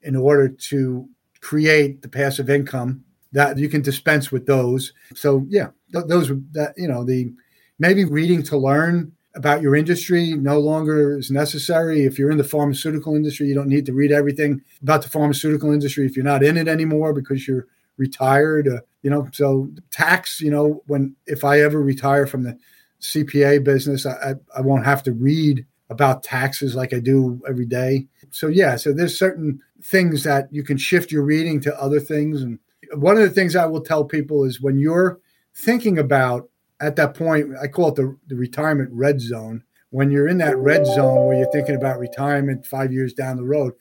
in 0.01 0.15
order 0.15 0.49
to 0.49 1.07
create 1.41 2.01
the 2.01 2.09
passive 2.09 2.49
income 2.49 3.03
that 3.31 3.57
you 3.57 3.69
can 3.69 3.81
dispense 3.81 4.31
with 4.31 4.45
those. 4.45 4.93
So 5.15 5.45
yeah, 5.49 5.69
th- 5.93 6.05
those 6.07 6.29
that 6.51 6.73
you 6.77 6.87
know 6.87 7.03
the 7.03 7.33
maybe 7.79 8.05
reading 8.05 8.43
to 8.43 8.57
learn 8.57 9.11
about 9.35 9.61
your 9.61 9.75
industry 9.75 10.33
no 10.33 10.59
longer 10.59 11.17
is 11.17 11.31
necessary. 11.31 12.05
If 12.05 12.19
you're 12.19 12.31
in 12.31 12.37
the 12.37 12.43
pharmaceutical 12.43 13.15
industry, 13.15 13.47
you 13.47 13.55
don't 13.55 13.69
need 13.69 13.85
to 13.85 13.93
read 13.93 14.11
everything 14.11 14.61
about 14.81 15.03
the 15.03 15.09
pharmaceutical 15.09 15.71
industry 15.71 16.05
if 16.05 16.15
you're 16.15 16.25
not 16.25 16.43
in 16.43 16.57
it 16.57 16.67
anymore 16.67 17.13
because 17.13 17.47
you're 17.47 17.67
retired. 18.01 18.67
Uh, 18.67 18.81
you 19.03 19.09
know, 19.09 19.29
so 19.31 19.69
tax. 19.91 20.41
You 20.41 20.51
know, 20.51 20.83
when 20.87 21.15
if 21.27 21.43
I 21.43 21.61
ever 21.61 21.81
retire 21.81 22.25
from 22.25 22.43
the 22.43 22.57
CPA 22.99 23.63
business, 23.63 24.05
I, 24.05 24.35
I 24.57 24.61
won't 24.61 24.85
have 24.85 25.03
to 25.03 25.13
read 25.13 25.65
about 25.89 26.23
taxes 26.23 26.73
like 26.75 26.93
I 26.93 26.99
do 26.99 27.41
every 27.47 27.65
day. 27.65 28.07
So 28.31 28.47
yeah, 28.47 28.75
so 28.77 28.93
there's 28.93 29.17
certain 29.17 29.59
things 29.83 30.23
that 30.23 30.47
you 30.51 30.63
can 30.63 30.77
shift 30.77 31.11
your 31.11 31.23
reading 31.23 31.59
to 31.61 31.81
other 31.81 31.99
things. 31.99 32.41
And 32.41 32.59
one 32.93 33.17
of 33.17 33.23
the 33.23 33.29
things 33.29 33.55
I 33.55 33.65
will 33.65 33.81
tell 33.81 34.05
people 34.05 34.43
is 34.45 34.61
when 34.61 34.79
you're 34.79 35.19
thinking 35.53 35.99
about 35.99 36.49
at 36.79 36.95
that 36.95 37.13
point, 37.13 37.51
I 37.61 37.67
call 37.67 37.89
it 37.89 37.95
the, 37.95 38.17
the 38.27 38.35
retirement 38.35 38.89
red 38.91 39.21
zone. 39.21 39.63
When 39.89 40.09
you're 40.09 40.29
in 40.29 40.37
that 40.37 40.57
red 40.57 40.85
zone 40.85 41.27
where 41.27 41.37
you're 41.37 41.51
thinking 41.51 41.75
about 41.75 41.99
retirement 41.99 42.65
five 42.65 42.93
years 42.93 43.13
down 43.13 43.35
the 43.35 43.43
road, 43.43 43.73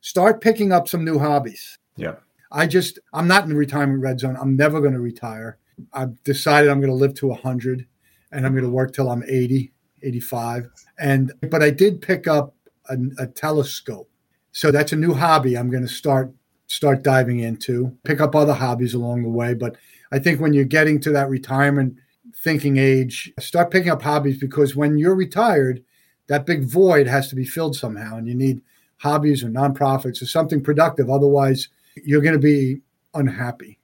start 0.00 0.40
picking 0.40 0.72
up 0.72 0.88
some 0.88 1.04
new 1.04 1.18
hobbies. 1.18 1.78
Yeah. 1.96 2.14
I 2.50 2.66
just, 2.66 2.98
I'm 3.12 3.28
not 3.28 3.44
in 3.44 3.50
the 3.50 3.56
retirement 3.56 4.02
red 4.02 4.20
zone. 4.20 4.36
I'm 4.40 4.56
never 4.56 4.80
going 4.80 4.94
to 4.94 5.00
retire. 5.00 5.58
I've 5.92 6.22
decided 6.24 6.70
I'm 6.70 6.80
going 6.80 6.90
to 6.90 6.96
live 6.96 7.14
to 7.14 7.28
100 7.28 7.86
and 8.32 8.46
I'm 8.46 8.52
going 8.52 8.64
to 8.64 8.70
work 8.70 8.92
till 8.92 9.10
I'm 9.10 9.22
80, 9.26 9.72
85. 10.02 10.68
And, 10.98 11.32
but 11.50 11.62
I 11.62 11.70
did 11.70 12.02
pick 12.02 12.26
up 12.26 12.54
a, 12.88 12.96
a 13.18 13.26
telescope. 13.26 14.10
So 14.52 14.70
that's 14.70 14.92
a 14.92 14.96
new 14.96 15.14
hobby 15.14 15.56
I'm 15.56 15.70
going 15.70 15.86
to 15.86 15.92
start 15.92 16.32
start 16.68 17.02
diving 17.02 17.40
into. 17.40 17.96
Pick 18.04 18.20
up 18.20 18.34
other 18.34 18.52
hobbies 18.52 18.94
along 18.94 19.22
the 19.22 19.28
way, 19.28 19.54
but 19.54 19.76
I 20.12 20.18
think 20.18 20.40
when 20.40 20.52
you're 20.52 20.64
getting 20.64 21.00
to 21.00 21.10
that 21.12 21.28
retirement 21.28 21.96
thinking 22.36 22.76
age, 22.76 23.32
start 23.38 23.70
picking 23.70 23.90
up 23.90 24.02
hobbies 24.02 24.38
because 24.38 24.76
when 24.76 24.98
you're 24.98 25.14
retired, 25.14 25.82
that 26.28 26.46
big 26.46 26.64
void 26.64 27.06
has 27.06 27.28
to 27.28 27.34
be 27.34 27.44
filled 27.44 27.74
somehow, 27.74 28.16
and 28.16 28.28
you 28.28 28.34
need 28.34 28.60
hobbies 28.98 29.42
or 29.42 29.48
nonprofits 29.48 30.20
or 30.20 30.26
something 30.26 30.62
productive. 30.62 31.08
Otherwise, 31.08 31.68
you're 32.04 32.22
going 32.22 32.34
to 32.34 32.40
be 32.40 32.80
unhappy. 33.14 33.78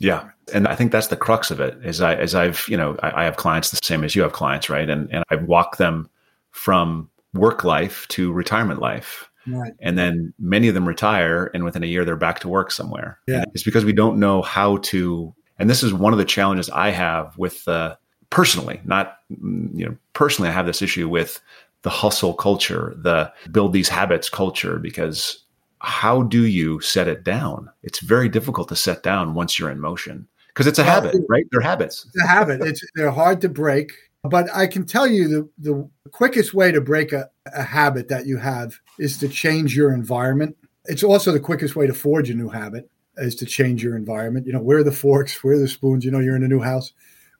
Yeah, 0.00 0.30
and 0.54 0.66
I 0.66 0.74
think 0.74 0.90
that's 0.90 1.08
the 1.08 1.16
crux 1.16 1.50
of 1.50 1.60
it. 1.60 1.76
Is 1.84 2.00
I 2.00 2.14
as 2.14 2.34
I've 2.34 2.64
you 2.66 2.76
know 2.76 2.96
I, 3.02 3.22
I 3.22 3.24
have 3.24 3.36
clients 3.36 3.70
the 3.70 3.78
same 3.82 4.04
as 4.04 4.16
you 4.16 4.22
have 4.22 4.32
clients, 4.32 4.70
right? 4.70 4.88
And 4.88 5.12
and 5.12 5.22
I've 5.28 5.44
walked 5.44 5.76
them 5.78 6.08
from 6.52 7.10
work 7.34 7.64
life 7.64 8.08
to 8.08 8.32
retirement 8.32 8.80
life. 8.80 9.30
Right. 9.46 9.74
And 9.80 9.96
then 9.96 10.32
many 10.38 10.68
of 10.68 10.74
them 10.74 10.88
retire, 10.88 11.50
and 11.54 11.62
within 11.62 11.82
a 11.82 11.86
year, 11.86 12.04
they're 12.04 12.16
back 12.16 12.40
to 12.40 12.48
work 12.48 12.72
somewhere. 12.72 13.20
Yeah. 13.28 13.44
It's 13.54 13.62
because 13.62 13.84
we 13.84 13.92
don't 13.92 14.18
know 14.18 14.42
how 14.42 14.78
to. 14.78 15.34
And 15.58 15.70
this 15.70 15.82
is 15.82 15.92
one 15.92 16.12
of 16.12 16.18
the 16.18 16.24
challenges 16.24 16.68
I 16.70 16.90
have 16.90 17.36
with 17.38 17.66
uh, 17.68 17.96
personally, 18.30 18.80
not 18.84 19.18
you 19.28 19.86
know 19.86 19.96
personally, 20.14 20.48
I 20.48 20.52
have 20.52 20.66
this 20.66 20.82
issue 20.82 21.08
with 21.08 21.40
the 21.82 21.90
hustle 21.90 22.34
culture, 22.34 22.94
the 22.98 23.32
build 23.52 23.72
these 23.72 23.88
habits 23.88 24.28
culture, 24.28 24.78
because 24.78 25.44
how 25.80 26.22
do 26.22 26.46
you 26.46 26.80
set 26.80 27.08
it 27.08 27.24
down? 27.24 27.70
It's 27.82 28.00
very 28.00 28.28
difficult 28.28 28.68
to 28.68 28.76
set 28.76 29.02
down 29.02 29.34
once 29.34 29.58
you're 29.58 29.70
in 29.70 29.80
motion 29.80 30.26
because 30.48 30.66
it's 30.66 30.78
a 30.78 30.82
well, 30.82 31.02
habit, 31.02 31.16
right? 31.28 31.44
They're 31.50 31.60
habits. 31.60 32.06
It's 32.06 32.24
a 32.24 32.26
habit. 32.26 32.62
It's 32.62 32.82
they're 32.94 33.10
hard 33.10 33.40
to 33.42 33.48
break. 33.48 33.92
But 34.24 34.48
I 34.54 34.66
can 34.66 34.86
tell 34.86 35.06
you 35.06 35.28
the, 35.28 35.48
the 35.58 35.90
quickest 36.10 36.54
way 36.54 36.72
to 36.72 36.80
break 36.80 37.12
a, 37.12 37.30
a 37.54 37.62
habit 37.62 38.08
that 38.08 38.26
you 38.26 38.38
have 38.38 38.80
is 38.98 39.18
to 39.18 39.28
change 39.28 39.76
your 39.76 39.92
environment. 39.92 40.56
It's 40.86 41.04
also 41.04 41.30
the 41.30 41.40
quickest 41.40 41.76
way 41.76 41.86
to 41.86 41.94
forge 41.94 42.30
a 42.30 42.34
new 42.34 42.48
habit 42.48 42.90
is 43.18 43.34
to 43.36 43.46
change 43.46 43.82
your 43.82 43.96
environment. 43.96 44.46
You 44.46 44.52
know, 44.52 44.60
where 44.60 44.78
are 44.78 44.84
the 44.84 44.92
forks? 44.92 45.42
Where 45.44 45.54
are 45.54 45.58
the 45.58 45.68
spoons? 45.68 46.04
You 46.04 46.10
know, 46.10 46.18
you're 46.18 46.36
in 46.36 46.42
a 46.42 46.48
new 46.48 46.60
house. 46.60 46.92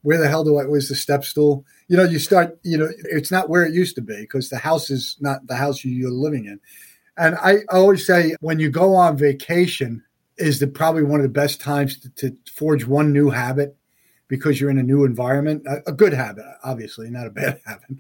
Where 0.03 0.18
the 0.18 0.28
hell 0.28 0.45
do 0.45 0.59
I, 0.59 0.64
where's 0.64 0.89
the 0.89 0.95
step 0.95 1.24
stool? 1.24 1.64
You 1.89 1.97
know, 1.97 2.05
you 2.05 2.20
start, 2.20 2.59
you 2.62 2.78
know, 2.78 2.89
it's 3.05 3.32
not 3.32 3.49
where 3.49 3.64
it 3.64 3.74
used 3.74 3.97
to 3.97 4.03
be 4.03 4.20
because 4.20 4.51
the 4.51 4.59
house 4.59 4.89
is 4.89 5.16
not 5.20 5.47
the 5.49 5.57
house 5.57 5.84
you're 5.84 6.11
living 6.11 6.45
in. 6.45 6.61
And 7.19 7.37
I 7.37 7.59
always 7.71 8.07
say 8.07 8.35
when 8.41 8.59
you 8.59 8.71
go 8.71 8.95
on 8.95 9.17
vacation 9.17 10.03
is 10.37 10.61
the 10.61 10.67
probably 10.67 11.03
one 11.03 11.21
of 11.21 11.25
the 11.25 11.31
best 11.31 11.61
times 11.61 11.99
to, 11.99 12.11
to 12.11 12.37
forge 12.53 12.87
one 12.87 13.12
new 13.12 13.31
habit 13.31 13.77
because 14.29 14.61
you're 14.61 14.71
in 14.71 14.79
a 14.79 14.83
new 14.83 15.05
environment. 15.05 15.64
A, 15.67 15.91
a 15.91 15.93
good 15.93 16.12
habit, 16.12 16.45
obviously, 16.64 17.11
not 17.11 17.27
a 17.27 17.31
bad 17.31 17.61
habit. 17.67 17.97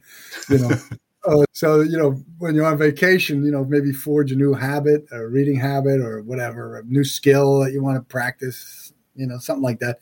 You 0.48 0.58
know. 0.58 0.76
uh, 1.26 1.44
so 1.52 1.80
you 1.80 1.96
know 1.96 2.12
when 2.38 2.54
you're 2.54 2.66
on 2.66 2.78
vacation, 2.78 3.44
you 3.44 3.50
know 3.50 3.64
maybe 3.64 3.92
forge 3.92 4.32
a 4.32 4.36
new 4.36 4.54
habit, 4.54 5.06
a 5.12 5.26
reading 5.26 5.58
habit, 5.58 6.00
or 6.00 6.22
whatever, 6.22 6.78
a 6.78 6.84
new 6.84 7.04
skill 7.04 7.60
that 7.60 7.72
you 7.72 7.82
want 7.82 7.96
to 7.96 8.02
practice. 8.02 8.92
You 9.14 9.26
know, 9.26 9.38
something 9.38 9.62
like 9.62 9.80
that. 9.80 9.98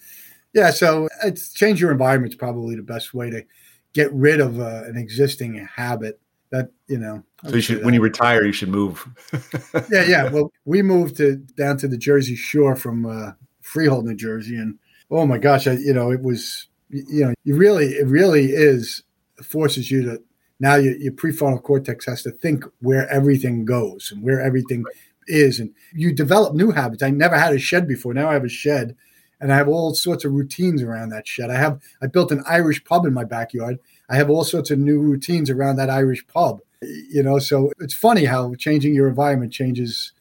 Yeah. 0.52 0.70
So 0.70 1.08
it's 1.22 1.52
change 1.52 1.80
your 1.80 1.92
environment 1.92 2.32
is 2.32 2.36
probably 2.36 2.74
the 2.74 2.82
best 2.82 3.14
way 3.14 3.30
to 3.30 3.44
get 3.92 4.12
rid 4.12 4.40
of 4.40 4.58
uh, 4.58 4.82
an 4.84 4.96
existing 4.96 5.66
habit 5.72 6.20
that 6.50 6.70
you 6.88 6.98
know. 6.98 7.22
So 7.46 7.56
you 7.56 7.60
should, 7.60 7.84
when 7.84 7.94
you 7.94 8.00
retire, 8.00 8.44
you 8.44 8.52
should 8.52 8.70
move. 8.70 9.06
yeah, 9.90 10.04
yeah. 10.06 10.30
Well, 10.30 10.50
we 10.64 10.82
moved 10.82 11.16
to 11.18 11.36
down 11.36 11.76
to 11.78 11.88
the 11.88 11.98
Jersey 11.98 12.36
Shore 12.36 12.74
from 12.74 13.04
uh, 13.04 13.32
Freehold, 13.60 14.06
New 14.06 14.14
Jersey, 14.14 14.56
and 14.56 14.78
oh 15.10 15.26
my 15.26 15.38
gosh, 15.38 15.66
I, 15.66 15.72
you 15.72 15.92
know, 15.92 16.10
it 16.10 16.22
was, 16.22 16.68
you 16.88 17.26
know, 17.26 17.34
you 17.44 17.56
really, 17.56 17.88
it 17.88 18.06
really 18.06 18.46
is 18.46 19.02
forces 19.42 19.90
you 19.90 20.02
to 20.04 20.22
now 20.60 20.76
your, 20.76 20.96
your 20.96 21.12
prefrontal 21.12 21.62
cortex 21.62 22.06
has 22.06 22.22
to 22.22 22.30
think 22.30 22.64
where 22.80 23.08
everything 23.10 23.64
goes 23.64 24.10
and 24.10 24.22
where 24.22 24.40
everything 24.40 24.82
right. 24.84 24.94
is, 25.26 25.60
and 25.60 25.74
you 25.92 26.14
develop 26.14 26.54
new 26.54 26.70
habits. 26.70 27.02
I 27.02 27.10
never 27.10 27.36
had 27.36 27.54
a 27.54 27.58
shed 27.58 27.86
before. 27.86 28.14
Now 28.14 28.30
I 28.30 28.34
have 28.34 28.44
a 28.44 28.48
shed, 28.48 28.96
and 29.40 29.52
I 29.52 29.56
have 29.56 29.68
all 29.68 29.94
sorts 29.94 30.24
of 30.24 30.32
routines 30.32 30.82
around 30.82 31.10
that 31.10 31.28
shed. 31.28 31.50
I 31.50 31.56
have 31.56 31.80
I 32.00 32.06
built 32.06 32.32
an 32.32 32.42
Irish 32.48 32.82
pub 32.84 33.04
in 33.04 33.12
my 33.12 33.24
backyard. 33.24 33.78
I 34.10 34.16
have 34.16 34.30
all 34.30 34.44
sorts 34.44 34.70
of 34.70 34.78
new 34.78 34.98
routines 35.00 35.50
around 35.50 35.76
that 35.76 35.90
Irish 35.90 36.26
pub. 36.26 36.60
You 36.82 37.22
know, 37.22 37.38
so 37.38 37.72
it's 37.80 37.94
funny 37.94 38.26
how 38.26 38.54
changing 38.56 38.94
your 38.94 39.08
environment 39.08 39.52
changes 39.52 40.12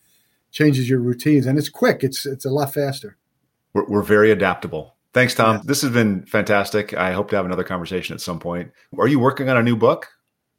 changes 0.52 0.88
your 0.88 1.00
routines, 1.00 1.46
and 1.46 1.58
it's 1.58 1.70
quick. 1.70 2.04
It's 2.04 2.26
it's 2.26 2.46
a 2.46 2.50
lot 2.50 2.74
faster. 2.74 3.18
We're, 3.74 3.86
we're 3.86 4.04
very 4.04 4.32
adaptable. 4.32 4.96
Thanks, 5.14 5.36
Tom. 5.36 5.58
Yeah. 5.58 5.62
This 5.66 5.82
has 5.82 5.92
been 5.92 6.26
fantastic. 6.26 6.94
I 6.94 7.12
hope 7.12 7.30
to 7.32 7.36
have 7.36 7.46
another 7.46 7.64
conversation 7.64 8.14
at 8.14 8.22
some 8.22 8.40
point. 8.40 8.72
Are 8.98 9.08
you 9.08 9.20
working 9.20 9.50
on 9.50 9.58
a 9.58 9.64
new 9.64 9.76
book? 9.76 10.08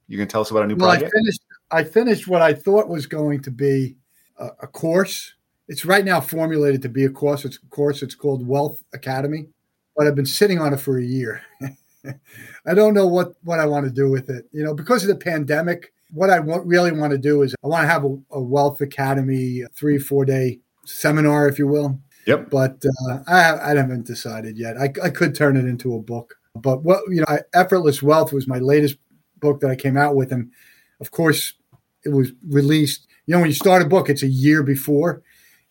You 0.07 0.18
can 0.18 0.29
tell 0.29 0.43
us 0.43 0.51
about 0.51 0.64
a 0.64 0.66
new 0.66 0.77
well, 0.77 0.91
project. 0.91 1.12
I 1.14 1.18
finished. 1.18 1.41
I 1.70 1.85
finished 1.85 2.29
what 2.29 2.43
I 2.43 2.53
thought 2.53 2.89
was 2.89 3.07
going 3.07 3.41
to 3.43 3.51
be 3.51 3.97
a, 4.39 4.49
a 4.62 4.66
course. 4.66 5.35
It's 5.66 5.87
right 5.87 6.05
now 6.05 6.20
formulated 6.20 6.83
to 6.83 6.91
be 6.91 7.05
a 7.05 7.11
course. 7.11 7.45
It's 7.45 7.57
a 7.57 7.66
course. 7.68 8.03
It's 8.03 8.14
called 8.14 8.47
Wealth 8.47 8.83
Academy, 8.93 9.47
but 9.97 10.07
I've 10.07 10.14
been 10.14 10.27
sitting 10.27 10.59
on 10.59 10.75
it 10.75 10.81
for 10.81 10.99
a 10.99 11.05
year. 11.05 11.43
I 12.66 12.74
don't 12.74 12.94
know 12.94 13.07
what 13.07 13.34
what 13.42 13.61
I 13.61 13.66
want 13.66 13.86
to 13.86 13.92
do 13.92 14.11
with 14.11 14.30
it. 14.30 14.46
You 14.52 14.64
know, 14.64 14.74
because 14.74 15.02
of 15.02 15.09
the 15.09 15.16
pandemic, 15.16 15.92
what 16.11 16.30
I 16.30 16.40
want, 16.40 16.66
really 16.66 16.92
want 16.92 17.12
to 17.12 17.18
do 17.18 17.42
is 17.42 17.55
I 17.62 17.66
want 17.66 17.82
to 17.82 17.88
have 17.88 18.05
a, 18.05 18.16
a 18.30 18.40
Wealth 18.40 18.80
Academy 18.80 19.64
three 19.74 19.98
four 19.98 20.24
day 20.24 20.61
seminar, 20.84 21.48
if 21.48 21.59
you 21.59 21.66
will. 21.66 22.00
Yep. 22.26 22.50
But 22.50 22.82
uh, 22.86 23.18
I, 23.26 23.72
I 23.72 23.76
haven't 23.76 24.07
decided 24.07 24.57
yet. 24.57 24.78
I, 24.78 24.92
I 25.02 25.11
could 25.11 25.34
turn 25.34 25.57
it 25.57 25.66
into 25.66 25.94
a 25.94 26.00
book. 26.00 26.36
But 26.55 26.82
what 26.82 27.00
you 27.09 27.20
know, 27.20 27.38
Effortless 27.52 28.02
Wealth 28.02 28.32
was 28.32 28.46
my 28.46 28.59
latest 28.59 28.96
book 29.40 29.61
that 29.61 29.70
I 29.70 29.76
came 29.76 29.96
out 29.96 30.14
with, 30.14 30.32
and 30.32 30.50
of 31.00 31.11
course, 31.11 31.55
it 32.05 32.11
was 32.11 32.32
released. 32.48 33.07
You 33.26 33.34
know, 33.34 33.40
when 33.40 33.50
you 33.50 33.55
start 33.55 33.82
a 33.82 33.88
book, 33.88 34.09
it's 34.09 34.22
a 34.22 34.28
year 34.28 34.62
before, 34.62 35.22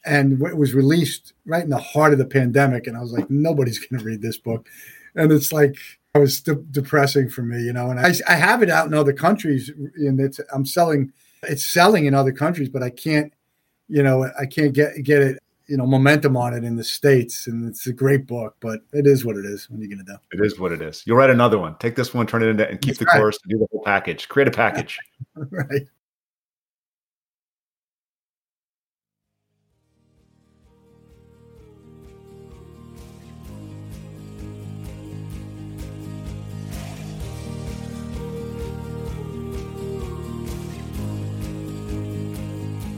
and 0.05 0.41
it 0.41 0.57
was 0.57 0.73
released 0.73 1.33
right 1.45 1.63
in 1.63 1.69
the 1.69 1.77
heart 1.77 2.11
of 2.11 2.19
the 2.19 2.25
pandemic. 2.25 2.87
And 2.87 2.97
I 2.97 3.01
was 3.01 3.13
like, 3.13 3.29
nobody's 3.29 3.79
going 3.79 3.99
to 3.99 4.05
read 4.05 4.21
this 4.21 4.37
book, 4.37 4.67
and 5.15 5.31
it's 5.31 5.53
like 5.53 5.77
was 6.19 6.41
de- 6.41 6.55
depressing 6.55 7.29
for 7.29 7.41
me, 7.41 7.61
you 7.61 7.73
know. 7.73 7.89
And 7.89 7.99
I, 7.99 8.13
I 8.27 8.35
have 8.35 8.61
it 8.61 8.69
out 8.69 8.87
in 8.87 8.93
other 8.93 9.13
countries, 9.13 9.71
and 9.95 10.19
it's 10.19 10.39
I'm 10.53 10.65
selling, 10.65 11.11
it's 11.43 11.65
selling 11.65 12.05
in 12.05 12.13
other 12.13 12.31
countries, 12.31 12.69
but 12.69 12.83
I 12.83 12.89
can't, 12.89 13.33
you 13.87 14.03
know, 14.03 14.29
I 14.39 14.45
can't 14.45 14.73
get 14.73 15.03
get 15.03 15.21
it 15.21 15.39
you 15.67 15.77
know 15.77 15.85
momentum 15.85 16.35
on 16.35 16.53
it 16.53 16.63
in 16.63 16.75
the 16.75 16.83
states, 16.83 17.47
and 17.47 17.67
it's 17.67 17.87
a 17.87 17.93
great 17.93 18.27
book. 18.27 18.55
But 18.59 18.81
it 18.91 19.07
is 19.07 19.25
what 19.25 19.37
it 19.37 19.45
is. 19.45 19.69
What 19.69 19.79
are 19.79 19.83
you 19.83 19.89
going 19.89 20.05
to 20.05 20.11
do? 20.11 20.17
It 20.31 20.45
is 20.45 20.59
what 20.59 20.71
it 20.71 20.81
is. 20.81 21.03
You'll 21.05 21.17
write 21.17 21.29
another 21.29 21.57
one. 21.57 21.75
Take 21.79 21.95
this 21.95 22.13
one, 22.13 22.27
turn 22.27 22.43
it 22.43 22.47
into, 22.47 22.69
and 22.69 22.81
keep 22.81 22.97
That's 22.97 22.99
the 22.99 23.05
right. 23.05 23.17
course, 23.17 23.39
do 23.47 23.57
the 23.57 23.67
whole 23.71 23.83
package. 23.83 24.29
Create 24.29 24.47
a 24.47 24.51
package. 24.51 24.99
right. 25.35 25.87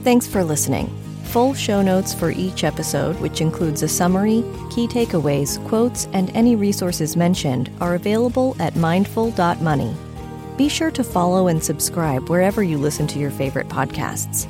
Thanks 0.06 0.28
for 0.28 0.44
listening. 0.44 0.86
Full 1.32 1.52
show 1.52 1.82
notes 1.82 2.14
for 2.14 2.30
each 2.30 2.62
episode, 2.62 3.18
which 3.18 3.40
includes 3.40 3.82
a 3.82 3.88
summary, 3.88 4.44
key 4.70 4.86
takeaways, 4.86 5.58
quotes, 5.66 6.06
and 6.12 6.30
any 6.30 6.54
resources 6.54 7.16
mentioned, 7.16 7.72
are 7.80 7.96
available 7.96 8.54
at 8.60 8.76
mindful.money. 8.76 9.96
Be 10.56 10.68
sure 10.68 10.92
to 10.92 11.02
follow 11.02 11.48
and 11.48 11.60
subscribe 11.60 12.28
wherever 12.28 12.62
you 12.62 12.78
listen 12.78 13.08
to 13.08 13.18
your 13.18 13.32
favorite 13.32 13.68
podcasts. 13.68 14.46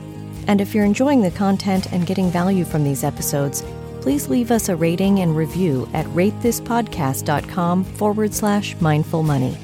And 0.47 0.61
if 0.61 0.75
you're 0.75 0.85
enjoying 0.85 1.23
the 1.23 1.31
content 1.31 1.91
and 1.91 2.07
getting 2.07 2.31
value 2.31 2.67
from 2.67 2.85
these 2.85 3.03
episodes, 3.03 3.65
please 4.03 4.29
leave 4.29 4.51
us 4.51 4.69
a 4.69 4.77
rating 4.77 5.21
and 5.21 5.35
review 5.35 5.89
at 5.95 6.05
ratethispodcast.com 6.09 7.83
forward 7.83 8.35
slash 8.35 8.79
mindful 8.83 9.23
money. 9.23 9.57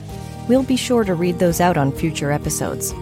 We'll 0.49 0.63
be 0.63 0.77
sure 0.77 1.05
to 1.05 1.15
read 1.15 1.39
those 1.39 1.61
out 1.61 1.77
on 1.77 1.93
future 1.93 2.33
episodes. 2.33 2.95